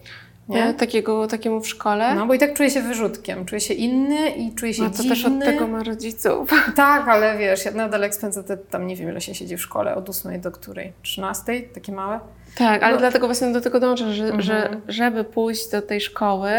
Nie? 0.49 0.74
Takiego, 0.74 1.26
takiemu 1.26 1.61
w 1.61 1.68
szkole? 1.68 2.14
No 2.14 2.26
bo 2.26 2.34
i 2.34 2.38
tak 2.38 2.55
czuje 2.55 2.70
się 2.70 2.82
wyrzutkiem, 2.82 3.45
czuje 3.45 3.61
się 3.61 3.74
inny 3.74 4.30
i 4.30 4.55
czuje 4.55 4.74
się 4.74 4.82
no 4.82 4.90
to 4.90 4.97
dziwny. 4.97 5.09
też 5.11 5.24
od 5.24 5.40
tego 5.45 5.66
ma 5.68 5.82
rodziców. 5.82 6.51
Tak, 6.76 7.09
ale 7.09 7.38
wiesz, 7.38 7.64
ja 7.64 7.70
nadal 7.70 8.05
te, 8.47 8.57
tam 8.57 8.86
nie 8.86 8.97
wiem 8.97 9.11
ile 9.11 9.20
się 9.20 9.34
siedzi 9.34 9.57
w 9.57 9.62
szkole, 9.62 9.95
od 9.95 10.09
8 10.11 10.40
do 10.40 10.51
której? 10.51 10.93
13? 11.03 11.61
Takie 11.74 11.93
małe? 11.93 12.20
Tak, 12.59 12.82
ale 12.82 12.93
No. 12.93 12.99
dlatego 12.99 13.26
właśnie 13.26 13.53
do 13.53 13.61
tego 13.61 13.80
dążę, 13.80 14.12
że, 14.12 14.24
Mhm. 14.24 14.43
że 14.43 14.76
żeby 14.88 15.24
pójść 15.24 15.70
do 15.70 15.82
tej 15.82 16.01
szkoły, 16.01 16.51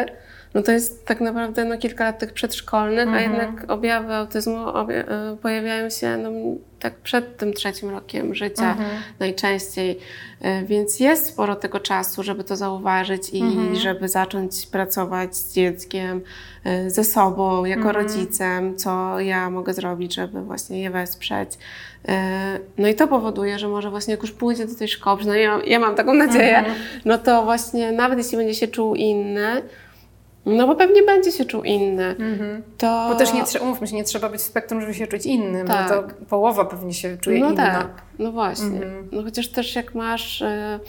no 0.54 0.62
to 0.62 0.72
jest 0.72 1.06
tak 1.06 1.22
naprawdę 1.22 1.66
no, 1.66 1.78
kilka 1.78 2.04
lat 2.04 2.20
tych 2.20 2.34
przedszkolnych, 2.34 3.08
a 3.08 3.12
Mhm. 3.20 3.32
jednak 3.32 3.72
objawy 3.72 4.14
autyzmu 4.14 4.58
obja- 4.58 5.34
e, 5.34 5.38
pojawiają 5.42 5.90
się 5.90 6.18
no, 6.18 6.30
tak 6.84 6.94
przed 6.96 7.38
tym 7.38 7.54
trzecim 7.54 7.90
rokiem 7.90 8.36
życia 8.36 8.72
Mhm. 8.72 8.90
najczęściej. 9.20 10.00
E, 10.42 10.64
Więc 10.64 11.00
jest 11.00 11.26
sporo 11.26 11.56
tego 11.56 11.80
czasu, 11.80 12.24
żeby 12.24 12.44
to 12.44 12.56
zauważyć 12.56 13.30
i 13.30 13.42
Mhm. 13.42 13.76
żeby 13.76 14.10
zacząć 14.10 14.66
pracować 14.68 15.36
z 15.36 15.54
dzieckiem, 15.54 16.22
e, 16.64 16.90
ze 16.90 17.04
sobą, 17.04 17.66
jako 17.66 17.88
Mhm. 17.90 17.96
rodzicem, 18.06 18.78
co 18.78 19.20
ja 19.20 19.50
mogę 19.50 19.74
zrobić, 19.74 20.16
żeby 20.16 20.42
właśnie 20.42 20.82
je 20.82 20.90
wesprzeć. 20.90 21.50
E, 22.08 22.60
No 22.78 22.88
i 22.88 22.96
to 22.96 23.08
powoduje, 23.08 23.60
że 23.60 23.68
może 23.68 23.90
właśnie 23.90 24.12
jak 24.12 24.22
już 24.22 24.32
pójdzie 24.32 24.66
do 24.68 24.76
tej 24.76 24.88
szkoły, 24.88 25.18
przynajmniej 25.18 25.46
ja, 25.46 25.60
ja 25.66 25.80
mam 25.80 25.96
taką 25.96 26.14
nadzieję, 26.14 26.58
Mhm. 26.58 26.76
no 27.06 27.18
to 27.18 27.44
właśnie 27.44 27.92
nawet 27.92 28.18
jeśli 28.18 28.38
będzie 28.38 28.56
się 28.56 28.68
czuł 28.68 28.96
inny, 28.96 29.62
no 30.46 30.68
bo 30.68 30.76
pewnie 30.76 31.04
będzie 31.04 31.32
się 31.32 31.46
czuł 31.46 31.64
inny, 31.64 32.16
to... 32.78 33.06
Bo 33.10 33.16
też 33.16 33.34
nie 33.34 33.44
trzeba, 33.44 33.66
umówmy 33.66 33.88
się, 33.88 33.96
nie 33.96 34.04
trzeba 34.04 34.30
być 34.30 34.42
w 34.42 34.44
spektrum, 34.44 34.82
żeby 34.82 34.94
się 34.94 35.08
czuć 35.08 35.26
innym, 35.26 35.68
Tak. 35.68 35.90
bo 35.90 35.96
to 35.96 36.08
połowa 36.30 36.66
pewnie 36.66 36.94
się 36.94 37.18
czuje 37.18 37.40
no 37.40 37.52
inna. 37.52 37.72
tak, 37.74 38.02
no 38.20 38.32
właśnie. 38.32 38.66
Mhm. 38.66 39.10
No 39.12 39.24
chociaż 39.24 39.48
też 39.48 39.76
jak 39.76 39.96
masz, 39.96 40.42
e, 40.42 40.80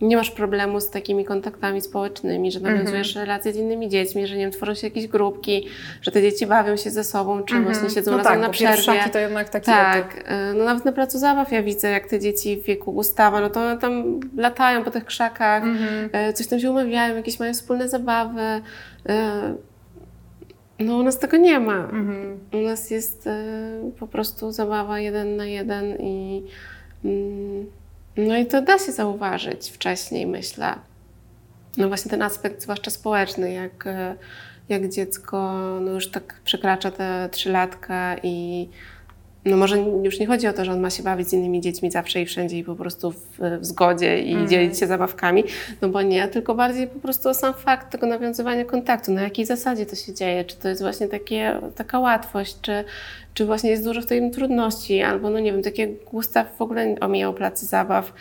nie 0.00 0.16
masz 0.16 0.30
problemu 0.30 0.80
z 0.80 0.90
takimi 0.90 1.24
kontaktami 1.24 1.80
społecznymi, 1.80 2.52
że 2.52 2.60
nawiązujesz 2.60 3.08
Mhm. 3.08 3.26
relacje 3.26 3.52
z 3.52 3.56
innymi 3.56 3.88
dziećmi, 3.88 4.26
że 4.26 4.34
nie 4.36 4.40
wiem, 4.42 4.50
tworzą 4.50 4.74
się 4.74 4.86
jakieś 4.86 5.06
grupki, 5.06 5.66
że 6.02 6.10
te 6.10 6.22
dzieci 6.22 6.46
bawią 6.46 6.76
się 6.76 6.90
ze 6.90 7.04
sobą, 7.04 7.42
czy 7.42 7.60
właśnie 7.60 7.90
siedzą 7.90 8.10
No 8.10 8.16
razem 8.16 8.32
tak, 8.32 8.42
na 8.42 8.48
przerwie. 8.48 9.00
to 9.12 9.18
jednak 9.18 9.48
taki 9.48 9.66
Tak, 9.66 10.24
e, 10.26 10.52
no 10.54 10.64
nawet 10.64 10.84
na 10.84 10.92
placu 10.92 11.18
zabaw 11.18 11.52
ja 11.52 11.62
widzę, 11.62 11.90
jak 11.90 12.06
te 12.06 12.20
dzieci 12.20 12.56
w 12.56 12.64
wieku 12.64 12.92
Gustawa, 12.92 13.40
no 13.40 13.50
to 13.50 13.60
one 13.60 13.78
tam 13.78 14.20
latają 14.36 14.84
po 14.84 14.90
tych 14.90 15.04
krzakach, 15.04 15.62
Mhm. 15.62 16.10
e, 16.12 16.32
coś 16.32 16.46
tam 16.46 16.60
się 16.60 16.70
umawiają, 16.70 17.16
jakieś 17.16 17.40
mają 17.40 17.52
wspólne 17.54 17.88
zabawy. 17.88 18.40
e, 19.08 19.54
No 20.78 20.96
u 20.96 21.02
nas 21.02 21.18
tego 21.18 21.36
nie 21.36 21.60
ma. 21.60 21.76
Mhm. 21.76 22.38
U 22.52 22.56
nas 22.56 22.90
jest 22.90 23.28
po 23.98 24.06
prostu 24.06 24.52
zabawa 24.52 25.00
jeden 25.00 25.36
na 25.36 25.46
jeden 25.46 25.96
i 26.00 26.42
mm, 27.04 27.66
no 28.16 28.36
i 28.36 28.46
to 28.46 28.62
da 28.62 28.78
się 28.78 28.92
zauważyć. 28.92 29.70
Wcześniej, 29.70 30.26
myślę. 30.26 30.74
No 31.76 31.88
właśnie 31.88 32.10
ten 32.10 32.22
aspekt, 32.22 32.62
zwłaszcza 32.62 32.90
społeczny, 32.90 33.52
jak, 33.52 33.86
e, 33.86 34.14
jak 34.68 34.88
dziecko 34.88 35.60
no 35.80 35.90
już 35.90 36.10
tak 36.10 36.40
przekracza 36.44 36.90
te 36.90 37.28
trzylatka 37.32 38.16
i 38.22 38.68
no 39.44 39.56
może 39.56 39.78
już 39.78 40.20
nie 40.20 40.26
chodzi 40.26 40.46
o 40.46 40.52
to, 40.52 40.64
że 40.64 40.72
on 40.72 40.80
ma 40.80 40.90
się 40.90 41.02
bawić 41.02 41.28
z 41.28 41.32
innymi 41.32 41.60
dziećmi 41.60 41.90
zawsze 41.90 42.22
i 42.22 42.26
wszędzie 42.26 42.58
i 42.58 42.64
po 42.64 42.74
prostu 42.74 43.10
w, 43.10 43.38
w 43.60 43.64
zgodzie 43.64 44.22
i 44.22 44.48
dzielić 44.48 44.78
się 44.78 44.86
zabawkami, 44.86 45.44
no 45.82 45.88
bo 45.88 46.02
nie, 46.02 46.28
tylko 46.28 46.54
bardziej 46.54 46.86
po 46.86 46.98
prostu 46.98 47.28
o 47.28 47.34
sam 47.34 47.54
fakt 47.54 47.90
tego 47.92 48.06
nawiązywania 48.06 48.64
kontaktu, 48.64 49.12
na 49.12 49.22
jakiej 49.22 49.46
zasadzie 49.46 49.86
to 49.86 49.96
się 49.96 50.14
dzieje, 50.14 50.44
czy 50.44 50.56
to 50.56 50.68
jest 50.68 50.82
właśnie 50.82 51.08
takie, 51.08 51.60
taka 51.76 51.98
łatwość, 51.98 52.56
czy, 52.62 52.84
czy 53.40 53.46
właśnie 53.46 53.70
jest 53.70 53.84
dużo 53.84 54.00
w 54.00 54.06
tym 54.06 54.30
trudności, 54.30 55.02
albo 55.02 55.30
no 55.30 55.38
nie 55.38 55.52
wiem, 55.52 55.62
tak 55.62 55.78
jak 55.78 55.90
Gustaw 56.04 56.56
w 56.56 56.62
ogóle 56.62 56.94
omijał 57.00 57.34
placy 57.34 57.66
zabaw, 57.66 58.12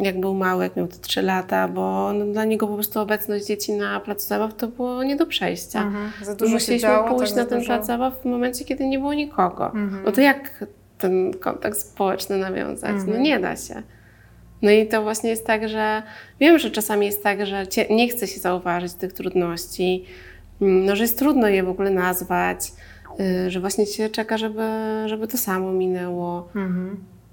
jak 0.00 0.20
był 0.20 0.34
mały, 0.34 0.64
jak 0.64 0.76
miał 0.76 0.86
te 0.86 0.98
3 0.98 1.22
lata, 1.22 1.68
bo 1.68 2.12
no, 2.12 2.26
dla 2.26 2.44
niego 2.44 2.66
po 2.66 2.74
prostu 2.74 3.00
obecność 3.00 3.46
dzieci 3.46 3.72
na 3.72 4.00
placu 4.00 4.28
zabaw 4.28 4.54
to 4.54 4.68
było 4.68 5.02
nie 5.02 5.16
do 5.16 5.26
przejścia. 5.26 5.82
Mhm. 5.82 6.10
Za 6.22 6.34
dużo 6.34 6.50
się 6.50 6.54
Musieliśmy 6.54 6.88
działo, 6.88 7.08
pójść 7.08 7.32
tak 7.32 7.36
na 7.36 7.42
za 7.44 7.48
ten 7.50 7.58
dużo. 7.58 7.66
plac 7.66 7.86
zabaw 7.86 8.22
w 8.22 8.24
momencie, 8.24 8.64
kiedy 8.64 8.86
nie 8.86 8.98
było 8.98 9.14
nikogo. 9.14 9.72
No 10.04 10.12
to 10.12 10.20
jak 10.20 10.64
ten 10.98 11.34
kontakt 11.34 11.78
społeczny 11.78 12.38
nawiązać? 12.38 12.96
No 13.06 13.16
nie 13.16 13.40
da 13.40 13.56
się. 13.56 13.82
No 14.62 14.70
i 14.70 14.86
to 14.88 15.02
właśnie 15.02 15.30
jest 15.30 15.46
tak, 15.46 15.68
że 15.68 16.02
wiem, 16.40 16.58
że 16.58 16.70
czasami 16.70 17.06
jest 17.06 17.22
tak, 17.22 17.46
że 17.46 17.66
nie 17.90 18.08
chce 18.08 18.26
się 18.26 18.40
zauważyć 18.40 18.94
tych 18.94 19.12
trudności, 19.12 20.04
no, 20.60 20.96
że 20.96 21.02
jest 21.02 21.18
trudno 21.18 21.48
je 21.48 21.62
w 21.62 21.68
ogóle 21.68 21.90
nazwać, 21.90 22.72
że 23.48 23.60
właśnie 23.60 23.86
się 23.86 24.08
czeka, 24.08 24.38
żeby, 24.38 24.62
żeby 25.06 25.28
to 25.28 25.38
samo 25.38 25.72
minęło. 25.72 26.48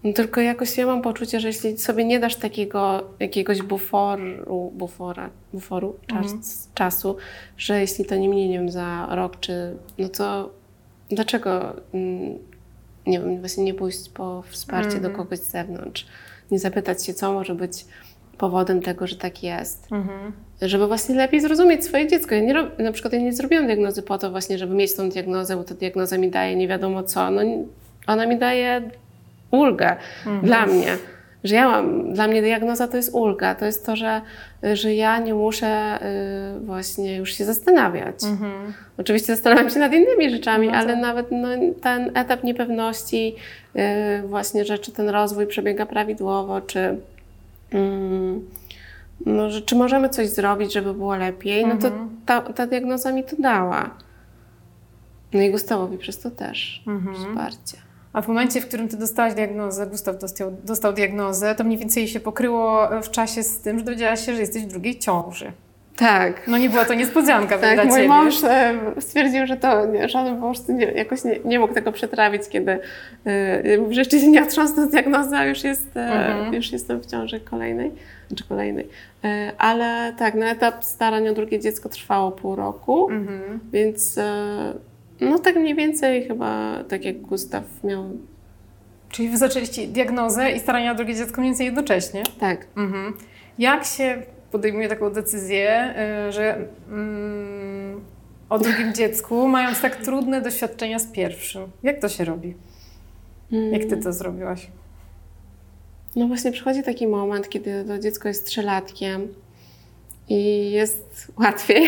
No 0.04 0.14
tylko 0.14 0.42
jakoś 0.42 0.78
ja 0.78 0.86
mam 0.86 1.02
poczucie, 1.02 1.40
że 1.40 1.48
jeśli 1.48 1.78
sobie 1.78 2.06
nie 2.06 2.20
dasz 2.20 2.36
takiego 2.36 3.04
jakiegoś 3.20 3.62
buforu, 3.62 4.72
bufora, 4.76 5.30
buforu 5.54 5.96
czas, 6.08 6.32
czasu, 6.74 7.18
że 7.58 7.82
jeśli 7.82 8.06
to 8.06 8.16
nie 8.16 8.30
minie, 8.30 8.50
nie 8.50 8.58
wiem, 8.58 8.72
za 8.72 9.08
rok, 9.12 9.40
czy 9.40 9.78
no 9.98 10.10
to 10.10 10.50
dlaczego 11.10 11.76
mm, 11.94 12.38
nie 13.08 13.20
wiem, 13.20 13.40
właśnie 13.40 13.64
nie 13.64 13.74
pójść 13.74 14.10
po 14.10 14.44
wsparcie 14.50 15.00
do 15.00 15.10
kogoś 15.10 15.40
z 15.40 15.52
zewnątrz, 15.52 16.08
nie 16.52 16.60
zapytać 16.60 17.06
się, 17.06 17.14
co 17.14 17.34
może 17.34 17.56
być 17.56 17.86
powodem 18.38 18.82
tego, 18.82 19.08
że 19.08 19.16
tak 19.16 19.44
jest. 19.44 19.88
Żeby 20.62 20.88
właśnie 20.88 21.16
lepiej 21.16 21.42
zrozumieć 21.42 21.86
swoje 21.86 22.08
dziecko. 22.08 22.36
Ja 22.36 22.42
nie, 22.42 22.54
rob- 22.54 22.80
na 22.80 22.92
przykład 22.92 23.14
ja 23.14 23.20
nie 23.20 23.34
zrobiłam 23.34 23.66
diagnozy 23.66 24.02
po 24.04 24.18
to 24.18 24.32
właśnie, 24.32 24.58
żeby 24.58 24.76
mieć 24.76 24.96
tą 24.96 25.10
diagnozę, 25.10 25.56
bo 25.56 25.64
ta 25.64 25.76
diagnoza 25.76 26.18
mi 26.18 26.30
daje 26.30 26.56
nie 26.56 26.68
wiadomo 26.68 27.04
co. 27.04 27.32
No, 27.32 27.42
ona 28.08 28.26
mi 28.26 28.38
daje 28.38 28.82
ulgę 29.52 29.96
dla 30.44 30.66
mnie. 30.66 30.98
Że 31.44 31.56
ja 31.56 31.68
mam, 31.70 32.14
dla 32.14 32.28
mnie 32.28 32.42
diagnoza 32.42 32.88
to 32.88 32.98
jest 32.98 33.14
ulga, 33.14 33.56
to 33.56 33.66
jest 33.66 33.86
to, 33.86 33.96
że, 33.96 34.22
że 34.74 34.94
ja 34.96 35.20
nie 35.20 35.34
muszę 35.34 36.00
y, 36.58 36.60
właśnie 36.66 37.16
już 37.16 37.34
się 37.34 37.46
zastanawiać. 37.46 38.16
Oczywiście 38.98 39.36
zastanawiam 39.36 39.70
się 39.70 39.80
nad 39.80 39.94
innymi 39.94 40.30
rzeczami, 40.30 40.70
ale 40.70 40.96
nawet 40.96 41.28
no, 41.32 41.48
ten 41.82 42.12
etap 42.18 42.44
niepewności, 42.44 43.36
y, 43.76 44.28
właśnie, 44.28 44.66
że 44.66 44.80
czy 44.80 44.92
ten 44.92 45.10
rozwój 45.10 45.48
przebiega 45.48 45.86
prawidłowo, 45.86 46.62
czy, 46.62 46.98
no, 49.26 49.50
że, 49.50 49.62
czy 49.62 49.76
możemy 49.76 50.10
coś 50.10 50.30
zrobić, 50.30 50.74
żeby 50.74 50.94
było 50.94 51.16
lepiej, 51.16 51.66
no 51.68 51.78
to 51.78 51.92
ta, 52.26 52.42
ta 52.42 52.68
diagnoza 52.68 53.12
mi 53.12 53.24
to 53.24 53.36
dała. 53.40 53.90
No 55.34 55.42
i 55.42 55.52
Gustawowi 55.52 55.98
przez 55.98 56.20
to 56.20 56.32
też 56.32 56.84
wsparcie. 57.14 57.78
A 58.14 58.22
w 58.22 58.28
momencie, 58.28 58.62
w 58.62 58.68
którym 58.68 58.88
ty 58.88 58.98
dostałaś 58.98 59.34
diagnozę, 59.34 59.88
Gustaw 59.88 60.20
dostał, 60.20 60.52
dostał 60.64 60.94
diagnozę, 60.94 61.56
to 61.56 61.64
mniej 61.64 61.78
więcej 61.78 62.08
się 62.08 62.20
pokryło 62.20 62.90
w 63.04 63.10
czasie 63.12 63.44
z 63.44 63.60
tym, 63.60 63.80
że 63.80 63.86
dowiedziałaś 63.86 64.26
się, 64.26 64.34
że 64.34 64.42
jesteś 64.42 64.64
w 64.64 64.68
drugiej 64.68 65.00
ciąży. 65.00 65.52
Tak. 65.98 66.48
No 66.48 66.58
nie 66.58 66.70
była 66.70 66.86
to 66.86 66.94
niespodzianka 66.94 67.58
Tak, 67.58 67.74
dla 67.76 67.84
mój 67.84 67.94
ciebie. 67.94 68.08
mąż 68.08 68.44
e, 68.44 68.74
stwierdził, 69.00 69.48
że 69.48 69.58
to 69.58 69.82
że 70.08 70.20
on 70.20 70.36
po 70.36 70.42
prostu 70.42 70.72
nie, 70.74 70.86
jakoś 70.86 71.24
nie, 71.24 71.40
nie 71.46 71.60
mógł 71.60 71.74
tego 71.74 71.92
przetrawić, 71.92 72.42
kiedy 72.50 72.80
e, 73.26 73.78
wreszcie 73.78 74.20
się 74.20 74.28
nie 74.28 74.44
otrząsnął 74.44 74.88
z 74.88 74.92
diagnozy, 74.92 75.36
a 75.36 75.46
już, 75.46 75.64
jest, 75.64 75.98
e, 75.98 76.50
już 76.54 76.72
jestem 76.72 77.02
w 77.02 77.06
ciąży 77.06 77.40
kolejnej, 77.40 77.92
czy 78.36 78.44
kolejnej. 78.44 78.88
E, 79.24 79.52
ale 79.58 80.14
tak, 80.18 80.36
na 80.36 80.52
etap 80.52 80.84
starań 80.84 81.30
o 81.30 81.34
drugie 81.34 81.60
dziecko 81.60 81.90
trwało 81.90 82.32
pół 82.32 82.56
roku, 82.56 83.10
więc 83.72 84.18
e, 84.18 84.74
no 85.22 85.40
tak 85.40 85.56
mniej 85.56 85.76
więcej 85.76 86.28
chyba 86.28 86.76
tak 86.90 87.06
jak 87.06 87.18
Gustaw 87.22 87.64
miał, 87.84 88.04
Czyli 89.10 89.30
wy 89.30 89.38
zaczęliście 89.38 89.88
diagnozę 89.88 90.52
i 90.52 90.60
starania 90.60 90.92
o 90.92 90.96
drugie 90.96 91.16
dziecko 91.16 91.42
mniej 91.42 91.52
więcej 91.52 91.66
jednocześnie. 91.66 92.24
tak. 92.40 92.66
Mhm. 92.78 93.14
Jak 93.60 93.86
się 93.86 94.22
podejmuje 94.58 94.90
taką 94.90 95.10
decyzję, 95.10 95.94
y, 96.30 96.32
że 96.32 96.68
mm, 96.90 98.02
o 98.50 98.60
drugim 98.60 98.94
dziecku, 98.94 99.48
mając 99.48 99.82
tak 99.82 99.96
trudne 99.96 100.42
doświadczenia 100.42 101.00
z 101.00 101.08
pierwszym? 101.08 101.64
Jak 101.84 102.02
to 102.02 102.10
się 102.10 102.26
robi? 102.26 102.54
Jak 103.72 103.86
ty 103.86 103.98
to 103.98 104.14
zrobiłaś? 104.14 104.68
No 106.16 106.28
właśnie 106.28 106.52
przychodzi 106.52 106.84
taki 106.84 107.08
moment, 107.08 107.50
kiedy 107.50 107.86
to 107.88 108.00
dziecko 108.00 108.28
jest 108.28 108.46
trzylatkiem 108.46 109.28
i 110.30 110.72
jest 110.72 111.32
łatwiej 111.40 111.84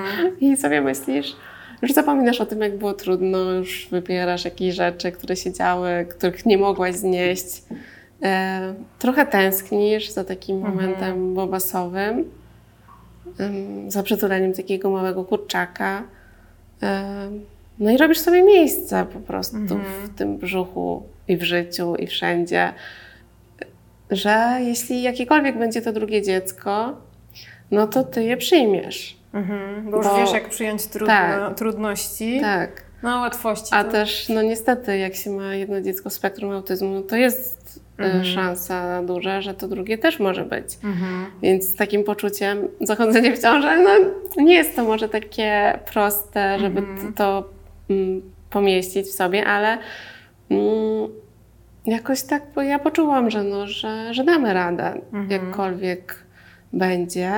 i 0.40 0.56
sobie 0.56 0.80
myślisz, 0.80 1.36
już 1.82 1.92
zapominasz 1.92 2.40
o 2.40 2.46
tym, 2.46 2.60
jak 2.60 2.78
było 2.78 2.92
trudno, 2.92 3.52
już 3.52 3.88
wybierasz 3.90 4.44
jakieś 4.44 4.74
rzeczy, 4.74 5.12
które 5.12 5.36
się 5.36 5.52
działy, 5.52 6.06
których 6.10 6.46
nie 6.46 6.58
mogłaś 6.58 6.94
znieść. 6.94 7.62
E, 8.22 8.74
trochę 8.98 9.26
tęsknisz 9.26 10.10
za 10.10 10.24
takim 10.24 10.56
Mhm. 10.56 10.74
momentem 10.74 11.34
bobasowym, 11.34 12.24
za 13.88 14.02
przytuleniem 14.02 14.52
takiego 14.52 14.90
małego 14.90 15.24
kurczaka. 15.24 16.02
E, 16.82 17.04
no 17.78 17.90
i 17.90 17.96
robisz 17.96 18.18
sobie 18.18 18.42
miejsce 18.42 19.06
po 19.12 19.20
prostu 19.20 19.56
Mhm. 19.56 19.80
w 19.82 20.14
tym 20.18 20.38
brzuchu 20.38 21.02
i 21.28 21.36
w 21.36 21.42
życiu 21.42 21.96
i 21.96 22.06
wszędzie, 22.06 22.72
że 24.10 24.58
jeśli 24.60 25.02
jakiekolwiek 25.02 25.58
będzie 25.58 25.82
to 25.82 25.92
drugie 25.92 26.22
dziecko, 26.22 26.96
no 27.70 27.86
to 27.86 28.04
ty 28.04 28.24
je 28.24 28.36
przyjmiesz. 28.36 29.18
Mhm, 29.32 29.90
bo 29.90 29.96
już 29.96 30.06
Bo- 30.06 30.16
wiesz, 30.16 30.32
jak 30.32 30.48
przyjąć 30.48 30.86
trudno, 30.86 31.06
Tak. 31.14 31.54
trudności. 31.58 32.40
Tak. 32.40 32.82
No, 33.02 33.20
łatwości. 33.20 33.68
A 33.72 33.84
to... 33.84 33.90
też, 33.90 34.28
no 34.28 34.42
niestety, 34.42 34.98
jak 34.98 35.14
się 35.14 35.30
ma 35.30 35.54
jedno 35.54 35.80
dziecko 35.80 36.10
z 36.10 36.12
spektrum 36.12 36.50
autyzmu, 36.50 36.88
no 36.94 37.02
to 37.02 37.16
jest 37.16 37.57
Mhm. 37.98 38.24
szansa 38.24 39.02
duża, 39.02 39.40
że 39.40 39.54
to 39.54 39.68
drugie 39.68 39.98
też 39.98 40.20
może 40.20 40.44
być. 40.44 40.64
Mhm. 40.84 41.26
Więc 41.42 41.68
z 41.68 41.74
takim 41.76 42.04
poczuciem 42.04 42.68
zachodzenie 42.80 43.36
w 43.36 43.42
ciążę, 43.42 43.78
no 43.82 43.90
nie 44.42 44.54
jest 44.54 44.76
to 44.76 44.84
może 44.84 45.08
takie 45.08 45.78
proste, 45.92 46.58
żeby 46.58 46.78
Mhm. 46.80 46.98
t- 46.98 47.12
to 47.16 47.44
mm, 47.90 48.22
pomieścić 48.50 49.06
w 49.06 49.12
sobie, 49.12 49.46
ale 49.46 49.78
mm, 50.50 51.08
jakoś 51.86 52.22
tak 52.22 52.42
bo 52.54 52.62
ja 52.62 52.78
poczułam, 52.78 53.30
że, 53.30 53.42
no, 53.44 53.66
że, 53.66 54.14
że 54.14 54.24
damy 54.24 54.52
radę, 54.54 55.00
Mhm. 55.12 55.30
jakkolwiek 55.30 56.14
będzie. 56.72 57.32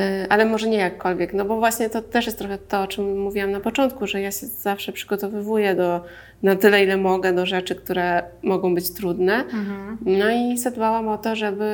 Y, 0.00 0.26
Ale 0.28 0.44
może 0.44 0.68
nie 0.68 0.78
jakkolwiek, 0.78 1.34
no 1.34 1.44
bo 1.44 1.56
właśnie 1.56 1.90
to 1.90 2.02
też 2.02 2.26
jest 2.26 2.38
trochę 2.38 2.58
to, 2.58 2.82
o 2.82 2.86
czym 2.86 3.18
mówiłam 3.18 3.50
na 3.50 3.60
początku, 3.60 4.06
że 4.06 4.20
ja 4.20 4.30
się 4.30 4.46
zawsze 4.46 4.92
przygotowywuję 4.92 5.74
do, 5.74 6.04
na 6.42 6.56
tyle, 6.56 6.84
ile 6.84 6.96
mogę 6.96 7.32
do 7.32 7.46
rzeczy, 7.46 7.74
które 7.74 8.22
mogą 8.42 8.74
być 8.74 8.90
trudne. 8.90 9.34
Mhm. 9.34 9.98
No 10.06 10.30
i 10.30 10.58
zadbałam 10.58 11.08
o 11.08 11.18
to, 11.18 11.36
żeby 11.36 11.64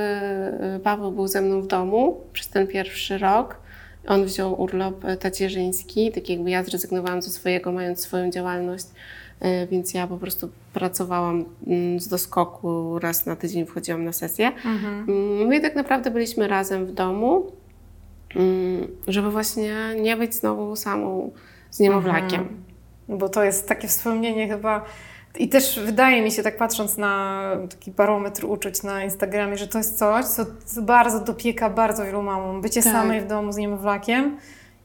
y, 0.77 0.81
Paweł 0.81 1.13
był 1.13 1.29
ze 1.29 1.41
mną 1.41 1.61
w 1.61 1.67
domu 1.67 2.21
przez 2.33 2.49
ten 2.49 2.67
pierwszy 2.67 3.19
rok. 3.19 3.57
On 4.07 4.25
wziął 4.25 4.63
urlop 4.63 5.05
y, 5.05 5.17
tacierzyński, 5.17 6.13
tak 6.13 6.29
jakby 6.29 6.51
ja 6.51 6.65
zrezygnowałam 6.65 7.23
ze 7.23 7.31
swojego, 7.31 7.73
mając 7.73 8.01
swoją 8.01 8.31
działalność, 8.31 8.87
więc 9.71 9.95
ja 9.95 10.07
po 10.07 10.17
prostu 10.17 10.51
pracowałam 10.73 11.45
mm, 11.67 12.01
z 12.01 12.09
doskoku, 12.09 12.99
raz 12.99 13.27
na 13.27 13.37
tydzień 13.37 13.67
wchodziłam 13.67 14.05
na 14.05 14.13
sesję. 14.13 14.47
Mhm. 14.47 15.07
Mm, 15.09 15.47
My 15.47 15.61
tak 15.61 15.77
naprawdę 15.77 16.11
byliśmy 16.11 16.49
razem 16.49 16.87
w 16.87 16.93
domu, 16.93 17.53
żeby 19.09 19.31
właśnie 19.31 19.75
nie 20.01 20.17
być 20.17 20.35
znowu 20.35 20.77
samą 20.77 21.31
z 21.71 21.81
niemowlakiem. 21.81 22.49
Bo 23.09 23.29
to 23.29 23.45
jest 23.45 23.69
takie 23.69 23.89
wspomnienie 23.89 24.49
chyba. 24.49 24.85
I 25.39 25.49
też 25.49 25.81
wydaje 25.85 26.23
mi 26.23 26.31
się, 26.33 26.43
tak 26.43 26.57
patrząc 26.57 26.97
na 26.97 27.43
taki 27.71 27.91
barometr 27.91 28.45
uczuć 28.45 28.83
na 28.83 29.05
Instagramie, 29.05 29.57
że 29.57 29.69
to 29.69 29.79
jest 29.79 29.99
coś, 29.99 30.25
co 30.25 30.47
bardzo 30.83 31.21
dopieka 31.25 31.71
bardzo 31.71 32.05
wielu 32.05 32.23
mamom. 32.23 32.61
Bycie 32.61 32.83
Tak. 32.83 32.93
samej 32.93 33.21
w 33.21 33.27
domu 33.27 33.53
z 33.53 33.57
niemowlakiem 33.57 34.37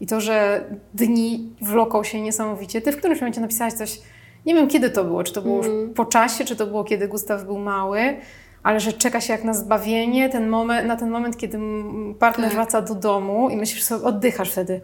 i 0.01 0.07
to, 0.07 0.21
że 0.21 0.65
dni 0.93 1.49
wloką 1.61 2.03
się 2.03 2.21
niesamowicie. 2.21 2.81
Ty 2.81 2.91
w 2.91 2.97
którymś 2.97 3.21
momencie 3.21 3.41
napisałaś 3.41 3.73
coś, 3.73 4.01
nie 4.45 4.55
wiem 4.55 4.67
kiedy 4.67 4.89
to 4.89 5.03
było, 5.03 5.23
czy 5.23 5.33
to 5.33 5.41
było 5.41 5.57
Mhm. 5.57 5.79
już 5.79 5.89
po 5.95 6.05
czasie, 6.05 6.45
czy 6.45 6.55
to 6.55 6.67
było 6.67 6.83
kiedy 6.83 7.07
Gustaw 7.07 7.43
był 7.43 7.57
mały, 7.59 8.17
ale 8.66 8.80
że 8.80 8.93
czeka 8.93 9.22
się 9.22 9.34
jak 9.34 9.43
na 9.43 9.53
zbawienie 9.53 10.30
ten 10.30 10.49
moment, 10.49 10.88
na 10.88 10.95
ten 10.95 11.09
moment, 11.09 11.38
kiedy 11.38 11.59
partner 12.20 12.47
Tak. 12.47 12.55
wraca 12.55 12.82
do 12.82 12.95
domu 12.95 13.49
i 13.49 13.57
myślisz 13.57 13.84
sobie, 13.84 14.05
oddychasz 14.05 14.51
wtedy. 14.51 14.82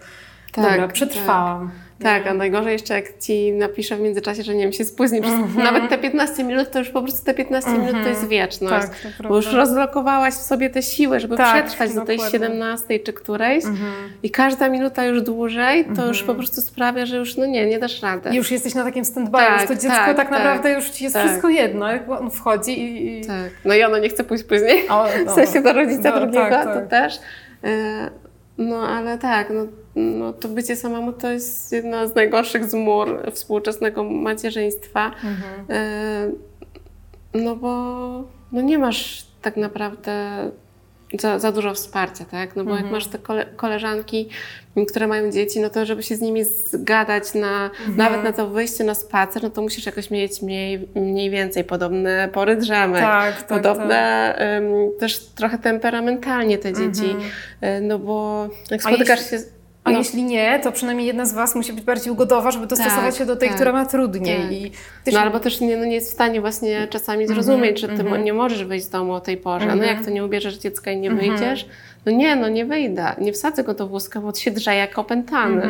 Tak, 0.52 0.64
Dobra, 0.66 0.82
tak. 0.88 0.94
przetrwałam. 0.94 1.68
Tak, 1.68 1.78
a 2.10 2.34
najgorzej 2.34 2.74
jeszcze 2.74 2.94
jak 2.94 3.18
ci 3.20 3.52
napiszę 3.52 3.96
w 3.96 4.00
międzyczasie, 4.00 4.44
że 4.44 4.56
nie 4.56 4.64
wiem, 4.64 4.74
się 4.74 4.86
spóźni. 4.86 5.22
Przez 5.22 5.34
Nawet 5.56 5.90
te 5.90 5.98
15 5.98 6.44
minut, 6.44 6.72
to 6.72 6.80
już 6.80 6.90
po 6.90 7.02
prostu 7.02 7.26
te 7.26 7.34
15 7.34 7.72
minut 7.72 7.96
to 8.04 8.10
jest 8.10 8.28
wieczność. 8.28 8.88
Tak, 8.88 9.14
to 9.18 9.28
Bo 9.28 9.36
już 9.36 9.46
prawda. 9.46 9.62
rozlokowałaś 9.62 10.34
w 10.34 10.42
sobie 10.42 10.70
te 10.70 10.82
siły, 10.82 11.20
żeby 11.20 11.38
Tak, 11.38 11.66
przetrwać 11.66 11.94
do 11.94 12.02
tej 12.06 12.18
dokładnie. 12.18 12.40
17 12.40 13.00
czy 13.00 13.14
którejś. 13.14 13.64
I 14.24 14.30
każda 14.32 14.70
minuta 14.70 15.06
już 15.06 15.22
dłużej, 15.22 15.86
to 15.96 16.08
już 16.08 16.24
po 16.24 16.36
prostu 16.36 16.62
sprawia, 16.62 17.06
że 17.06 17.18
już 17.18 17.38
no 17.38 17.46
nie, 17.46 17.66
nie 17.66 17.80
dasz 17.80 18.02
rady. 18.02 18.30
I 18.30 18.36
już 18.36 18.52
jesteś 18.52 18.76
na 18.76 18.84
takim 18.84 19.04
stand-by, 19.04 19.32
Tak, 19.32 19.68
to 19.68 19.76
dziecko 19.76 19.90
tak, 19.90 20.06
tak, 20.06 20.18
tak, 20.18 20.32
naprawdę 20.32 20.72
już 20.74 20.90
ci 20.90 21.04
jest 21.04 21.14
tak. 21.16 21.26
wszystko 21.26 21.50
jedno. 21.50 21.92
Jak 21.92 22.10
on 22.10 22.32
wchodzi 22.32 22.80
i... 22.82 23.20
i... 23.20 23.26
Tak. 23.26 23.50
No 23.66 23.74
i 23.74 23.84
ono 23.84 23.98
nie 23.98 24.10
chce 24.10 24.24
pójść 24.24 24.44
później. 24.44 24.90
O, 24.90 25.06
W 25.28 25.32
sensie 25.32 25.62
do 25.62 25.74
rodzica 25.74 26.10
No, 26.10 26.20
drugiego, 26.20 26.50
tak, 26.50 26.66
to 26.66 26.74
tak. 26.74 26.88
też. 26.88 27.20
E, 27.64 28.10
No 28.58 28.88
ale 28.88 29.18
tak, 29.18 29.50
no, 29.50 29.66
no 29.96 30.34
to 30.34 30.48
bycie 30.48 30.76
samemu 30.76 31.14
to 31.14 31.32
jest 31.32 31.72
jedna 31.72 32.08
z 32.08 32.16
najgorszych 32.16 32.66
zmór 32.66 33.22
współczesnego 33.32 34.04
macierzyństwa. 34.04 35.06
Mhm. 35.24 36.36
No 37.34 37.56
bo 37.56 37.70
no 38.52 38.62
nie 38.62 38.78
masz 38.80 39.26
tak 39.42 39.58
naprawdę 39.58 40.12
za, 41.20 41.40
za 41.40 41.52
dużo 41.52 41.74
wsparcia, 41.74 42.26
tak? 42.26 42.56
No 42.56 42.64
bo 42.64 42.72
Mhm. 42.72 42.86
jak 42.86 42.94
masz 42.94 43.08
te 43.08 43.18
kole, 43.20 43.46
koleżanki, 43.56 44.30
które 44.88 45.08
mają 45.08 45.32
dzieci, 45.32 45.60
no 45.60 45.70
to 45.70 45.86
żeby 45.86 46.04
się 46.04 46.16
z 46.16 46.22
nimi 46.22 46.44
zgadać 46.44 47.34
na, 47.34 47.64
Mhm. 47.66 47.98
nawet 47.98 48.24
na 48.24 48.32
to 48.34 48.48
wyjście 48.48 48.84
na 48.84 48.94
spacer, 48.94 49.44
no 49.44 49.50
to 49.50 49.62
musisz 49.62 49.86
jakoś 49.86 50.12
mieć 50.12 50.42
mniej, 50.42 50.88
mniej 50.96 51.30
więcej 51.30 51.64
podobne 51.64 52.30
pory 52.34 52.56
drzemek. 52.56 53.02
Tak, 53.02 53.42
tak, 53.42 53.48
Podobne 53.62 54.36
em, 54.38 54.64
też 55.00 55.20
trochę 55.20 55.58
temperamentalnie 55.58 56.58
te 56.58 56.74
dzieci, 56.74 57.16
e, 57.62 57.82
no 57.82 58.00
bo 58.00 58.48
jak 58.72 58.80
Mhm. 58.80 58.96
Spotykasz 58.96 59.30
się... 59.30 59.38
A 59.84 59.92
no, 59.92 59.98
jeśli 59.98 60.24
nie, 60.24 60.60
to 60.64 60.72
przynajmniej 60.72 61.08
jedna 61.08 61.26
z 61.26 61.34
Was 61.34 61.56
musi 61.56 61.74
być 61.74 61.84
bardziej 61.84 62.14
ugodowa, 62.14 62.52
żeby 62.52 62.68
dostosować 62.68 63.06
Tak, 63.06 63.16
się 63.16 63.26
do 63.26 63.36
tej, 63.36 63.48
tak, 63.50 63.56
która 63.56 63.72
ma 63.74 63.86
trudniej. 63.86 64.42
tak. 64.42 64.52
I 64.52 64.72
też 65.06 65.14
No 65.14 65.20
albo 65.20 65.40
też 65.40 65.62
nie, 65.62 65.78
no 65.78 65.86
nie 65.86 65.96
jest 65.96 66.10
w 66.10 66.14
stanie 66.14 66.42
właśnie 66.42 66.88
czasami 66.88 67.28
zrozumieć, 67.28 67.80
że 67.80 67.88
ty 67.88 68.04
mo- 68.04 68.18
nie 68.18 68.34
możesz 68.34 68.64
wyjść 68.66 68.86
z 68.86 68.90
domu 68.90 69.14
o 69.14 69.20
tej 69.22 69.38
porze. 69.38 69.76
No 69.76 69.84
jak 69.84 70.06
to 70.06 70.12
nie 70.12 70.26
ubierzesz 70.26 70.58
dziecka 70.58 70.92
i 70.92 70.98
nie 71.00 71.12
wyjdziesz? 71.12 71.66
No 72.06 72.12
nie, 72.12 72.36
no 72.36 72.50
nie 72.50 72.66
wyjdę. 72.66 73.16
Nie 73.22 73.34
wsadzę 73.34 73.64
go 73.64 73.74
do 73.74 73.88
wózka, 73.88 74.22
bo 74.22 74.34
się 74.34 74.52
drze 74.52 74.76
jak 74.76 75.00
opętany. 75.00 75.70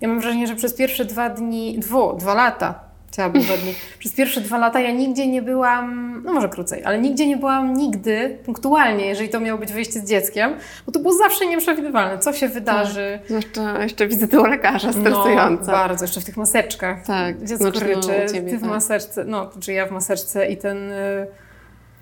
Ja 0.00 0.08
mam 0.08 0.20
wrażenie, 0.20 0.46
że 0.46 0.54
przez 0.56 0.74
pierwsze 0.74 1.04
dwa 1.04 1.30
dni, 1.30 1.78
dwu, 1.78 2.12
dwa 2.16 2.34
lata, 2.34 2.80
chciałabym 3.12 3.42
dni, 3.42 3.74
przez 3.98 4.12
pierwsze 4.12 4.40
dwa 4.40 4.58
lata 4.58 4.80
ja 4.80 4.90
nigdzie 4.90 5.26
nie 5.26 5.42
byłam, 5.42 6.22
no 6.24 6.32
może 6.32 6.48
krócej, 6.48 6.84
ale 6.84 6.98
nigdzie 6.98 7.26
nie 7.26 7.36
byłam 7.36 7.74
nigdy 7.74 8.38
punktualnie, 8.44 9.06
jeżeli 9.06 9.28
to 9.28 9.40
miało 9.40 9.58
być 9.60 9.72
wyjście 9.72 10.00
z 10.00 10.04
dzieckiem, 10.04 10.54
bo 10.86 10.92
to 10.92 11.00
było 11.00 11.14
zawsze 11.14 11.46
nieprzewidywalne, 11.46 12.18
co 12.18 12.32
się 12.32 12.48
wydarzy. 12.48 13.20
Zwłaszcza 13.26 13.82
jeszcze 13.82 14.06
wizyty 14.06 14.40
u 14.40 14.44
lekarza 14.44 14.92
stresująca. 14.92 15.66
No, 15.66 15.72
bardzo, 15.72 16.04
jeszcze 16.04 16.20
w 16.20 16.24
tych 16.24 16.36
maseczkach. 16.36 17.06
Tak, 17.06 17.38
Dziecko 17.44 17.64
znaczy, 17.64 17.80
no, 17.80 17.86
ryczy, 17.86 18.32
ty 18.50 18.58
w 18.58 18.60
tak. 18.60 18.70
maseczce, 18.70 19.24
no, 19.24 19.50
czy 19.60 19.72
ja 19.72 19.86
w 19.86 19.90
maseczce 19.90 20.46
i 20.46 20.56
ten... 20.56 20.92
y, 20.92 21.26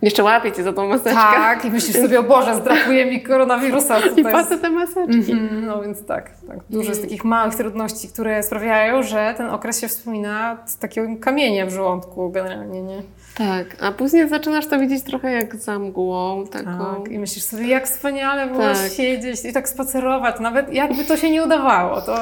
Jeszcze 0.03 0.22
łapie 0.22 0.53
cię 0.53 0.62
za 0.62 0.72
tą 0.72 0.88
maseczkę. 0.88 1.11
Tak, 1.14 1.64
i 1.64 1.70
myślisz 1.70 1.96
sobie, 1.96 2.20
o 2.20 2.22
Boże, 2.22 2.55
zdrapuje 2.57 3.07
mi 3.07 3.22
koronawirusa. 3.22 3.98
I 4.16 4.22
po 4.22 4.28
jest? 4.30 4.48
co 4.48 4.59
te 4.59 4.70
maseczki? 4.70 5.32
Mhm, 5.32 5.66
No 5.66 5.82
więc 5.82 6.07
tak, 6.07 6.30
tak. 6.48 6.59
Dużo 6.70 6.88
jest 6.88 7.03
takich 7.03 7.24
małych 7.24 7.55
trudności, 7.55 8.09
które 8.09 8.42
sprawiają, 8.42 9.03
że 9.03 9.34
ten 9.36 9.51
okres 9.51 9.80
się 9.80 9.88
wspomina 9.88 10.59
z 10.66 10.78
takim 10.78 11.18
kamieniem 11.18 11.68
w 11.68 11.72
żołądku 11.72 12.30
generalnie, 12.30 12.82
nie? 12.82 13.03
Tak, 13.34 13.66
a 13.80 13.92
później 13.92 14.28
zaczynasz 14.28 14.66
to 14.66 14.78
widzieć 14.78 15.03
trochę 15.03 15.32
jak 15.32 15.57
za 15.57 15.78
mgłą 15.78 16.46
taką. 16.46 17.03
Tak. 17.03 17.12
I 17.12 17.18
myślisz 17.18 17.44
sobie, 17.44 17.66
jak 17.68 17.86
wspaniale 17.86 18.46
było 18.46 18.59
Tak. 18.62 18.92
siedzieć 18.96 19.44
i 19.44 19.53
tak 19.53 19.68
spacerować, 19.68 20.40
nawet 20.40 20.72
jakby 20.72 21.05
to 21.05 21.16
się 21.16 21.30
nie 21.30 21.44
udawało, 21.44 22.01
to 22.01 22.14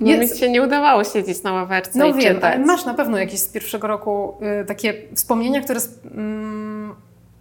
No 0.00 0.10
jest... 0.10 0.32
mi 0.34 0.40
się 0.40 0.50
nie 0.50 0.62
udawało 0.62 1.04
siedzieć 1.04 1.42
na 1.42 1.52
ławeczce 1.52 1.98
No 1.98 2.06
i 2.06 2.14
wiem, 2.14 2.34
czytać. 2.34 2.58
masz 2.66 2.84
na 2.84 2.94
pewno 2.94 3.18
jakieś 3.18 3.40
z 3.40 3.48
pierwszego 3.48 3.86
roku 3.88 4.34
y, 4.62 4.64
takie 4.64 4.94
wspomnienia, 5.14 5.60
które, 5.60 5.80
mm, 6.14 6.67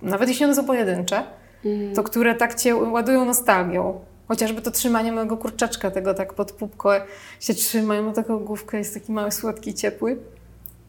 nawet 0.02 0.30
jeśli 0.30 0.46
one 0.46 0.56
są 0.56 0.66
pojedyncze, 0.66 1.24
Mhm. 1.66 1.96
to 1.96 2.04
które 2.04 2.36
tak 2.36 2.56
Cię 2.56 2.76
ładują 2.76 3.26
nostalgią. 3.26 4.00
Chociażby 4.28 4.62
to 4.62 4.72
trzymanie 4.72 5.12
mojego 5.12 5.38
kurczaczka, 5.38 5.92
tego 5.92 6.14
tak 6.14 6.34
pod 6.34 6.52
pupkę 6.52 7.02
się 7.40 7.54
trzyma, 7.54 7.96
ja 7.96 8.02
mam 8.02 8.14
taką 8.14 8.40
główkę, 8.40 8.78
jest 8.78 8.94
taki 8.94 9.12
mały, 9.12 9.32
słodki, 9.32 9.74
ciepły. 9.74 10.18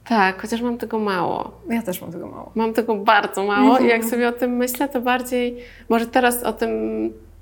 Tak, 0.08 0.42
chociaż 0.42 0.60
mam 0.62 0.78
tego 0.78 0.98
mało. 0.98 1.50
Ja 1.70 1.82
też 1.82 2.00
mam 2.00 2.12
tego 2.12 2.26
mało. 2.26 2.52
Mam 2.54 2.74
tego 2.74 2.94
bardzo 2.96 3.44
mało 3.44 3.68
Mhm. 3.70 3.86
i 3.86 3.88
jak 3.88 4.04
sobie 4.04 4.28
o 4.28 4.32
tym 4.32 4.50
myślę, 4.56 4.88
to 4.88 5.00
bardziej, 5.00 5.56
może 5.88 6.06
teraz 6.06 6.42
o 6.42 6.52
tym 6.52 6.70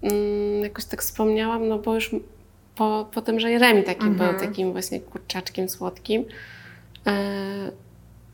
mm, 0.03 0.63
jakoś 0.63 0.85
tak 0.85 1.03
wspomniałam, 1.03 1.69
no 1.69 1.79
bo 1.79 1.95
już 1.95 2.11
po, 2.75 3.07
po 3.15 3.23
tym, 3.23 3.41
że 3.41 3.51
Jeremi 3.51 3.83
taki 3.83 4.07
Mhm. 4.07 4.31
był 4.31 4.41
takim 4.49 4.73
właśnie 4.73 5.01
kurczaczkiem 5.01 5.69
słodkim, 5.69 6.25
e, 7.07 7.13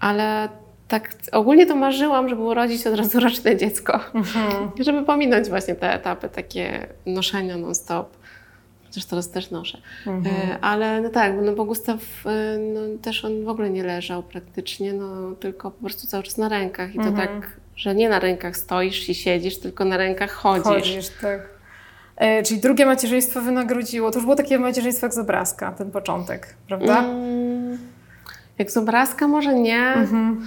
ale 0.01 0.49
tak 0.93 1.11
ogólnie 1.33 1.67
to 1.67 1.77
marzyłam, 1.77 2.29
żeby 2.29 2.43
urodzić 2.43 2.87
od 2.87 2.95
razu 2.95 3.21
roczne 3.21 3.57
dziecko, 3.57 4.01
Mhm. 4.15 4.71
żeby 4.81 5.03
pominąć 5.03 5.49
właśnie 5.49 5.75
te 5.75 5.95
etapy 5.95 6.29
takie 6.29 6.87
noszenia 7.07 7.57
non-stop. 7.57 8.17
Chociaż 8.87 9.05
teraz 9.05 9.31
też 9.31 9.51
noszę. 9.51 9.79
Mhm. 10.07 10.37
E, 10.37 10.59
Ale 10.61 11.01
no 11.01 11.09
tak, 11.09 11.33
no 11.43 11.53
bo 11.53 11.65
Gustaw 11.65 11.99
e, 12.27 12.59
no, 12.59 12.81
też 13.03 13.25
on 13.25 13.45
w 13.45 13.49
ogóle 13.49 13.71
nie 13.71 13.85
leżał 13.85 14.23
praktycznie, 14.23 14.93
no 14.93 15.33
tylko 15.41 15.71
po 15.71 15.81
prostu 15.81 16.07
cały 16.07 16.23
czas 16.23 16.37
na 16.39 16.49
rękach 16.49 16.95
i 16.95 16.99
to 16.99 17.05
Mhm. 17.05 17.29
tak, 17.29 17.51
że 17.77 17.95
nie 17.95 18.09
na 18.09 18.19
rękach 18.19 18.57
stoisz 18.57 19.09
i 19.09 19.15
siedzisz, 19.15 19.59
tylko 19.59 19.85
na 19.85 19.97
rękach 19.97 20.31
chodzisz. 20.31 20.65
Chodzisz, 20.65 21.09
tak. 21.23 21.41
E, 22.17 22.43
czyli 22.43 22.61
drugie 22.61 22.87
macierzyństwo 22.87 23.41
wynagrodziło. 23.41 24.11
To 24.11 24.17
już 24.19 24.25
było 24.25 24.37
takie 24.37 24.59
macierzyństwo 24.59 25.07
jak 25.07 25.15
z 25.15 25.19
obrazka, 25.19 25.73
ten 25.73 25.91
początek, 25.91 26.55
prawda? 26.69 26.99
Mm, 27.05 27.79
jak 28.59 28.71
z 28.71 28.77
obrazka 28.77 29.29
może 29.29 29.55
nie. 29.55 29.79
Mhm. 29.95 30.47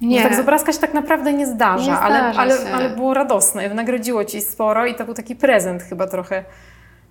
Nie. 0.00 0.22
Tak 0.22 0.34
z 0.34 0.38
obrazka 0.38 0.72
się 0.72 0.78
tak 0.78 0.94
naprawdę 0.94 1.32
nie 1.32 1.46
zdarza, 1.46 1.92
Nie 1.92 1.98
ale, 1.98 2.18
zdarza 2.18 2.40
ale, 2.40 2.72
ale 2.74 2.90
było 2.90 3.14
radosne. 3.14 3.68
Wynagrodziło 3.68 4.24
ci 4.24 4.40
sporo 4.40 4.86
i 4.86 4.94
to 4.94 5.04
był 5.04 5.14
taki 5.14 5.36
prezent 5.36 5.82
chyba 5.82 6.06
trochę. 6.06 6.44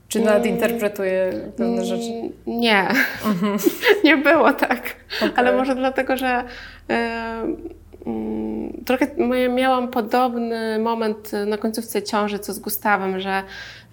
Czy 0.08 0.20
nawet 0.20 0.46
interpretuję 0.46 1.32
pewne 1.58 1.86
rzeczy? 1.86 2.10
Mm, 2.12 2.32
Nie, 2.48 2.88
nie 4.04 4.18
było 4.18 4.54
tak. 4.54 4.82
Ale 5.36 5.58
może 5.58 5.76
dlatego, 5.76 6.18
że 6.18 6.44
mm, 8.06 8.84
trochę 8.86 9.08
miałam 9.50 9.88
podobny 9.88 10.80
moment 10.80 11.32
na 11.48 11.58
końcówce 11.58 12.04
ciąży, 12.04 12.40
co 12.40 12.54
z 12.54 12.60
Gustawem, 12.60 13.20
że, 13.20 13.44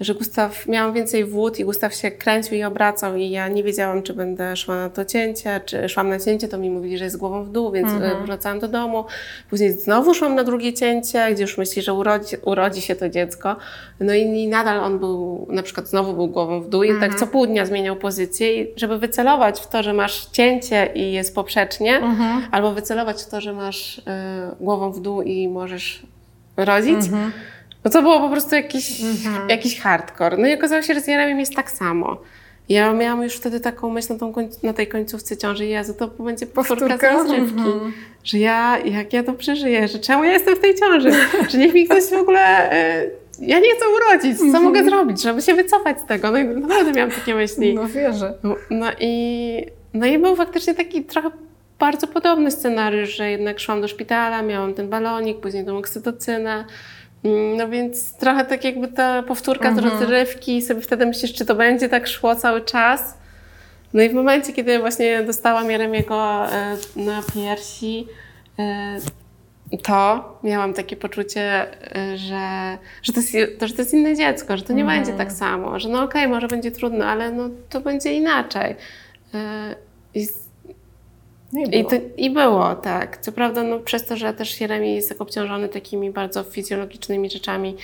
że 0.00 0.14
Gustaw, 0.14 0.68
miałam 0.68 0.92
więcej 0.92 1.24
wód 1.24 1.58
i 1.58 1.64
Gustaw 1.64 1.94
się 1.94 2.10
kręcił 2.10 2.56
i 2.56 2.62
obracał 2.62 3.16
i 3.16 3.30
ja 3.30 3.48
nie 3.48 3.62
wiedziałam, 3.62 4.02
czy 4.02 4.14
będę 4.14 4.56
szła 4.56 4.76
na 4.76 4.90
to 4.90 5.04
cięcie, 5.04 5.60
czy 5.66 5.88
szłam 5.88 6.08
na 6.08 6.18
cięcie, 6.18 6.48
to 6.48 6.58
mi 6.58 6.70
mówili, 6.70 6.98
że 6.98 7.04
jest 7.04 7.16
głową 7.16 7.44
w 7.44 7.50
dół, 7.50 7.72
więc 7.72 7.92
e, 7.92 8.16
wracałam 8.26 8.58
do 8.58 8.68
domu. 8.68 9.04
Później 9.50 9.72
znowu 9.72 10.14
szłam 10.14 10.34
na 10.34 10.44
drugie 10.44 10.72
cięcie, 10.72 11.28
gdzie 11.32 11.42
już 11.42 11.58
myśli, 11.58 11.82
że 11.82 11.94
urodzi, 11.94 12.36
urodzi 12.42 12.82
się 12.82 12.94
to 12.94 13.08
dziecko. 13.08 13.56
No 14.00 14.14
i, 14.14 14.48
nadal 14.48 14.80
on 14.80 14.98
był, 14.98 15.46
na 15.50 15.62
przykład 15.62 15.88
znowu 15.88 16.12
był 16.12 16.28
głową 16.28 16.60
w 16.60 16.68
dół 16.68 16.82
i 16.82 17.00
tak 17.00 17.14
co 17.14 17.26
pół 17.26 17.46
dnia 17.46 17.66
zmieniał 17.66 17.96
pozycję 17.96 18.62
i 18.62 18.72
żeby 18.76 18.98
wycelować 18.98 19.60
w 19.60 19.68
to, 19.68 19.82
że 19.82 19.92
masz 19.92 20.26
cięcie 20.26 20.90
i 20.94 21.12
jest 21.12 21.34
poprzecznie, 21.34 22.00
albo 22.50 22.72
wycelować 22.72 23.22
w 23.22 23.28
to, 23.28 23.40
że 23.40 23.52
masz 23.52 23.98
y, 23.98 24.02
głową 24.60 24.92
w 24.92 25.00
dół 25.00 25.22
i 25.22 25.48
możesz 25.48 26.02
rodzić, 26.56 26.96
no 27.84 27.90
to 27.90 28.02
było 28.02 28.20
po 28.20 28.28
prostu 28.28 28.54
jakiś, 28.54 29.00
jakiś 29.48 29.80
hardcore. 29.80 30.36
No 30.36 30.48
i 30.48 30.54
okazało 30.54 30.82
się, 30.82 30.94
że 30.94 31.00
z 31.00 31.06
Jeremiem 31.06 31.40
jest 31.40 31.54
tak 31.54 31.70
samo. 31.70 32.16
Ja 32.68 32.92
miałam 32.92 33.22
już 33.22 33.34
wtedy 33.34 33.60
taką 33.60 33.90
myśl 33.90 34.12
na, 34.12 34.18
tą 34.18 34.32
na 34.62 34.72
tej 34.72 34.86
końcówce 34.86 35.36
ciąży, 35.36 35.66
Jezu, 35.66 35.94
to 35.94 36.08
będzie 36.08 36.46
powtórka 36.46 36.98
z 36.98 37.02
rozrywki. 37.02 37.62
Że 38.24 38.38
ja, 38.38 38.78
jak 38.78 39.12
ja 39.12 39.22
to 39.22 39.32
przeżyję, 39.32 39.88
że 39.88 39.98
czemu 39.98 40.24
ja 40.24 40.32
jestem 40.32 40.56
w 40.56 40.58
tej 40.58 40.74
ciąży, 40.74 41.12
że 41.48 41.58
niech 41.58 41.74
mi 41.74 41.86
ktoś 41.86 42.04
w 42.04 42.12
ogóle... 42.12 42.72
y, 42.72 43.10
ja 43.38 43.60
nie 43.60 43.74
chcę 43.74 43.84
urodzić, 43.88 44.52
co 44.52 44.60
mogę 44.60 44.84
zrobić, 44.84 45.22
żeby 45.22 45.42
się 45.42 45.54
wycofać 45.54 46.00
z 46.00 46.06
tego? 46.06 46.30
No 46.30 46.38
i 46.38 46.44
naprawdę 46.44 46.92
miałam 46.92 47.10
takie 47.10 47.34
myśli. 47.34 47.74
No 47.74 47.86
wierzę. 47.86 48.34
No, 48.42 48.56
no, 48.70 48.86
i, 49.00 49.66
no 49.94 50.06
i 50.06 50.18
był 50.18 50.36
faktycznie 50.36 50.74
taki 50.74 51.04
trochę 51.04 51.30
bardzo 51.78 52.06
podobny 52.06 52.50
scenariusz, 52.50 53.16
że 53.16 53.30
jednak 53.30 53.60
szłam 53.60 53.80
do 53.80 53.88
szpitala, 53.88 54.42
miałam 54.42 54.74
ten 54.74 54.88
balonik, 54.88 55.40
później 55.40 55.64
tą 55.64 55.78
oksytocynę. 55.78 56.64
Mm, 57.24 57.56
No 57.56 57.68
więc 57.68 58.16
trochę 58.16 58.44
tak 58.44 58.64
jakby 58.64 58.88
ta 58.88 59.22
powtórka 59.22 59.74
z 59.74 59.78
rozrywki 59.78 60.62
sobie 60.62 60.80
wtedy 60.80 61.06
myślisz, 61.06 61.32
czy 61.32 61.46
to 61.46 61.54
będzie 61.54 61.88
tak 61.88 62.08
szło 62.08 62.36
cały 62.36 62.60
czas. 62.60 63.18
No 63.94 64.02
i 64.02 64.08
w 64.08 64.14
momencie, 64.14 64.52
kiedy 64.52 64.78
właśnie 64.78 65.22
dostałam 65.22 65.70
Jeremiego 65.70 66.46
e, 66.52 66.76
na 66.96 67.22
piersi, 67.34 68.06
e, 68.58 68.98
to 69.82 70.38
miałam 70.42 70.74
takie 70.74 70.96
poczucie, 70.96 71.66
y, 71.96 72.18
że, 72.18 72.78
że, 73.02 73.12
to 73.12 73.20
jest, 73.20 73.32
że 73.62 73.74
to 73.74 73.82
jest 73.82 73.94
inne 73.94 74.16
dziecko, 74.16 74.56
że 74.56 74.62
to 74.62 74.72
nie 74.72 74.84
będzie 74.84 75.12
tak 75.12 75.32
samo, 75.32 75.80
że 75.80 75.88
no 75.88 76.02
okej, 76.02 76.28
może 76.28 76.48
będzie 76.48 76.70
trudno, 76.70 77.04
ale 77.04 77.32
no, 77.32 77.48
to 77.68 77.80
będzie 77.80 78.12
inaczej. 78.12 78.76
I, 80.14 80.26
No 81.52 81.60
i 81.60 81.64
i, 81.64 81.70
było. 81.70 81.90
to, 81.90 81.96
I 82.16 82.30
było, 82.30 82.74
tak. 82.74 83.16
Co 83.20 83.32
prawda, 83.32 83.62
no, 83.62 83.78
przez 83.78 84.04
to, 84.06 84.16
że 84.16 84.34
też 84.34 84.60
Jeremi 84.60 84.94
jest 84.94 85.08
tak 85.08 85.20
obciążony 85.20 85.68
takimi 85.68 86.10
bardzo 86.10 86.42
fizjologicznymi 86.42 87.30
rzeczami 87.30 87.76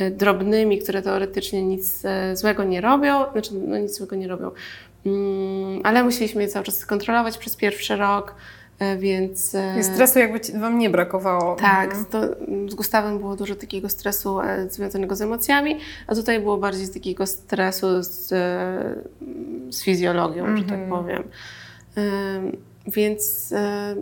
y, 0.00 0.10
drobnymi, 0.10 0.78
które 0.78 1.02
teoretycznie 1.02 1.62
nic 1.62 2.04
y, 2.04 2.36
złego 2.36 2.64
nie 2.64 2.80
robią, 2.80 3.32
znaczy 3.32 3.50
no, 3.54 3.78
nic 3.78 3.94
złego 3.98 4.16
nie 4.16 4.28
robią, 4.28 4.50
Mm, 5.06 5.80
ale 5.84 6.04
musieliśmy 6.04 6.42
je 6.42 6.48
cały 6.48 6.64
czas 6.64 6.86
kontrolować 6.86 7.38
przez 7.38 7.56
pierwszy 7.56 7.96
rok, 7.96 8.34
y, 8.94 8.98
więc... 8.98 9.54
y, 9.54 9.58
I 9.80 9.84
stresu 9.84 10.18
jakby 10.18 10.40
ci, 10.40 10.52
wam 10.52 10.78
nie 10.78 10.90
brakowało. 10.90 11.56
tak, 11.56 11.84
Mhm. 11.94 12.04
to 12.04 12.20
z 12.70 12.74
Gustawem 12.74 13.18
było 13.18 13.36
dużo 13.36 13.54
takiego 13.54 13.88
stresu 13.88 14.40
e, 14.40 14.68
związanego 14.70 15.16
z 15.16 15.22
emocjami, 15.22 15.78
a 16.06 16.14
tutaj 16.14 16.40
było 16.40 16.56
bardziej 16.58 16.86
z 16.86 16.92
takiego 16.92 17.26
stresu 17.26 18.02
z, 18.02 18.32
e, 18.32 18.94
z 19.72 19.82
fizjologią, 19.84 20.56
że 20.56 20.64
tak 20.64 20.88
powiem. 20.88 21.22
Więc 22.86 23.52
e, 23.52 23.94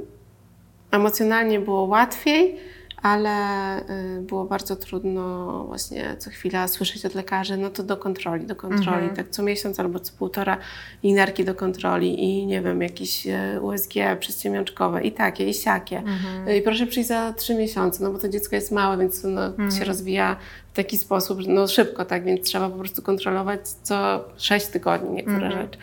emocjonalnie 0.90 1.60
było 1.60 1.82
łatwiej, 1.82 2.56
ale 3.02 3.30
e, 3.76 4.20
było 4.20 4.44
bardzo 4.44 4.76
trudno 4.76 5.64
właśnie 5.64 6.16
co 6.18 6.30
chwila 6.30 6.68
słyszeć 6.68 7.06
od 7.06 7.14
lekarzy, 7.14 7.56
no 7.56 7.70
to 7.70 7.82
do 7.82 7.96
kontroli, 7.96 8.46
do 8.46 8.56
kontroli, 8.56 9.06
tak 9.16 9.28
co 9.28 9.42
miesiąc 9.42 9.80
albo 9.80 10.00
co 10.00 10.12
półtora 10.18 10.58
i 11.02 11.12
nerki 11.12 11.44
do 11.44 11.54
kontroli 11.54 12.24
i 12.24 12.46
nie 12.46 12.60
wiem, 12.60 12.82
jakieś 12.82 13.26
e, 13.26 13.60
USG 13.62 13.94
przedsiemiączkowe 14.20 15.02
i 15.02 15.12
takie, 15.12 15.48
i 15.48 15.54
siakie. 15.54 16.02
E, 16.46 16.56
I 16.56 16.62
proszę 16.62 16.86
przyjść 16.86 17.08
za 17.08 17.32
trzy 17.32 17.54
miesiące, 17.54 18.04
no 18.04 18.12
bo 18.12 18.18
to 18.18 18.28
dziecko 18.28 18.56
jest 18.56 18.72
małe, 18.72 18.98
więc 18.98 19.24
ono 19.24 19.70
się 19.78 19.84
rozwija 19.84 20.36
w 20.72 20.76
taki 20.76 20.98
sposób, 20.98 21.38
no 21.48 21.68
szybko, 21.68 22.04
tak, 22.04 22.24
więc 22.24 22.46
trzeba 22.46 22.68
po 22.68 22.78
prostu 22.78 23.02
kontrolować 23.02 23.68
co 23.68 24.24
sześć 24.36 24.66
tygodni 24.66 25.10
niektóre 25.10 25.52
rzeczy. 25.52 25.78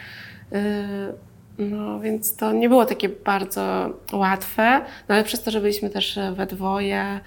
Y, 0.53 1.26
No, 1.59 1.99
więc 1.99 2.35
to 2.35 2.51
nie 2.51 2.69
było 2.69 2.85
takie 2.85 3.09
bardzo 3.09 3.89
łatwe, 4.13 4.81
no 5.09 5.15
ale 5.15 5.23
przez 5.23 5.43
to, 5.43 5.51
że 5.51 5.61
byliśmy 5.61 5.89
też 5.89 6.17
e, 6.17 6.31
we 6.31 6.45
dwoje, 6.45 7.19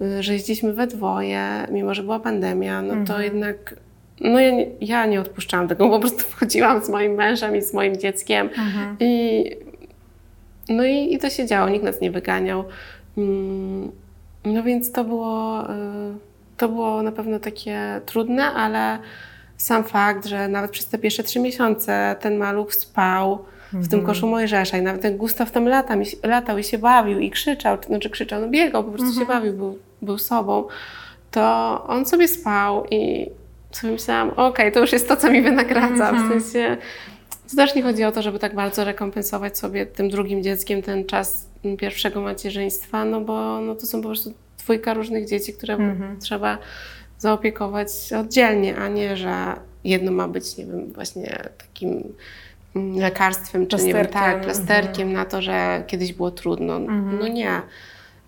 y, 0.00 0.22
że 0.22 0.32
jeździliśmy 0.32 0.72
we 0.72 0.86
dwoje, 0.86 1.66
mimo 1.70 1.94
że 1.94 2.02
była 2.02 2.20
pandemia, 2.20 2.82
no 2.82 2.94
to 3.06 3.20
jednak 3.20 3.74
no 4.20 4.40
ja 4.40 4.50
nie, 4.50 4.66
ja 4.80 5.06
nie 5.06 5.20
odpuszczałam 5.20 5.68
tego, 5.68 5.88
po 5.88 6.00
prostu 6.00 6.24
wchodziłam 6.30 6.84
z 6.84 6.88
moim 6.88 7.12
mężem 7.12 7.56
i 7.56 7.62
z 7.62 7.74
moim 7.74 7.96
dzieckiem 7.96 8.48
i 9.00 9.44
no 10.68 10.84
i, 10.84 11.14
i 11.14 11.18
to 11.18 11.30
się 11.30 11.46
działo, 11.46 11.68
nikt 11.68 11.84
nas 11.84 12.00
nie 12.00 12.10
wyganiał. 12.10 12.64
Mm, 13.18 13.92
No 14.44 14.62
więc 14.62 14.92
to 14.92 15.04
było, 15.04 15.62
y, 15.64 15.74
to 16.56 16.68
było 16.68 17.02
na 17.02 17.12
pewno 17.12 17.38
takie 17.38 18.00
trudne, 18.06 18.44
ale 18.44 18.98
sam 19.56 19.84
fakt, 19.84 20.26
że 20.26 20.48
nawet 20.48 20.70
przez 20.70 20.86
te 20.88 20.98
pierwsze 20.98 21.22
trzy 21.22 21.40
miesiące 21.40 22.16
ten 22.20 22.36
maluch 22.36 22.74
spał 22.74 23.44
w 23.72 23.88
tym 23.88 24.00
koszu 24.06 24.26
Mojżesza 24.26 24.78
i 24.78 24.82
nawet 24.82 25.02
ten 25.02 25.16
Gustaw 25.16 25.50
tam 25.50 25.68
lata, 25.68 25.96
mi 25.96 26.06
się- 26.06 26.16
latał 26.22 26.58
i 26.58 26.64
się 26.64 26.78
bawił 26.78 27.18
i 27.18 27.30
krzyczał, 27.30 27.78
czy- 27.78 27.86
znaczy 27.86 28.10
krzyczał, 28.10 28.40
no 28.40 28.48
biegał, 28.48 28.84
po 28.84 28.90
prostu 28.90 29.06
się 29.20 29.26
bawił, 29.26 29.52
był, 29.52 29.78
był 30.02 30.18
sobą, 30.18 30.64
to 31.30 31.84
on 31.88 32.06
sobie 32.06 32.28
spał 32.28 32.86
i 32.90 33.30
sobie 33.72 33.92
myślałam, 33.92 34.30
okej, 34.36 34.72
to 34.72 34.80
już 34.80 34.92
jest 34.92 35.08
to, 35.08 35.16
co 35.16 35.30
mi 35.30 35.42
wynagradza, 35.42 36.12
w 36.12 36.28
sensie 36.28 36.76
to 37.50 37.56
też 37.56 37.74
nie 37.74 37.82
chodzi 37.82 38.04
o 38.04 38.12
to, 38.12 38.22
żeby 38.22 38.38
tak 38.38 38.54
bardzo 38.54 38.84
rekompensować 38.84 39.58
sobie 39.58 39.86
tym 39.86 40.10
drugim 40.10 40.42
dzieckiem 40.42 40.82
ten 40.82 41.04
czas 41.04 41.46
pierwszego 41.78 42.20
macierzyństwa, 42.20 43.04
no 43.04 43.20
bo 43.20 43.60
no 43.60 43.74
to 43.74 43.86
są 43.86 44.02
po 44.02 44.08
prostu 44.08 44.32
dwójka 44.58 44.94
różnych 44.94 45.28
dzieci, 45.28 45.52
które 45.52 45.76
trzeba 46.20 46.58
zaopiekować 47.18 47.88
oddzielnie, 48.20 48.76
a 48.76 48.88
nie, 48.88 49.16
że 49.16 49.34
jedno 49.84 50.12
ma 50.12 50.28
być, 50.28 50.56
nie 50.56 50.66
wiem, 50.66 50.92
właśnie 50.92 51.38
takim 51.58 52.12
lekarstwem, 52.96 53.66
czy 53.66 53.76
nie 53.76 53.94
wiem, 53.94 54.06
Plasterkiem, 54.06 54.32
tak, 54.32 54.42
plasterkiem 54.42 55.12
na 55.12 55.24
to, 55.24 55.42
że 55.42 55.84
kiedyś 55.86 56.12
było 56.12 56.30
trudno. 56.30 56.78
No 57.20 57.28
nie. 57.28 57.50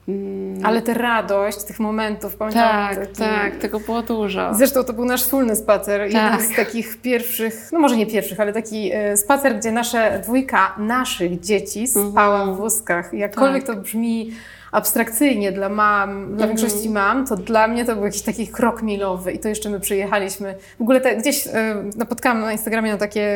Mm, 0.08 0.66
Ale 0.66 0.82
tę 0.82 0.94
radość 0.94 1.64
tych 1.64 1.80
momentów, 1.80 2.36
pamiętam. 2.36 2.62
tak, 2.70 2.98
taki- 2.98 3.18
tak, 3.18 3.56
tego 3.56 3.80
było 3.80 4.02
dużo. 4.02 4.54
Zresztą 4.54 4.84
to 4.84 4.92
był 4.92 5.04
nasz 5.04 5.22
wspólny 5.22 5.56
spacer. 5.56 6.12
Tak. 6.12 6.32
Jeden 6.32 6.52
z 6.52 6.56
takich 6.56 7.00
pierwszych, 7.00 7.68
no 7.72 7.78
może 7.78 7.96
nie 7.96 8.06
pierwszych, 8.06 8.40
ale 8.40 8.52
taki 8.52 8.90
e, 8.92 9.16
spacer, 9.16 9.58
gdzie 9.58 9.72
nasze 9.72 10.20
dwójka 10.24 10.74
naszych 10.78 11.40
dzieci 11.40 11.86
spała 11.86 12.46
w 12.46 12.56
wózkach. 12.56 13.14
Jakkolwiek 13.14 13.64
Tak. 13.66 13.76
to 13.76 13.82
brzmi 13.82 14.30
abstrakcyjnie 14.72 15.52
dla 15.52 15.68
mam, 15.68 16.36
dla 16.36 16.46
większości 16.46 16.90
mam, 16.90 17.26
to 17.26 17.36
dla 17.36 17.68
mnie 17.68 17.84
to 17.84 17.94
był 17.94 18.04
jakiś 18.04 18.22
taki 18.22 18.48
krok 18.48 18.82
milowy. 18.82 19.32
I 19.32 19.38
to 19.38 19.48
jeszcze 19.48 19.70
my 19.70 19.80
przyjechaliśmy. 19.80 20.54
W 20.78 20.82
ogóle 20.82 21.00
te, 21.00 21.16
gdzieś 21.16 21.46
e, 21.46 21.50
napotkałam 21.96 22.40
na 22.40 22.52
Instagramie 22.52 22.92
na 22.92 22.98
takie, 22.98 23.26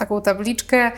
taką 0.00 0.22
tabliczkę 0.22 0.92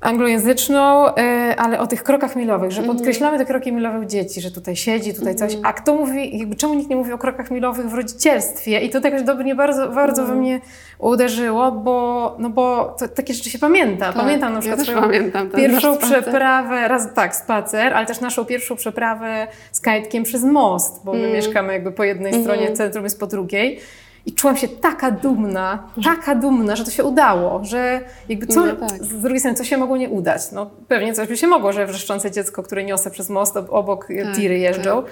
anglojęzyczną, 0.00 1.14
e, 1.16 1.54
ale 1.58 1.78
o 1.80 1.86
tych 1.86 2.02
krokach 2.02 2.36
milowych, 2.36 2.70
że 2.70 2.82
podkreślamy 2.82 3.38
te 3.38 3.44
kroki 3.44 3.72
milowe 3.72 4.00
u 4.00 4.04
dzieci, 4.04 4.40
że 4.40 4.50
tutaj 4.50 4.76
siedzi, 4.76 5.14
tutaj 5.14 5.34
coś. 5.34 5.56
A 5.62 5.72
kto 5.72 5.94
mówi, 5.94 6.38
jakby 6.38 6.56
czemu 6.56 6.74
nikt 6.74 6.90
nie 6.90 6.96
mówi 6.96 7.12
o 7.12 7.18
krokach 7.18 7.50
milowych 7.50 7.86
w 7.90 7.94
rodzicielstwie? 7.94 8.80
I 8.80 8.90
to 8.90 9.00
tak 9.00 9.24
do 9.24 9.34
mnie 9.34 9.54
bardzo, 9.54 9.88
bardzo 9.88 10.26
we 10.26 10.34
mnie 10.34 10.60
uderzyło, 10.98 11.72
bo, 11.72 12.36
no 12.38 12.50
bo 12.50 12.94
to, 12.98 13.08
takie 13.08 13.34
rzeczy 13.34 13.50
się 13.50 13.58
pamięta. 13.58 14.12
Pamiętam 14.12 14.52
na 14.52 14.60
Tak, 14.60 14.66
ja 14.68 14.76
przykład 14.76 14.78
też 14.78 14.86
swoją 14.88 15.02
pamiętam 15.02 15.50
pierwszą 15.50 15.96
przeprawę, 15.98 16.88
raz 16.88 17.14
tak, 17.14 17.36
spacer, 17.36 17.94
ale 17.94 18.06
też 18.06 18.20
naszą 18.20 18.44
pierwszą 18.44 18.76
przeprawę 18.76 19.46
z 19.72 19.80
kajtkiem 19.80 20.22
przez 20.24 20.44
most, 20.44 21.04
bo 21.04 21.12
Mm. 21.14 21.26
my 21.26 21.32
mieszkamy 21.36 21.72
jakby 21.72 21.92
po 21.92 22.04
jednej 22.04 22.34
Mhm. 22.34 22.44
stronie, 22.44 22.76
centrum 22.76 23.04
jest 23.04 23.20
po 23.20 23.26
drugiej. 23.26 23.80
I 24.26 24.32
czułam 24.32 24.56
się 24.56 24.68
taka 24.68 25.10
dumna, 25.10 25.88
taka 26.04 26.34
dumna, 26.34 26.76
że 26.76 26.84
to 26.84 26.90
się 26.90 27.04
udało, 27.04 27.64
że 27.64 28.00
jakby 28.28 28.46
co, 28.46 28.66
No 28.66 28.72
tak. 28.76 28.90
z 29.04 29.20
drugiej 29.22 29.38
strony, 29.40 29.56
co 29.56 29.64
się 29.64 29.76
mogło 29.76 29.96
nie 29.96 30.08
udać? 30.08 30.52
No 30.52 30.70
pewnie 30.88 31.12
coś 31.14 31.28
by 31.28 31.36
się 31.36 31.46
mogło, 31.46 31.72
że 31.72 31.86
wrzeszczące 31.86 32.30
dziecko, 32.30 32.62
które 32.62 32.84
niosę 32.84 33.10
przez 33.10 33.30
most, 33.30 33.56
ob- 33.56 33.70
obok 33.70 34.08
Tak, 34.24 34.36
tiry 34.36 34.58
jeżdżą, 34.58 35.02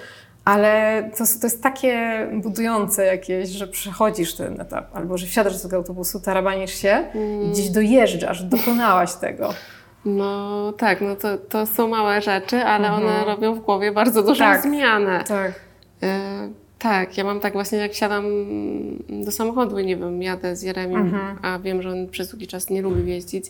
Ale 0.44 1.02
to, 1.18 1.24
to 1.40 1.46
jest 1.46 1.62
takie 1.62 2.26
budujące 2.32 3.04
jakieś, 3.04 3.48
że 3.48 3.66
przechodzisz 3.68 4.34
ten 4.34 4.60
etap, 4.60 4.96
albo 4.96 5.18
że 5.18 5.26
wsiadasz 5.26 5.56
do 5.56 5.62
tego 5.62 5.76
autobusu, 5.76 6.20
tarabanisz 6.20 6.74
się 6.74 7.04
i 7.44 7.50
gdzieś 7.50 7.70
dojeżdżasz, 7.70 8.42
dokonałaś 8.42 9.14
tego. 9.14 9.54
No 10.04 10.72
tak, 10.72 11.00
no 11.00 11.16
to, 11.16 11.38
to 11.38 11.66
są 11.66 11.88
małe 11.88 12.20
rzeczy, 12.22 12.56
ale 12.64 12.92
one 12.92 13.24
robią 13.24 13.54
w 13.54 13.60
głowie 13.60 13.92
bardzo 13.92 14.22
dużą 14.22 14.44
Tak. 14.44 14.62
zmianę. 14.62 15.24
Tak. 15.28 15.52
E, 16.02 16.48
tak, 16.84 17.18
ja 17.18 17.24
mam 17.24 17.40
tak 17.40 17.52
właśnie, 17.52 17.78
jak 17.78 17.94
siadam 17.94 18.24
do 19.24 19.32
samochodu 19.32 19.78
i 19.78 19.86
nie 19.86 19.96
wiem, 19.96 20.22
jadę 20.22 20.56
z 20.56 20.62
Jeremim, 20.62 20.98
Mhm. 21.00 21.38
a 21.42 21.58
wiem, 21.58 21.82
że 21.82 21.90
on 21.90 22.08
przez 22.08 22.28
długi 22.30 22.46
czas 22.46 22.70
nie 22.70 22.82
lubi 22.82 23.10
jeździć 23.10 23.44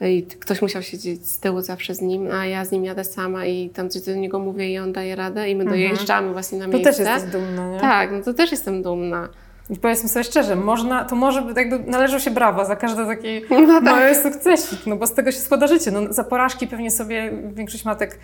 i 0.00 0.22
ktoś 0.22 0.62
musiał 0.62 0.82
siedzieć 0.82 1.26
z 1.26 1.38
tyłu 1.40 1.60
zawsze 1.60 1.94
z 1.94 2.00
nim, 2.00 2.28
a 2.32 2.46
ja 2.46 2.64
z 2.64 2.72
nim 2.72 2.84
jadę 2.84 3.04
sama 3.04 3.46
i 3.46 3.70
tam 3.70 3.90
coś 3.90 4.02
do 4.02 4.14
niego 4.14 4.38
mówię 4.38 4.72
i 4.72 4.78
on 4.78 4.92
daje 4.92 5.16
radę 5.16 5.50
i 5.50 5.56
my 5.56 5.64
dojeżdżamy 5.64 6.32
właśnie 6.32 6.58
na 6.58 6.64
Mhm. 6.64 6.82
To 6.82 6.88
miejsce. 6.88 7.04
też 7.04 7.14
jesteś 7.14 7.32
dumna, 7.32 7.70
nie? 7.72 7.80
Tak, 7.80 8.12
no 8.12 8.22
to 8.22 8.34
też 8.34 8.50
jestem 8.50 8.82
dumna. 8.82 9.28
I 9.70 9.76
powiedzmy 9.76 10.08
sobie 10.08 10.24
szczerze, 10.24 10.56
można, 10.56 11.04
to 11.04 11.16
może 11.16 11.42
by 11.42 11.60
jakby 11.60 11.78
należą 11.90 12.18
się 12.18 12.30
brawa 12.30 12.64
za 12.64 12.76
każdy 12.76 13.06
taki 13.06 13.42
No 13.50 13.66
tak. 13.66 13.84
mały 13.84 14.14
sukcesik, 14.14 14.86
no 14.86 14.96
bo 14.96 15.06
z 15.06 15.14
tego 15.14 15.32
się 15.32 15.38
składa 15.38 15.66
życie. 15.66 15.90
No, 15.90 16.00
za 16.12 16.24
porażki 16.24 16.66
pewnie 16.66 16.90
sobie 16.90 17.32
większość 17.54 17.84
matek 17.84 18.18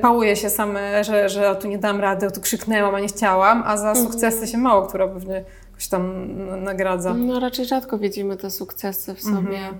pałuje 0.00 0.36
się 0.36 0.50
same, 0.50 1.04
że, 1.04 1.28
że 1.28 1.50
o, 1.50 1.54
tu 1.54 1.68
nie 1.68 1.78
dam 1.78 2.00
rady, 2.00 2.26
o, 2.26 2.30
tu 2.30 2.40
krzyknęłam, 2.40 2.94
a 2.94 3.00
nie 3.00 3.08
chciałam, 3.08 3.62
a 3.66 3.76
za 3.76 3.88
Mhm. 3.88 4.06
sukcesy 4.06 4.46
się 4.46 4.58
mało, 4.58 4.86
która 4.86 5.08
pewnie 5.08 5.44
jakoś 5.70 5.88
tam 5.88 6.26
nagradza. 6.64 7.14
No 7.14 7.40
raczej 7.40 7.64
rzadko 7.64 7.98
widzimy 7.98 8.36
te 8.36 8.50
sukcesy 8.50 9.14
w 9.14 9.22
sobie. 9.22 9.36
Mhm. 9.58 9.74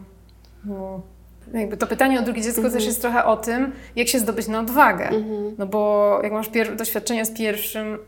No. 0.64 1.00
Jakby 1.54 1.76
to 1.76 1.86
pytanie 1.86 2.20
o 2.20 2.22
drugie 2.22 2.42
dziecko 2.42 2.56
Mhm. 2.60 2.74
też 2.74 2.84
jest 2.86 3.00
trochę 3.00 3.24
o 3.24 3.36
tym, 3.36 3.72
jak 3.96 4.08
się 4.08 4.18
zdobyć 4.18 4.48
na 4.48 4.60
odwagę. 4.60 5.10
No 5.58 5.66
bo 5.66 6.18
jak 6.22 6.32
masz 6.32 6.50
doświadczenia 6.76 7.24
z 7.24 7.30
pierwszym, 7.30 7.98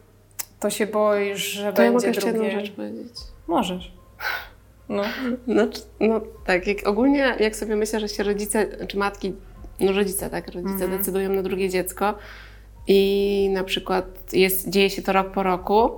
to 0.60 0.70
się 0.70 0.86
boisz, 0.86 1.42
że 1.44 1.72
To 1.72 1.82
ja 1.82 1.90
mogę 1.92 2.06
będzie 2.06 2.20
drugie. 2.20 2.44
jedną 2.46 2.60
rzecz 2.60 2.72
powiedzieć. 2.72 3.14
Możesz. 3.46 3.92
No. 4.88 5.02
No, 5.46 5.62
no 6.00 6.20
tak, 6.46 6.66
jak 6.66 6.86
ogólnie 6.86 7.34
jak 7.40 7.56
sobie 7.56 7.76
myślę, 7.76 8.00
że 8.00 8.08
się 8.08 8.22
rodzice, 8.22 8.86
czy 8.86 8.98
matki, 8.98 9.34
no 9.80 9.92
rodzice, 9.92 10.30
tak, 10.30 10.46
rodzice 10.46 10.84
Mhm. 10.84 10.98
decydują 10.98 11.30
na 11.32 11.42
drugie 11.42 11.68
dziecko 11.68 12.14
i 12.86 13.50
na 13.52 13.64
przykład 13.64 14.32
jest, 14.32 14.68
dzieje 14.70 14.90
się 14.90 15.02
to 15.02 15.12
rok 15.12 15.30
po 15.32 15.42
roku, 15.42 15.90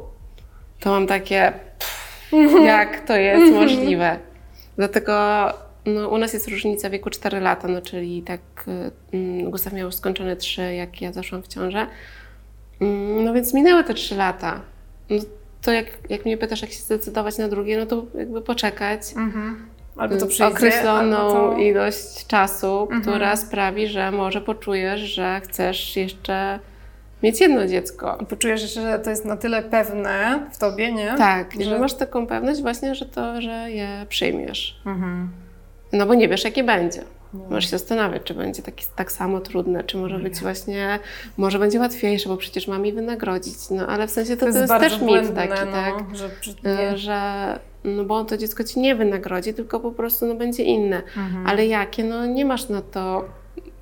to 0.81 0.91
mam 0.91 1.07
takie, 1.07 1.53
pff, 1.79 2.65
jak 2.65 3.07
to 3.07 3.17
jest 3.17 3.53
możliwe. 3.55 4.19
Dlatego 4.77 5.13
no, 5.87 6.09
u 6.09 6.19
nas 6.19 6.33
jest 6.33 6.49
różnica 6.49 6.91
wieku 6.91 7.11
4 7.11 7.41
lata, 7.41 7.69
no, 7.69 7.83
czyli 7.83 8.23
tak 8.23 8.41
mm, 9.13 9.51
Gustaw 9.51 9.73
miał 9.73 9.87
już 9.87 9.95
skończone 9.95 10.37
3, 10.37 10.75
jak 10.75 11.01
ja 11.03 11.13
zaszłam 11.13 11.43
w 11.43 11.49
ciążę. 11.49 11.87
Mm, 12.81 13.25
No 13.25 13.35
więc 13.35 13.55
minęły 13.55 13.85
te 13.85 13.95
3 13.95 14.15
lata. 14.17 14.61
No, 15.11 15.17
to 15.63 15.73
jak, 15.73 15.87
jak 16.09 16.25
mnie 16.25 16.37
pytasz, 16.39 16.63
jak 16.63 16.71
się 16.71 16.79
zdecydować 16.79 17.39
na 17.39 17.49
drugie, 17.49 17.79
no 17.79 17.87
to 17.87 18.05
jakby 18.19 18.43
poczekać 18.43 19.01
Albo 20.01 20.17
to 20.17 20.27
przyjdzie, 20.27 20.47
określoną 20.47 21.17
albo 21.17 21.33
to... 21.33 21.57
ilość 21.59 22.27
czasu, 22.27 22.81
Mhm. 22.83 23.01
która 23.03 23.37
sprawi, 23.37 23.89
że 23.89 24.11
może 24.11 24.41
poczujesz, 24.41 25.01
że 25.01 25.41
chcesz 25.45 25.97
jeszcze 25.97 26.59
mieć 27.23 27.41
jedno 27.41 27.67
dziecko. 27.67 28.19
I 28.23 28.27
poczujesz, 28.27 28.75
że 28.75 28.99
to 28.99 29.11
jest 29.11 29.25
na 29.25 29.37
tyle 29.37 29.63
pewne 29.63 30.41
w 30.53 30.59
tobie, 30.59 30.93
nie? 30.93 31.15
Tak, 31.19 31.55
że 31.59 31.65
Że- 31.65 31.79
masz 31.79 31.95
taką 31.95 32.27
pewność 32.27 32.63
właśnie, 32.63 32.95
że 32.95 33.07
to, 33.07 33.43
że 33.43 33.71
je 33.71 34.07
przyjmiesz. 34.09 34.81
Mhm. 34.87 35.31
No 35.93 36.07
bo 36.07 36.15
nie 36.15 36.29
wiesz, 36.29 36.45
jakie 36.45 36.65
będzie. 36.65 37.03
Możesz 37.35 37.65
się 37.65 37.71
zastanawiać, 37.71 38.23
czy 38.25 38.35
będzie 38.35 38.63
taki, 38.63 38.87
tak 38.97 39.13
samo 39.13 39.41
trudne, 39.41 39.85
czy 39.85 39.97
może 39.97 40.19
być 40.19 40.41
właśnie, 40.41 40.99
może 41.37 41.59
będzie 41.59 41.79
łatwiejsze, 41.81 42.29
bo 42.29 42.37
przecież 42.37 42.69
mam 42.69 42.87
je 42.87 42.93
wynagrodzić. 42.93 43.55
No 43.71 43.87
ale 43.87 44.07
w 44.07 44.11
sensie 44.11 44.37
to, 44.37 44.41
to 44.41 44.59
jest, 44.59 44.69
bardzo 44.69 44.89
też 44.99 45.01
mit 45.01 45.35
taki, 45.35 45.65
no, 45.67 45.73
tak? 45.73 45.95
Że, 46.17 46.29
nie. 46.65 46.99
że 46.99 47.21
no 47.85 48.05
bo 48.05 48.25
to 48.25 48.37
dziecko 48.37 48.65
ci 48.65 48.81
nie 48.81 48.95
wynagrodzi, 48.95 49.55
tylko 49.55 49.81
po 49.81 49.91
prostu 49.93 50.27
no, 50.27 50.35
będzie 50.35 50.63
inne. 50.63 50.97
Mhm. 51.17 51.47
Ale 51.47 51.67
jakie? 51.67 52.05
No 52.05 52.27
nie 52.27 52.45
masz 52.45 52.69
na 52.69 52.83
to 52.83 53.25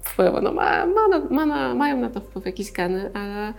wpływu. 0.03 0.41
No, 0.43 0.53
ma, 0.53 0.87
ma, 0.87 1.09
na- 1.19 1.25
ma 1.31 1.47
na, 1.47 1.75
mają 1.75 1.97
na 2.01 2.11
to 2.11 2.21
wpływ 2.21 2.47
jakieś 2.47 2.73
geny, 2.73 3.11
ale, 3.15 3.53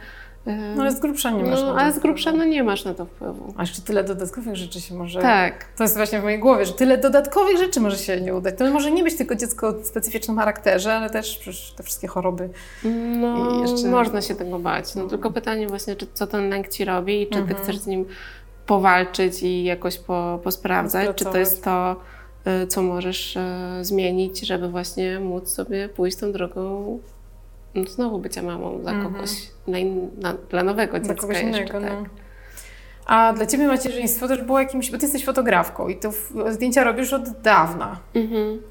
No 0.75 0.81
ale 0.81 0.91
z 0.91 0.99
grubsza 0.99 1.31
nie 1.31 1.43
masz. 1.43 1.61
no, 1.61 1.75
ale 1.79 1.93
z 1.93 1.99
grubsza 1.99 2.31
no, 2.31 2.43
nie 2.45 2.63
masz 2.63 2.85
na 2.85 2.93
to 2.93 3.05
wpływu. 3.05 3.53
A 3.57 3.61
jeszcze 3.61 3.81
tyle 3.81 4.03
dodatkowych 4.03 4.55
rzeczy 4.55 4.81
się 4.81 4.95
może... 4.95 5.21
Tak. 5.21 5.65
To 5.77 5.83
jest 5.83 5.95
właśnie 5.95 6.19
w 6.19 6.23
mojej 6.23 6.39
głowie, 6.39 6.65
że 6.65 6.73
tyle 6.73 6.97
dodatkowych 6.97 7.57
rzeczy 7.57 7.79
może 7.79 7.97
się 7.97 8.21
nie 8.21 8.35
udać. 8.35 8.55
To 8.57 8.71
może 8.71 8.91
nie 8.91 9.03
być 9.03 9.17
tylko 9.17 9.35
dziecko 9.35 9.67
o 9.67 9.83
specyficznym 9.83 10.37
charakterze, 10.37 10.93
ale 10.93 11.09
też 11.09 11.37
przecież 11.37 11.71
te 11.77 11.83
wszystkie 11.83 12.07
choroby. 12.07 12.49
No, 13.21 13.61
jeszcze- 13.61 13.87
można 13.87 14.21
się 14.21 14.35
tego 14.35 14.59
bać. 14.59 14.95
No, 14.95 15.07
tylko 15.07 15.31
pytanie 15.31 15.67
właśnie, 15.67 15.95
czy, 15.95 16.07
co 16.13 16.27
ten 16.27 16.49
lęk 16.49 16.67
ci 16.67 16.85
robi 16.85 17.21
i 17.21 17.27
czy 17.27 17.39
Mhm. 17.39 17.57
ty 17.57 17.63
chcesz 17.63 17.77
z 17.77 17.87
nim 17.87 18.05
powalczyć 18.69 19.43
i 19.43 19.63
jakoś 19.63 19.97
po, 19.99 20.39
posprawdzać, 20.43 21.09
czy 21.15 21.25
to 21.25 21.37
jest 21.37 21.63
to, 21.63 21.95
y, 22.63 22.67
co 22.67 22.81
możesz 22.81 23.35
y, 23.35 23.39
zmienić, 23.81 24.39
żeby 24.39 24.69
właśnie 24.69 25.19
móc 25.19 25.49
sobie 25.49 25.89
pójść 25.89 26.17
tą 26.17 26.31
drogą 26.31 26.99
no, 27.75 27.85
znowu 27.85 28.19
bycia 28.19 28.41
mamą 28.41 28.79
dla 28.79 28.93
kogoś, 29.03 29.29
dla, 29.67 29.77
in, 29.77 30.09
dla, 30.09 30.33
dla 30.49 30.63
nowego 30.63 30.97
Mhm. 30.97 31.03
Dla 31.03 31.13
dziecka 31.13 31.21
kogoś 31.27 31.43
jeszcze, 31.43 31.63
innego. 31.77 31.81
tak. 31.87 31.99
No. 31.99 32.05
A 33.05 33.33
dla 33.33 33.45
Ciebie 33.45 33.67
macierzyństwo 33.67 34.27
też 34.27 34.41
było 34.41 34.59
jakimś... 34.59 34.91
Bo 34.91 34.97
Ty 34.97 35.05
jesteś 35.05 35.25
fotografką 35.25 35.87
i 35.87 35.95
to 35.95 36.09
zdjęcia 36.49 36.83
robisz 36.83 37.13
od 37.13 37.29
dawna. 37.41 37.99
Mhm. 38.15 38.61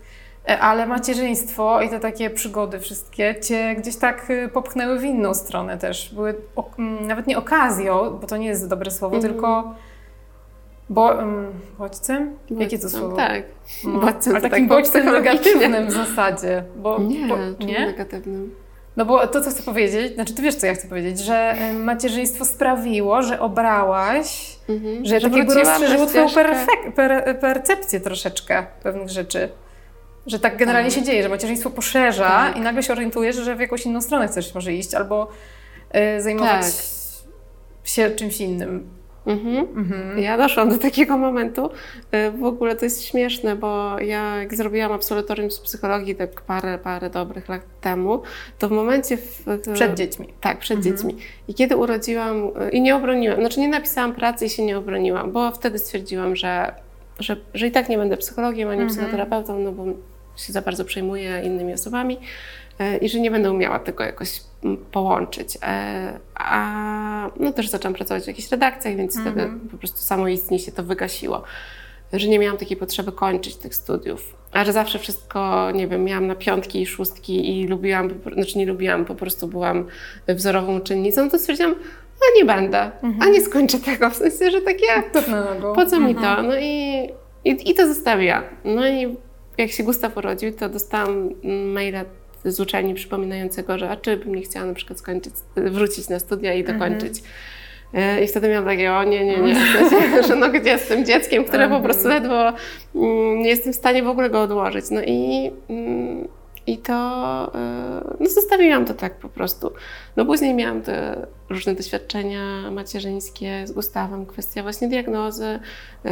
E, 0.49 0.61
Ale 0.61 0.86
macierzyństwo 0.86 1.82
i 1.82 1.88
te 1.88 2.01
takie 2.01 2.30
przygody 2.30 2.78
wszystkie 2.80 3.40
Cię 3.40 3.76
gdzieś 3.78 3.96
tak 3.96 4.30
y, 4.30 4.49
popchnęły 4.49 4.99
w 4.99 5.05
inną 5.05 5.34
stronę 5.34 5.78
też. 5.78 6.14
Były 6.14 6.34
o, 6.57 6.70
mm, 6.78 7.07
nawet 7.07 7.26
nie 7.26 7.38
okazją, 7.38 8.18
bo 8.20 8.26
to 8.26 8.36
nie 8.36 8.46
jest 8.46 8.68
dobre 8.68 8.90
słowo, 8.90 9.16
Mhm. 9.16 9.34
tylko 9.34 9.74
bo, 10.89 11.07
um, 11.16 11.47
bodźcem? 11.78 12.36
Jakie 12.51 12.78
to 12.78 12.82
Bodźcem, 12.82 13.01
słowo? 13.01 13.16
Tak. 13.16 13.43
No, 13.84 14.01
Bodźcem 14.01 14.32
ale 14.36 14.51
takim 14.51 14.68
tak 14.68 14.78
bodźcem 14.78 15.07
negatywnym 15.12 15.86
w 15.86 15.91
zasadzie. 15.93 16.64
Bo, 16.76 16.99
Nie, 16.99 17.26
bo, 17.26 17.36
nie? 17.66 17.86
negatywnym? 17.86 18.55
No 18.97 19.05
bo 19.05 19.26
to, 19.26 19.41
co 19.41 19.51
chcę 19.51 19.62
powiedzieć, 19.62 20.14
znaczy 20.14 20.34
ty 20.34 20.43
wiesz, 20.43 20.55
co 20.55 20.66
ja 20.66 20.74
chcę 20.74 20.89
powiedzieć, 20.89 21.18
że 21.18 21.55
macierzyństwo 21.78 22.45
sprawiło, 22.45 23.22
że 23.22 23.41
obrałaś, 23.41 24.57
Mhm. 24.68 25.05
że, 25.07 25.20
takiego 25.20 25.36
wróciłam 25.53 25.64
na 25.66 25.72
rozszerzyło 25.78 26.07
twoją 26.07 26.26
perfek- 26.26 26.93
per, 26.95 27.39
percepcję 27.41 28.01
troszeczkę 28.01 28.66
pewnych 28.82 29.09
rzeczy. 29.09 29.49
Że 30.26 30.39
tak 30.39 30.57
generalnie 30.57 30.91
się 30.91 31.03
dzieje, 31.03 31.22
że 31.22 31.28
macierzyństwo 31.28 31.70
poszerza 31.70 32.28
Tak. 32.28 32.57
i 32.57 32.61
nagle 32.61 32.82
się 32.82 32.93
orientujesz, 32.93 33.36
że 33.36 33.57
w 33.57 33.61
jakąś 33.61 33.86
inną 33.86 34.01
stronę 34.01 34.28
chcesz 34.28 34.55
może 34.55 34.72
iść 34.72 34.95
albo 34.95 35.28
y, 36.16 36.20
zajmować 36.22 36.62
Tak. 36.62 36.74
się 37.84 38.11
czymś 38.11 38.41
innym. 38.41 38.97
Mhm. 39.27 39.57
Mhm. 39.77 40.19
Ja 40.19 40.39
doszłam 40.39 40.69
do 40.69 40.79
takiego 40.79 41.16
momentu. 41.19 41.71
Y, 42.14 42.31
W 42.31 42.45
ogóle 42.45 42.77
to 42.77 42.85
jest 42.85 43.05
śmieszne, 43.05 43.57
bo 43.57 44.01
ja 44.01 44.37
jak 44.37 44.55
zrobiłam 44.55 44.93
absolutorium 44.93 45.51
z 45.51 45.61
psychologii 45.61 46.14
tak 46.14 46.41
parę, 46.41 46.79
parę 46.79 47.11
dobrych 47.11 47.49
lat 47.49 47.62
temu, 47.81 48.23
to 48.59 48.69
w 48.69 48.71
momencie... 48.71 49.16
W, 49.16 49.45
Przed 49.75 49.95
dziećmi. 49.95 50.29
Tak, 50.41 50.59
przed 50.59 50.81
dziećmi. 50.81 51.16
I 51.49 51.55
kiedy 51.55 51.77
urodziłam 51.77 52.37
y, 52.47 52.71
i 52.71 52.81
nie 52.81 52.97
obroniłam, 52.97 53.41
znaczy 53.41 53.61
nie 53.61 53.69
napisałam 53.69 54.14
pracy 54.14 54.47
i 54.47 54.51
się 54.51 54.64
nie 54.64 54.79
obroniłam, 54.79 55.33
bo 55.33 55.51
wtedy 55.53 55.79
stwierdziłam, 55.79 56.37
że, 56.37 56.75
że, 57.19 57.37
że 57.55 57.66
i 57.66 57.71
tak 57.71 57.89
nie 57.89 57.99
będę 57.99 58.16
psychologiem 58.16 58.69
ani 58.69 58.87
psychoterapeutą, 58.87 59.59
no 59.59 59.73
bo 59.73 59.85
się 60.37 60.53
za 60.53 60.62
bardzo 60.62 60.85
przejmuję 60.85 61.43
innymi 61.45 61.73
osobami 61.73 62.19
i 63.01 63.09
że 63.09 63.20
nie 63.20 63.31
będę 63.31 63.51
umiała 63.51 63.79
tego 63.79 64.05
jakoś 64.05 64.41
mm, 64.64 64.76
połączyć. 64.76 65.59
E, 65.62 66.18
A 66.35 67.31
no 67.41 67.53
też 67.53 67.68
zaczęłam 67.68 67.95
pracować 67.95 68.24
w 68.24 68.26
jakichś 68.26 68.51
redakcjach, 68.51 68.97
więc 68.97 69.20
wtedy 69.20 69.51
po 69.70 69.79
prostu 69.79 69.99
samoistnie 69.99 70.59
się 70.59 70.72
to 70.72 70.83
wygasiło. 70.83 71.43
Że 72.12 72.29
nie 72.29 72.39
miałam 72.39 72.59
takiej 72.59 72.76
potrzeby 72.76 73.12
kończyć 73.12 73.57
tych 73.57 73.74
studiów. 73.74 74.37
A 74.53 74.64
że 74.64 74.72
zawsze 74.72 74.99
wszystko, 74.99 75.70
nie 75.70 75.89
wiem, 75.89 76.05
miałam 76.05 76.26
na 76.26 76.35
piątki 76.35 76.83
i 76.83 76.87
szóstki 76.87 77.61
i 77.61 77.66
lubiłam, 77.66 78.11
znaczy 78.35 78.59
nie 78.59 78.66
lubiłam, 78.66 79.05
po 79.05 79.14
prostu 79.14 79.49
byłam 79.49 79.87
wzorową 80.29 80.76
uczennicą, 80.76 81.31
to 81.31 81.39
stwierdziłam, 81.39 81.74
a 82.20 82.39
nie 82.39 82.45
będę, 82.45 82.91
a 83.20 83.26
nie 83.26 83.41
skończę 83.41 83.79
tego. 83.79 84.11
W 84.11 84.16
sensie, 84.16 84.51
że 84.51 84.61
takie, 84.61 84.87
nogą. 85.31 85.74
po 85.74 85.87
co 85.87 86.01
mi 86.01 86.14
to? 86.14 86.43
No 86.43 86.59
i, 86.59 87.09
i, 87.45 87.70
i 87.70 87.74
to 87.74 87.87
zostawiłam. 87.87 88.43
No 88.64 88.89
i 88.89 89.16
jak 89.59 89.70
się 89.70 89.83
Gustaw 89.83 90.16
urodził, 90.16 90.53
to 90.53 90.68
dostałam 90.68 91.31
maila 91.72 92.05
z 92.45 92.61
uczelni 92.61 92.95
przypominającego, 92.95 93.78
że 93.78 93.91
a 93.91 93.97
czy 93.97 94.16
bym 94.16 94.34
nie 94.34 94.43
chciała 94.43 94.66
na 94.66 94.74
przykład 94.74 94.99
skończyć, 94.99 95.34
wrócić 95.57 96.09
na 96.09 96.18
studia 96.18 96.55
i 96.55 96.64
dokończyć. 96.64 97.22
E, 97.95 98.24
I 98.24 98.26
wtedy 98.26 98.49
miałam 98.49 98.64
takie, 98.64 98.93
o 98.93 99.05
nie, 99.05 99.24
nie, 99.24 99.36
nie, 99.36 99.55
w 99.84 99.91
sensie, 99.91 100.22
że 100.28 100.36
no 100.36 100.49
gdzie 100.49 100.78
z 100.78 100.89
tym 100.89 101.05
dzieckiem, 101.05 101.45
które 101.45 101.68
po 101.68 101.80
prostu 101.80 102.09
ledwo 102.09 102.53
mm, 102.95 103.43
nie 103.43 103.49
jestem 103.49 103.72
w 103.72 103.76
stanie 103.76 104.03
w 104.03 104.09
ogóle 104.09 104.30
go 104.30 104.43
odłożyć. 104.43 104.84
No 104.91 105.01
i, 105.07 105.51
mm, 105.68 106.07
I 106.69 106.79
to, 106.79 106.93
y, 107.55 108.16
no 108.21 108.29
zostawiłam 108.31 108.85
to 108.85 108.95
tak 108.95 109.14
po 109.19 109.29
prostu. 109.29 109.73
No 110.16 110.25
później 110.27 110.55
miałam 110.55 110.83
te 110.83 111.27
różne 111.51 111.75
doświadczenia 111.75 112.71
macierzyńskie 112.71 113.66
z 113.66 113.73
Gustawem, 113.73 114.27
kwestia 114.27 114.62
właśnie 114.62 114.89
diagnozy, 114.89 115.45
y, 116.07 116.09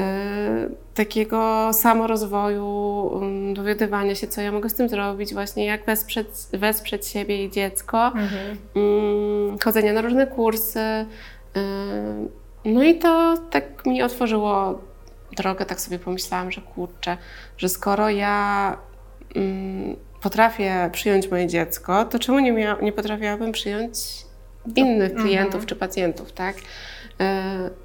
takiego 0.94 1.70
samorozwoju, 1.72 3.10
y, 3.50 3.54
dowiadywania 3.54 4.14
się, 4.14 4.26
co 4.26 4.40
ja 4.40 4.52
mogę 4.52 4.68
z 4.70 4.74
tym 4.74 4.88
zrobić, 4.88 5.34
właśnie 5.34 5.64
jak 5.66 5.84
wesprzeć, 5.86 6.26
wesprzeć 6.52 7.06
siebie 7.06 7.44
i 7.44 7.50
dziecko, 7.50 8.06
Mhm. 8.06 8.56
mm, 8.76 9.58
chodzenia 9.64 9.92
na 9.92 10.00
różne 10.00 10.26
kursy. 10.26 10.80
y, 11.56 12.46
No 12.64 12.82
i 12.82 12.98
to 12.98 13.36
tak 13.50 13.86
mi 13.86 14.02
otworzyło 14.02 14.78
drogę, 15.36 15.64
tak 15.64 15.80
sobie 15.80 15.98
pomyślałam, 15.98 16.52
że 16.52 16.60
kurczę, 16.60 17.16
że 17.58 17.68
skoro 17.68 18.10
ja 18.10 18.76
mm, 19.34 19.96
potrafię 20.22 20.90
przyjąć 20.92 21.30
moje 21.30 21.46
dziecko, 21.46 22.04
to 22.04 22.18
czemu 22.18 22.38
nie, 22.38 22.52
mia- 22.52 22.82
nie 22.82 22.92
potrafiłabym 22.92 23.52
przyjąć 23.52 23.98
innych 24.76 25.14
klientów 25.14 25.66
czy 25.66 25.76
pacjentów, 25.76 26.32
tak? 26.32 26.56
Y, 26.56 26.62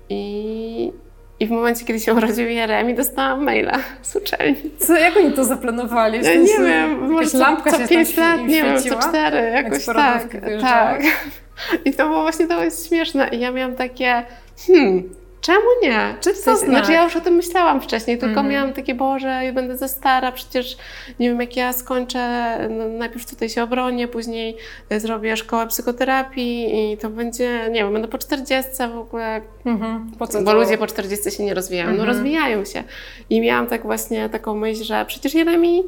I, 0.10 0.92
I 1.40 1.48
w 1.48 1.50
momencie, 1.50 1.86
kiedy 1.86 2.00
się 2.00 2.14
urodził 2.14 2.48
Jeremi, 2.48 2.96
dostałam 2.96 3.44
maila 3.44 3.78
z 4.02 4.16
uczelni. 4.16 4.56
Co, 4.80 4.96
jak 4.98 5.18
oni 5.18 5.34
to 5.34 5.46
zaplanowali? 5.46 6.20
Nie 6.20 6.58
wiem, 6.58 7.12
może 7.12 7.30
co, 7.30 7.38
lampka 7.38 7.72
co 7.72 7.78
się 7.78 7.88
pięć 7.88 8.16
tam 8.16 8.24
lat, 8.24 8.40
im 8.40 8.48
nie 8.48 8.64
wiem, 8.64 8.80
co 8.80 9.00
cztery, 9.00 9.38
Jak 9.38 9.66
jakoś 9.66 9.86
tak, 9.86 10.28
tak. 10.62 11.02
I 11.86 11.94
to 11.94 12.08
było 12.08 12.22
właśnie, 12.22 12.48
to 12.48 12.64
jest 12.64 12.88
śmieszne. 12.88 13.30
I 13.30 13.40
ja 13.40 13.52
miałam 13.52 13.76
takie, 13.76 14.24
hmm, 14.68 15.10
czemu 15.42 15.66
nie? 15.84 16.16
Czy 16.22 16.34
to 16.34 16.56
znak? 16.56 16.70
Znaczy 16.70 16.92
ja 16.92 17.04
już 17.04 17.16
o 17.16 17.22
tym 17.22 17.34
myślałam 17.34 17.82
wcześniej, 17.82 18.18
tylko 18.18 18.32
Mhm. 18.32 18.48
miałam 18.50 18.74
takie, 18.74 18.96
Boże, 18.96 19.28
ja 19.44 19.54
będę 19.54 19.78
za 19.78 19.88
stara, 19.88 20.32
przecież 20.32 20.78
nie 21.20 21.30
wiem, 21.30 21.42
jak 21.42 21.56
ja 21.56 21.74
skończę, 21.74 22.58
no, 22.70 22.88
najpierw 22.88 23.30
tutaj 23.30 23.50
się 23.50 23.64
obronię, 23.64 24.08
później 24.08 24.58
y, 24.92 25.00
zrobię 25.00 25.38
szkołę 25.38 25.68
psychoterapii 25.68 26.92
i 26.94 26.98
to 26.98 27.10
będzie, 27.10 27.70
nie 27.72 27.84
wiem, 27.84 27.94
będę 27.94 28.08
po 28.08 28.18
40 28.18 28.72
w 28.94 28.98
ogóle, 28.98 29.42
Mhm. 29.66 30.12
Po 30.20 30.28
co 30.28 30.40
bo 30.42 30.52
to? 30.52 30.58
ludzie 30.58 30.78
po 30.78 30.88
40 30.88 31.32
się 31.32 31.44
nie 31.44 31.54
rozwijają. 31.54 31.90
No 31.90 31.96
Mhm. 31.96 32.10
rozwijają 32.10 32.66
się. 32.66 32.84
I 33.30 33.42
miałam 33.42 33.68
tak 33.68 33.82
właśnie 33.84 34.30
taką 34.30 34.56
myśl, 34.56 34.84
że 34.84 35.06
przecież 35.06 35.34
Jeremi 35.34 35.80
y, 35.80 35.84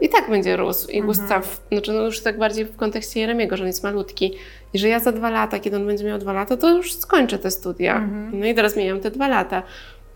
i 0.00 0.08
tak 0.08 0.30
będzie 0.30 0.56
rósł. 0.56 0.88
I 0.90 0.98
Mhm. 0.98 1.06
Gustaw, 1.06 1.60
znaczy 1.72 1.92
no 1.92 2.02
już 2.02 2.20
tak 2.22 2.38
bardziej 2.38 2.64
w 2.64 2.76
kontekście 2.76 3.20
Jeremiego, 3.20 3.56
że 3.56 3.62
on 3.62 3.66
jest 3.66 3.82
malutki. 3.82 4.34
I 4.74 4.78
że 4.78 4.88
ja 4.88 4.98
za 5.00 5.12
dwa 5.12 5.30
lata, 5.30 5.58
kiedy 5.58 5.76
on 5.76 5.86
będzie 5.86 6.04
miał 6.04 6.18
dwa 6.18 6.32
lata, 6.32 6.56
to 6.56 6.76
już 6.76 6.94
skończę 6.94 7.38
te 7.38 7.50
studia. 7.50 7.96
Mhm. 7.96 8.40
No 8.40 8.46
i 8.46 8.54
teraz 8.54 8.76
miałam 8.76 9.00
te 9.00 9.10
dwa 9.10 9.28
lata. 9.28 9.62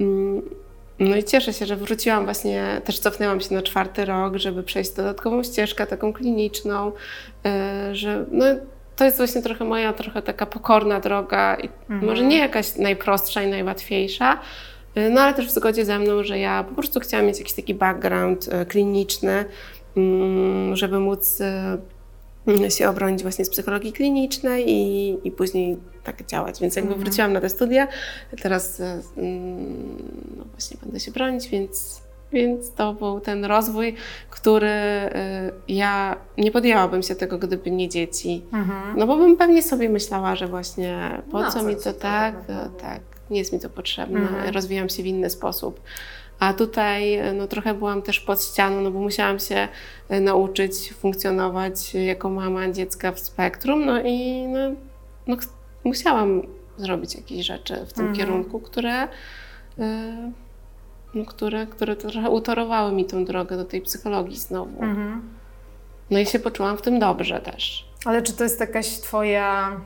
Mm, 0.00 0.42
No 0.98 1.16
i 1.16 1.24
cieszę 1.24 1.52
się, 1.52 1.66
że 1.66 1.76
wróciłam 1.76 2.24
właśnie, 2.24 2.80
też 2.84 2.98
cofnęłam 2.98 3.40
się 3.40 3.54
na 3.54 3.62
czwarty 3.62 4.04
rok, 4.04 4.36
żeby 4.36 4.62
przejść 4.62 4.90
dodatkową 4.92 5.42
ścieżkę, 5.42 5.86
taką 5.86 6.12
kliniczną, 6.12 6.92
y, 7.90 7.94
że 7.94 8.24
no, 8.30 8.44
to 8.96 9.04
jest 9.04 9.16
właśnie 9.16 9.42
trochę 9.42 9.64
moja, 9.64 9.92
trochę 9.92 10.22
taka 10.22 10.46
pokorna 10.46 11.00
droga 11.00 11.54
i 11.56 11.68
Mhm. 11.90 12.04
może 12.10 12.24
nie 12.24 12.38
jakaś 12.38 12.76
najprostsza 12.76 13.42
i 13.42 13.46
najłatwiejsza, 13.50 14.38
no 15.10 15.20
ale 15.20 15.34
też 15.34 15.46
w 15.46 15.50
zgodzie 15.50 15.84
ze 15.84 15.98
mną, 15.98 16.24
że 16.24 16.38
ja 16.38 16.64
po 16.64 16.74
prostu 16.74 17.00
chciałam 17.00 17.26
mieć 17.26 17.38
jakiś 17.38 17.52
taki 17.54 17.74
background 17.74 18.48
y, 18.48 18.66
kliniczny, 18.66 19.44
mm, 19.96 20.76
żeby 20.76 21.00
móc 21.00 21.40
y, 21.40 22.70
się 22.70 22.88
obronić 22.88 23.22
właśnie 23.22 23.44
z 23.44 23.50
psychologii 23.50 23.92
klinicznej 23.92 24.70
i, 24.70 25.18
i 25.24 25.30
później 25.30 25.76
tak 26.04 26.26
działać. 26.26 26.60
Więc 26.60 26.76
jakby 26.76 26.90
Mhm. 26.92 27.04
wróciłam 27.04 27.32
na 27.32 27.40
te 27.40 27.48
studia, 27.48 27.88
teraz 28.42 28.80
y, 28.80 28.84
mm, 29.16 29.96
no 30.36 30.44
właśnie 30.52 30.76
będę 30.82 31.00
się 31.00 31.10
bronić, 31.12 31.48
więc, 31.48 32.02
więc 32.32 32.72
to 32.72 32.94
był 32.94 33.20
ten 33.20 33.44
rozwój, 33.44 33.94
który 34.30 34.68
y, 34.68 35.10
ja 35.68 36.16
nie 36.38 36.50
podjęłabym 36.50 37.02
się 37.02 37.14
tego, 37.14 37.38
gdyby 37.38 37.70
nie 37.70 37.88
dzieci. 37.88 38.42
Mhm. 38.52 38.98
No 38.98 39.06
bo 39.06 39.16
bym 39.16 39.36
pewnie 39.36 39.62
sobie 39.62 39.88
myślała, 39.88 40.36
że 40.36 40.46
właśnie 40.48 41.22
po 41.30 41.40
Na 41.40 41.50
co 41.50 41.58
co 41.60 41.64
mi 41.66 41.76
to 41.76 41.92
tak, 41.92 42.34
tak, 42.80 43.00
nie 43.32 43.38
jest 43.38 43.52
mi 43.52 43.60
to 43.60 43.70
potrzebne, 43.70 44.20
Mhm. 44.20 44.54
rozwijam 44.54 44.88
się 44.88 45.02
w 45.02 45.06
inny 45.06 45.30
sposób. 45.30 45.80
A 46.38 46.52
tutaj 46.52 47.18
no, 47.34 47.46
trochę 47.46 47.74
byłam 47.74 48.02
też 48.02 48.20
pod 48.20 48.44
ścianą, 48.44 48.80
no 48.80 48.90
bo 48.90 48.98
musiałam 49.00 49.38
się 49.38 49.68
e, 50.08 50.20
nauczyć 50.20 50.92
funkcjonować 50.92 51.94
jako 51.94 52.30
mama 52.30 52.70
dziecka 52.70 53.12
w 53.12 53.20
spektrum, 53.20 53.84
no 53.86 54.02
i 54.02 54.42
no, 54.46 54.58
no, 55.26 55.36
musiałam 55.84 56.42
zrobić 56.76 57.14
jakieś 57.14 57.46
rzeczy 57.46 57.74
w 57.86 57.92
tym 57.92 58.06
Mhm. 58.06 58.16
kierunku, 58.16 58.60
które, 58.60 59.08
e, 59.78 60.32
no, 61.14 61.24
które, 61.24 61.66
które 61.66 61.96
trochę 61.96 62.30
utorowały 62.30 62.92
mi 62.92 63.04
tą 63.04 63.24
drogę 63.24 63.56
do 63.56 63.64
tej 63.64 63.80
psychologii 63.80 64.36
znowu. 64.36 64.82
Mhm. 64.82 65.22
No 66.10 66.18
i 66.18 66.26
się 66.26 66.38
poczułam 66.38 66.76
w 66.78 66.82
tym 66.82 66.98
dobrze 66.98 67.40
też. 67.40 67.88
Ale 68.04 68.22
czy 68.22 68.32
to 68.32 68.44
jest 68.44 68.60
jakaś 68.60 68.88
twoja 68.88 69.80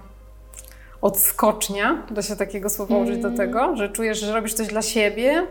odskocznia? 1.00 2.02
Da 2.10 2.22
się 2.22 2.36
takiego 2.36 2.70
słowa 2.70 2.96
użyć 2.96 3.18
Mm. 3.18 3.30
do 3.32 3.36
tego? 3.38 3.76
Że 3.76 3.88
czujesz, 3.88 4.20
że 4.20 4.34
robisz 4.34 4.54
coś 4.54 4.66
dla 4.66 4.82
siebie? 4.82 5.46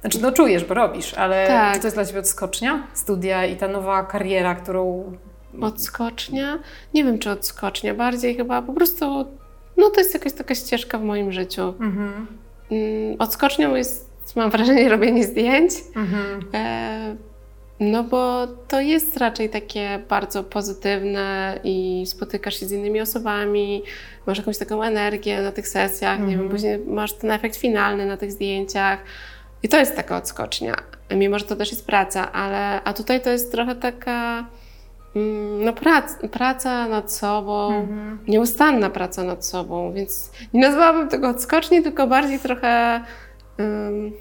Znaczy, 0.00 0.18
no 0.22 0.32
czujesz, 0.32 0.64
bo 0.64 0.74
robisz, 0.74 1.14
ale 1.14 1.46
Tak. 1.46 1.78
to 1.78 1.86
jest 1.86 1.96
dla 1.96 2.04
ciebie 2.04 2.18
odskocznia? 2.20 2.86
Studia 2.94 3.46
i 3.46 3.56
ta 3.56 3.68
nowa 3.68 4.02
kariera, 4.02 4.54
którą... 4.54 5.12
Odskocznia? 5.60 6.58
Nie 6.94 7.04
wiem, 7.04 7.18
czy 7.18 7.30
odskocznia. 7.30 7.94
Bardziej 7.94 8.34
chyba 8.36 8.62
po 8.62 8.72
prostu, 8.72 9.06
no 9.76 9.90
to 9.90 10.00
jest 10.00 10.14
jakaś 10.14 10.32
taka 10.32 10.54
ścieżka 10.54 10.98
w 10.98 11.02
moim 11.02 11.32
życiu. 11.32 11.62
Mhm. 11.80 12.26
Mm, 12.70 13.16
Odskocznią 13.18 13.74
jest, 13.74 14.10
mam 14.36 14.50
wrażenie, 14.50 14.88
robienie 14.88 15.24
zdjęć. 15.24 15.72
Mhm. 15.96 16.40
E, 16.54 17.16
no 17.80 18.04
bo 18.04 18.46
to 18.68 18.80
jest 18.80 19.16
raczej 19.16 19.50
takie 19.50 20.00
bardzo 20.08 20.44
pozytywne 20.44 21.58
i 21.64 22.04
spotykasz 22.06 22.60
się 22.60 22.66
z 22.66 22.72
innymi 22.72 23.00
osobami, 23.00 23.82
masz 24.26 24.38
jakąś 24.38 24.58
taką 24.58 24.82
energię 24.82 25.42
na 25.42 25.52
tych 25.52 25.68
sesjach, 25.68 26.18
nie 26.20 26.26
wiem, 26.26 26.32
Mhm. 26.34 26.50
później 26.50 26.78
masz 26.78 27.12
ten 27.12 27.30
efekt 27.30 27.56
finalny 27.56 28.06
na 28.06 28.16
tych 28.16 28.32
zdjęciach 28.32 28.98
i 29.62 29.68
to 29.68 29.76
jest 29.78 29.96
taka 29.96 30.16
odskocznia, 30.16 30.74
mimo 31.10 31.38
że 31.38 31.44
to 31.44 31.56
też 31.56 31.70
jest 31.70 31.86
praca, 31.86 32.32
ale 32.32 32.82
a 32.84 32.92
tutaj 32.92 33.20
to 33.20 33.30
jest 33.30 33.52
trochę 33.52 33.74
taka 33.74 34.46
mm, 35.16 35.64
no 35.64 35.72
prac, 35.72 36.12
praca 36.32 36.88
nad 36.88 37.12
sobą, 37.12 37.66
Mhm. 37.80 38.18
nieustanna 38.28 38.90
praca 38.90 39.22
nad 39.24 39.46
sobą, 39.46 39.92
więc 39.92 40.30
nie 40.52 40.60
nazwałabym 40.60 41.08
tego 41.08 41.28
odskoczni, 41.28 41.82
tylko 41.82 42.06
bardziej 42.06 42.38
trochę 42.38 43.00
ym, 43.60 44.12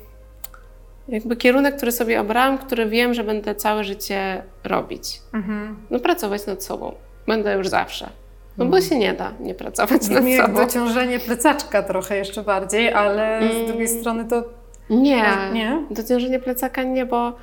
jakby 1.07 1.35
kierunek, 1.35 1.77
który 1.77 1.91
sobie 1.91 2.21
obrałam, 2.21 2.57
który 2.57 2.85
wiem, 2.89 3.13
że 3.13 3.23
będę 3.23 3.55
całe 3.55 3.83
życie 3.83 4.43
robić. 4.63 5.21
Mhm. 5.33 5.75
No 5.89 5.99
pracować 5.99 6.45
nad 6.47 6.63
sobą. 6.63 6.95
Będę 7.27 7.53
już 7.57 7.67
zawsze. 7.67 8.09
No 8.57 8.65
bo 8.65 8.81
się 8.81 8.97
nie 8.99 9.13
da 9.13 9.31
nie 9.39 9.53
pracować 9.55 9.91
nad 10.09 10.19
Brzmi 10.19 10.31
jak 10.31 10.45
sobą. 10.45 10.65
dociążenie 10.65 11.19
plecaczka 11.19 11.83
trochę 11.83 12.17
jeszcze 12.17 12.43
bardziej, 12.43 12.93
ale 12.93 13.39
z 13.51 13.55
Mm. 13.55 13.67
drugiej 13.67 13.87
strony 13.87 14.25
to... 14.25 14.43
Nie, 14.89 15.23
Nie? 15.53 15.85
dociążenie 15.91 16.39
plecaka 16.39 16.83
nie, 16.83 17.05
bo 17.05 17.33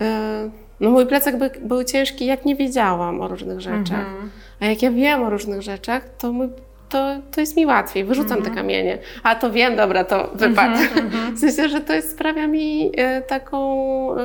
yy, 0.00 0.06
no 0.80 0.90
mój 0.90 1.06
plecak 1.06 1.38
by, 1.38 1.50
był 1.62 1.84
ciężki, 1.84 2.26
jak 2.26 2.44
nie 2.44 2.56
wiedziałam 2.56 3.20
o 3.20 3.28
różnych 3.28 3.60
rzeczach. 3.60 3.98
Mhm. 4.08 4.30
A 4.60 4.66
jak 4.66 4.82
ja 4.82 4.90
wiem 4.90 5.22
o 5.22 5.30
różnych 5.30 5.62
rzeczach, 5.62 6.02
to, 6.18 6.32
mój, 6.32 6.48
to, 6.88 7.16
to 7.34 7.40
jest 7.40 7.56
mi 7.56 7.66
łatwiej. 7.66 8.04
Wyrzucam 8.04 8.36
Mhm. 8.38 8.54
te 8.54 8.60
kamienie. 8.60 8.98
A 9.22 9.34
to 9.34 9.50
wiem, 9.50 9.76
dobra, 9.76 10.04
to 10.04 10.30
wypadł. 10.34 10.78
W 11.36 11.38
sensie, 11.38 11.68
że 11.68 11.80
to 11.80 11.92
jest, 11.92 12.10
sprawia 12.12 12.46
mi 12.46 12.92
e, 12.96 13.22
taką 13.22 13.60
e, 14.16 14.18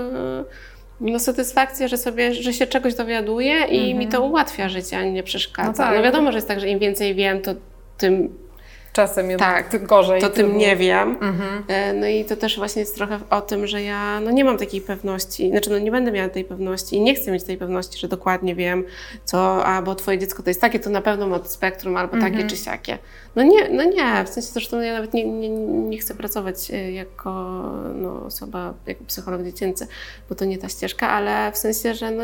no, 1.02 1.20
satysfakcję, 1.20 1.88
że 1.88 1.98
sobie, 1.98 2.34
że 2.34 2.54
się 2.54 2.68
czegoś 2.68 2.96
dowiaduję 2.96 3.56
i 3.66 3.96
mi 3.96 4.08
to 4.08 4.22
ułatwia 4.22 4.70
życie, 4.70 4.98
a 4.98 5.04
nie 5.04 5.24
przeszkadza. 5.24 5.70
Mhm. 5.70 5.90
No 5.90 5.96
No, 5.96 5.96
tak. 5.96 6.04
wiadomo, 6.04 6.32
że 6.32 6.38
jest 6.38 6.48
tak, 6.48 6.60
że 6.60 6.68
im 6.70 6.80
więcej 6.80 7.16
wiem, 7.16 7.42
to 7.42 7.52
tym, 7.98 8.38
Czasem 8.94 9.30
jednak 9.30 9.70
Tak, 9.72 9.86
gorzej. 9.86 10.22
to 10.22 10.30
tym 10.30 10.58
nie 10.58 10.76
wiem. 10.76 11.10
Mhm. 11.22 11.64
E, 11.68 11.94
No 11.94 12.08
i 12.08 12.26
to 12.26 12.36
też 12.36 12.58
właśnie 12.58 12.80
jest 12.80 12.96
trochę 12.96 13.20
o 13.30 13.42
tym, 13.42 13.68
że 13.68 13.82
ja 13.84 14.20
no 14.20 14.32
nie 14.32 14.46
mam 14.46 14.58
takiej 14.58 14.82
pewności, 14.82 15.50
znaczy 15.50 15.70
no 15.70 15.80
nie 15.80 15.92
będę 15.92 16.12
miała 16.12 16.30
tej 16.30 16.44
pewności 16.46 16.96
i 16.96 17.02
nie 17.02 17.16
chcę 17.16 17.32
mieć 17.32 17.44
tej 17.44 17.58
pewności, 17.58 18.00
że 18.00 18.08
dokładnie 18.08 18.56
wiem, 18.56 18.84
co, 19.26 19.66
a 19.66 19.82
bo 19.82 19.96
twoje 19.96 20.18
dziecko 20.18 20.44
to 20.44 20.50
jest 20.50 20.62
takie, 20.62 20.80
to 20.80 20.90
na 20.90 21.02
pewno 21.02 21.28
ma 21.28 21.40
spektrum 21.44 21.98
albo 21.98 22.14
Mhm. 22.14 22.34
takie 22.34 22.48
czy 22.48 22.58
siakie. 22.58 22.98
No 23.36 23.44
nie, 23.44 23.70
no 23.70 23.84
nie, 23.84 24.24
w 24.26 24.30
sensie 24.30 24.50
zresztą 24.50 24.82
ja 24.82 24.94
nawet 24.94 25.14
nie, 25.14 25.26
nie, 25.26 25.50
nie 25.50 25.98
chcę 25.98 26.16
pracować 26.16 26.72
e, 26.72 26.92
jako 26.92 27.32
no, 27.96 28.26
osoba, 28.26 28.74
jako 28.88 29.04
psycholog 29.04 29.44
dziecięcy, 29.44 29.88
bo 30.30 30.36
to 30.36 30.46
nie 30.46 30.58
ta 30.58 30.70
ścieżka, 30.70 31.10
ale 31.10 31.52
w 31.52 31.58
sensie, 31.58 31.94
że 31.94 32.12
no, 32.12 32.24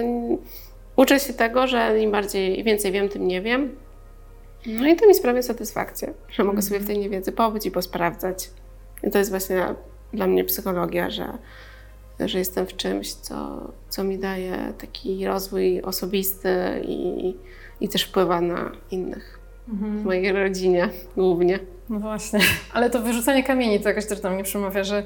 uczę 0.95 1.19
się 1.19 1.33
tego, 1.33 1.67
że 1.67 1.99
im 1.99 2.11
bardziej, 2.11 2.63
więcej 2.63 2.91
wiem, 2.91 3.09
tym 3.09 3.27
nie 3.27 3.41
wiem. 3.41 3.75
No 4.65 4.87
i 4.87 4.95
to 4.95 5.07
mi 5.07 5.15
sprawia 5.15 5.41
satysfakcję, 5.41 6.13
że 6.29 6.43
mogę 6.43 6.61
sobie 6.61 6.79
w 6.79 6.87
tej 6.87 6.99
niewiedzy 6.99 7.31
pobyć 7.31 7.65
i 7.65 7.71
posprawdzać. 7.71 8.49
I 9.03 9.11
to 9.11 9.17
jest 9.17 9.29
właśnie 9.29 9.65
dla 10.13 10.27
mnie 10.27 10.43
psychologia, 10.43 11.09
że, 11.09 11.37
że 12.19 12.39
jestem 12.39 12.67
w 12.67 12.75
czymś, 12.75 13.13
co, 13.13 13.61
co 13.89 14.03
mi 14.03 14.17
daje 14.17 14.73
taki 14.77 15.25
rozwój 15.25 15.81
osobisty 15.81 16.49
i, 16.83 17.35
i 17.81 17.89
też 17.89 18.03
wpływa 18.03 18.41
na 18.41 18.71
innych. 18.91 19.39
W 19.67 20.03
mojej 20.05 20.31
rodzinie 20.31 20.89
głównie. 21.15 21.59
No 21.89 21.99
właśnie. 21.99 22.39
Ale 22.73 22.89
to 22.89 23.01
wyrzucanie 23.01 23.43
kamieni 23.43 23.79
to 23.79 23.89
jakoś 23.89 24.05
też 24.05 24.19
do 24.19 24.29
mnie 24.31 24.43
przemawia, 24.43 24.83
że 24.83 25.03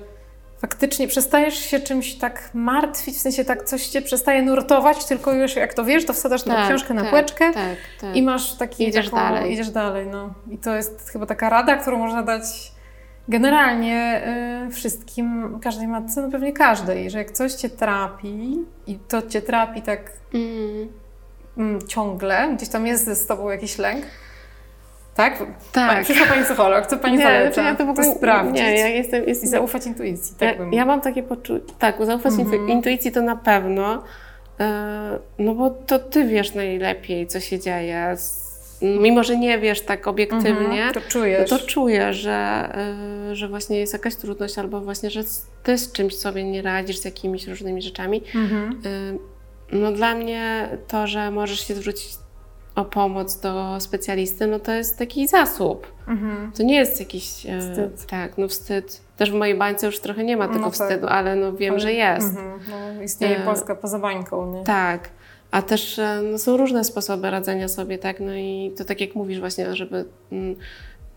faktycznie 0.63 1.07
przestajesz 1.07 1.55
się 1.59 1.79
czymś 1.79 2.15
tak 2.15 2.49
martwić, 2.53 3.15
w 3.15 3.21
sensie 3.21 3.45
tak 3.45 3.63
coś 3.63 3.87
cię 3.87 4.01
przestaje 4.01 4.41
nurtować, 4.41 5.05
tylko 5.05 5.33
już 5.33 5.55
jak 5.55 5.73
to 5.73 5.85
wiesz, 5.85 6.05
to 6.05 6.13
wsadasz 6.13 6.43
tę 6.43 6.49
Tak, 6.49 6.67
książkę 6.67 6.93
na 6.93 7.01
tak, 7.01 7.09
półeczkę 7.09 7.53
tak, 7.53 7.77
tak. 8.01 8.15
i 8.15 8.23
masz 8.23 8.53
taki 8.57 8.87
Idziesz 8.87 9.05
taką, 9.05 9.17
dalej. 9.17 9.53
Idziesz 9.53 9.69
dalej, 9.69 10.07
no. 10.07 10.33
I 10.51 10.57
to 10.57 10.75
jest 10.75 11.09
chyba 11.09 11.25
taka 11.25 11.49
rada, 11.49 11.77
którą 11.77 11.97
można 11.97 12.23
dać 12.23 12.43
generalnie 13.27 14.21
y, 14.67 14.71
wszystkim, 14.71 15.59
każdej 15.61 15.87
matce, 15.87 16.21
no 16.21 16.31
pewnie 16.31 16.53
każdej, 16.53 17.09
że 17.09 17.17
jak 17.17 17.31
coś 17.31 17.53
cię 17.53 17.69
trapi 17.69 18.59
i 18.87 18.95
to 18.95 19.21
cię 19.21 19.41
trapi 19.41 19.81
tak 19.81 20.11
Mm. 20.33 20.87
mm, 21.57 21.87
ciągle, 21.87 22.49
gdzieś 22.55 22.69
tam 22.69 22.87
jest 22.87 23.07
z 23.23 23.25
tobą 23.27 23.49
jakiś 23.49 23.77
lęk, 23.77 24.05
tak? 25.15 25.43
Tak. 25.71 25.91
Pani, 25.91 26.05
przyszła 26.05 26.27
Pani 26.27 26.43
psycholog, 26.43 26.87
co 26.87 26.97
Pani 26.97 27.17
Nie, 27.17 27.23
zaleca? 27.23 27.61
ja 27.63 27.75
to 27.75 27.85
w 27.85 27.89
ogóle 27.89 28.15
sprawdzić 28.15 28.55
Nie, 28.55 28.79
ja 28.79 28.87
jestem, 28.87 29.25
i 29.25 29.29
jestem 29.29 29.49
zaufać 29.49 29.85
intuicji, 29.85 30.35
tak 30.39 30.51
ja, 30.51 30.57
bym... 30.57 30.73
ja 30.73 30.85
mam 30.85 31.01
takie 31.01 31.23
poczucie, 31.23 31.73
tak, 31.79 32.05
zaufać 32.05 32.33
Mhm. 32.33 32.69
intuicji 32.69 33.11
to 33.11 33.21
na 33.21 33.35
pewno, 33.35 34.03
e, 34.59 35.19
no 35.39 35.55
bo 35.55 35.69
to 35.69 35.99
ty 35.99 36.23
wiesz 36.25 36.53
najlepiej, 36.55 37.27
co 37.27 37.39
się 37.39 37.59
dzieje. 37.59 38.15
Mimo, 38.81 39.23
że 39.23 39.37
nie 39.37 39.59
wiesz 39.59 39.81
tak 39.81 40.07
obiektywnie, 40.07 40.53
Mhm, 40.83 40.93
to 40.93 41.01
czujesz. 41.01 41.51
no 41.51 41.57
to 41.57 41.65
czuję, 41.65 42.13
że, 42.13 42.69
e, 43.31 43.35
że 43.35 43.47
właśnie 43.47 43.79
jest 43.79 43.93
jakaś 43.93 44.15
trudność, 44.15 44.57
albo 44.59 44.81
właśnie, 44.81 45.09
że 45.09 45.23
ty 45.63 45.77
z 45.77 45.91
czymś 45.91 46.15
sobie 46.15 46.43
nie 46.43 46.61
radzisz, 46.61 46.97
z 46.97 47.05
jakimiś 47.05 47.47
różnymi 47.47 47.81
rzeczami. 47.81 48.23
Mhm. 48.35 48.81
E, 48.85 49.33
No 49.71 49.91
dla 49.91 50.15
mnie 50.15 50.69
to, 50.87 51.07
że 51.07 51.31
możesz 51.31 51.67
się 51.67 51.75
zwrócić 51.75 52.09
o 52.75 52.85
pomoc 52.85 53.39
do 53.39 53.75
specjalisty, 53.79 54.47
no 54.47 54.59
to 54.59 54.71
jest 54.71 54.97
taki 54.97 55.27
zasób. 55.27 55.87
Mhm. 56.07 56.51
To 56.51 56.63
nie 56.63 56.75
jest 56.75 56.99
jakiś 56.99 57.45
e, 57.45 57.59
Wstyd. 57.59 58.05
Tak, 58.05 58.37
no 58.37 58.47
wstyd. 58.47 59.01
Też 59.17 59.31
w 59.31 59.33
mojej 59.33 59.55
bańce 59.57 59.85
już 59.85 59.99
trochę 59.99 60.23
nie 60.23 60.37
ma 60.37 60.47
tego 60.47 60.59
No 60.59 60.65
tak. 60.65 60.73
wstydu, 60.73 61.07
ale 61.07 61.35
no 61.35 61.53
wiem, 61.53 61.79
że 61.79 61.93
jest. 61.93 62.27
Mhm. 62.27 62.59
No, 62.97 63.01
istnieje 63.03 63.37
E, 63.37 63.45
Polska 63.45 63.75
poza 63.75 63.99
bańką, 63.99 64.53
nie? 64.53 64.63
Tak. 64.63 65.09
A 65.51 65.61
też 65.61 65.99
e, 65.99 66.21
no, 66.31 66.37
są 66.37 66.57
różne 66.57 66.83
sposoby 66.83 67.31
radzenia 67.31 67.67
sobie, 67.67 67.97
tak? 67.97 68.19
No 68.19 68.33
i 68.35 68.71
to 68.77 68.85
tak 68.85 69.01
jak 69.01 69.15
mówisz 69.15 69.39
właśnie, 69.39 69.75
żeby 69.75 70.05
mm, 70.31 70.55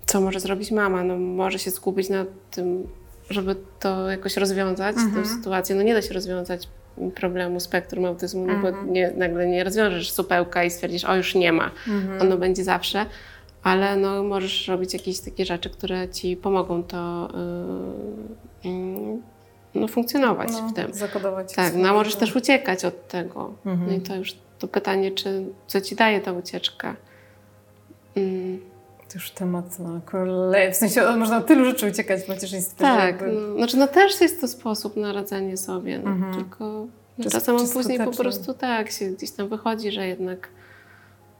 co 0.06 0.20
może 0.20 0.40
zrobić 0.40 0.70
mama? 0.70 1.04
No 1.04 1.16
może 1.18 1.58
się 1.58 1.70
skupić 1.70 2.08
na 2.08 2.24
tym, 2.50 2.88
żeby 3.30 3.56
to 3.80 4.10
jakoś 4.10 4.36
rozwiązać, 4.36 4.96
Mhm. 4.96 5.22
tę 5.24 5.28
sytuację. 5.30 5.76
No 5.76 5.82
nie 5.82 5.94
da 5.94 6.02
się 6.02 6.14
rozwiązać 6.14 6.68
problemu 7.14 7.60
spektrum 7.60 8.04
autyzmu, 8.04 8.46
no 8.46 8.54
bo 8.62 8.68
Mhm. 8.68 8.92
nie, 8.92 9.10
nagle 9.16 9.46
nie 9.46 9.64
rozwiążesz 9.64 10.10
supełka 10.12 10.64
i 10.64 10.70
stwierdzisz, 10.70 11.04
o 11.04 11.16
już 11.16 11.34
nie 11.34 11.52
ma. 11.52 11.70
Mhm. 11.88 12.22
Ono 12.22 12.36
będzie 12.36 12.64
zawsze. 12.64 13.06
Ale 13.62 13.96
no, 13.96 14.22
możesz 14.22 14.68
robić 14.68 14.92
jakieś 14.92 15.20
takie 15.20 15.44
rzeczy, 15.44 15.70
które 15.70 16.08
ci 16.08 16.36
pomogą 16.36 16.82
to 16.82 17.28
yy, 18.64 18.70
yy, 18.70 19.18
no, 19.74 19.88
funkcjonować 19.88 20.48
No, 20.52 20.68
w 20.68 20.72
tym. 20.72 20.94
Zakodować. 20.94 21.54
Tak, 21.54 21.74
no 21.76 21.92
możesz 21.94 22.16
też 22.16 22.36
uciekać 22.36 22.84
od 22.84 23.08
tego. 23.08 23.52
Mhm. 23.66 23.90
No 23.90 23.96
i 23.96 24.00
to 24.00 24.16
już 24.16 24.34
to 24.58 24.68
pytanie, 24.68 25.10
czy, 25.10 25.44
co 25.66 25.80
ci 25.80 25.96
daje 25.96 26.20
ta 26.20 26.32
ucieczka. 26.32 26.96
Mm, 28.16 28.58
To 28.58 28.75
już 29.16 29.30
temat 29.30 29.78
na 29.78 30.00
kolej. 30.04 30.72
W 30.72 30.76
sensie 30.76 31.16
można 31.16 31.40
tylu 31.40 31.64
rzeczy 31.64 31.86
uciekać 31.90 32.20
w 32.22 32.28
macierzyństwie. 32.28 32.84
tak, 32.84 33.04
jakby- 33.20 33.32
no, 33.32 33.56
znaczy 33.56 33.76
no 33.76 33.86
też 33.86 34.20
jest 34.20 34.40
to 34.40 34.48
sposób 34.48 34.96
na 34.96 35.12
radzenie 35.12 35.56
sobie, 35.56 35.98
no, 35.98 36.10
Mhm. 36.10 36.34
tylko 36.34 36.64
no, 37.18 37.24
Czy- 37.24 37.30
czasem 37.30 37.58
czy 37.58 37.72
później 37.72 37.98
po 37.98 38.10
prostu 38.10 38.54
tak, 38.54 38.90
się 38.90 39.06
gdzieś 39.10 39.30
tam 39.30 39.48
wychodzi, 39.48 39.92
że 39.92 40.06
jednak 40.06 40.48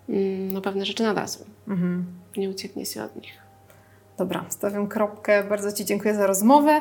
mm, 0.09 0.53
no, 0.53 0.61
pewne 0.61 0.87
rzeczy 0.87 1.03
nadasą. 1.03 1.45
Mhm. 1.69 2.05
Nie 2.37 2.51
ucieknie 2.51 2.87
się 2.87 3.03
od 3.03 3.17
nich. 3.17 3.33
Dobra, 4.19 4.45
stawiam 4.49 4.87
kropkę. 4.89 5.45
Bardzo 5.45 5.73
Ci 5.73 5.85
dziękuję 5.85 6.15
za 6.15 6.27
rozmowę. 6.27 6.81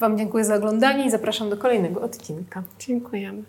Wam 0.00 0.18
dziękuję 0.18 0.44
za 0.44 0.54
oglądanie 0.54 1.06
i 1.06 1.10
zapraszam 1.10 1.50
do 1.50 1.56
kolejnego 1.56 2.00
odcinka. 2.02 2.62
Dziękujemy. 2.78 3.42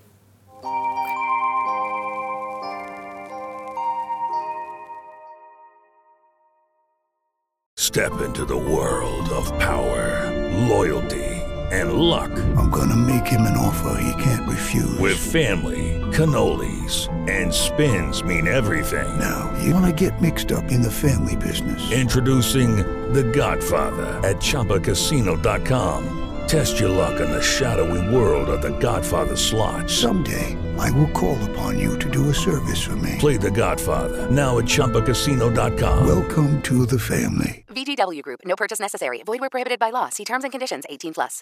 Step 7.95 8.19
into 8.19 8.43
the 8.43 8.57
world 8.57 9.29
of 9.29 9.47
power, 9.57 10.29
loyalty, 10.67 11.41
and 11.71 11.93
luck. 11.93 12.29
I'm 12.57 12.69
gonna 12.69 12.93
make 12.93 13.25
him 13.25 13.43
an 13.47 13.55
offer 13.55 13.97
he 14.01 14.21
can't 14.21 14.45
refuse. 14.49 14.99
With 14.99 15.17
family, 15.17 16.01
cannolis, 16.11 17.07
and 17.29 17.53
spins 17.53 18.21
mean 18.21 18.49
everything. 18.49 19.07
now, 19.17 19.49
you 19.63 19.73
wanna 19.73 19.93
get 19.93 20.21
mixed 20.21 20.51
up 20.51 20.73
in 20.73 20.81
the 20.81 20.91
family 20.91 21.37
business. 21.37 21.89
Introducing 21.93 22.75
The 23.13 23.23
Godfather 23.23 24.19
at 24.27 24.41
ChumbaCasino.com. 24.41 26.23
Test 26.47 26.81
your 26.81 26.89
luck 26.89 27.21
in 27.21 27.31
the 27.31 27.41
shadowy 27.41 28.13
world 28.13 28.49
of 28.49 28.61
The 28.61 28.77
Godfather 28.79 29.37
slot. 29.37 29.89
Someday, 29.89 30.57
I 30.79 30.91
will 30.91 31.09
call 31.09 31.37
upon 31.51 31.79
you 31.79 31.97
to 31.99 32.09
do 32.09 32.29
a 32.29 32.33
service 32.33 32.81
for 32.81 32.95
me. 32.95 33.15
Play 33.19 33.37
The 33.37 33.51
Godfather 33.51 34.29
now 34.31 34.57
at 34.59 34.65
ChumbaCasino.com. 34.65 36.07
Welcome 36.07 36.61
to 36.63 36.85
the 36.85 36.99
family. 36.99 37.65
VGW 37.69 38.21
Group. 38.21 38.41
No 38.45 38.55
purchase 38.55 38.79
necessary. 38.79 39.21
Void 39.25 39.41
where 39.41 39.49
prohibited 39.49 39.79
by 39.79 39.89
law. 39.89 40.09
See 40.09 40.25
terms 40.25 40.43
and 40.43 40.51
conditions. 40.51 40.85
18 40.89 41.13
plus. 41.13 41.33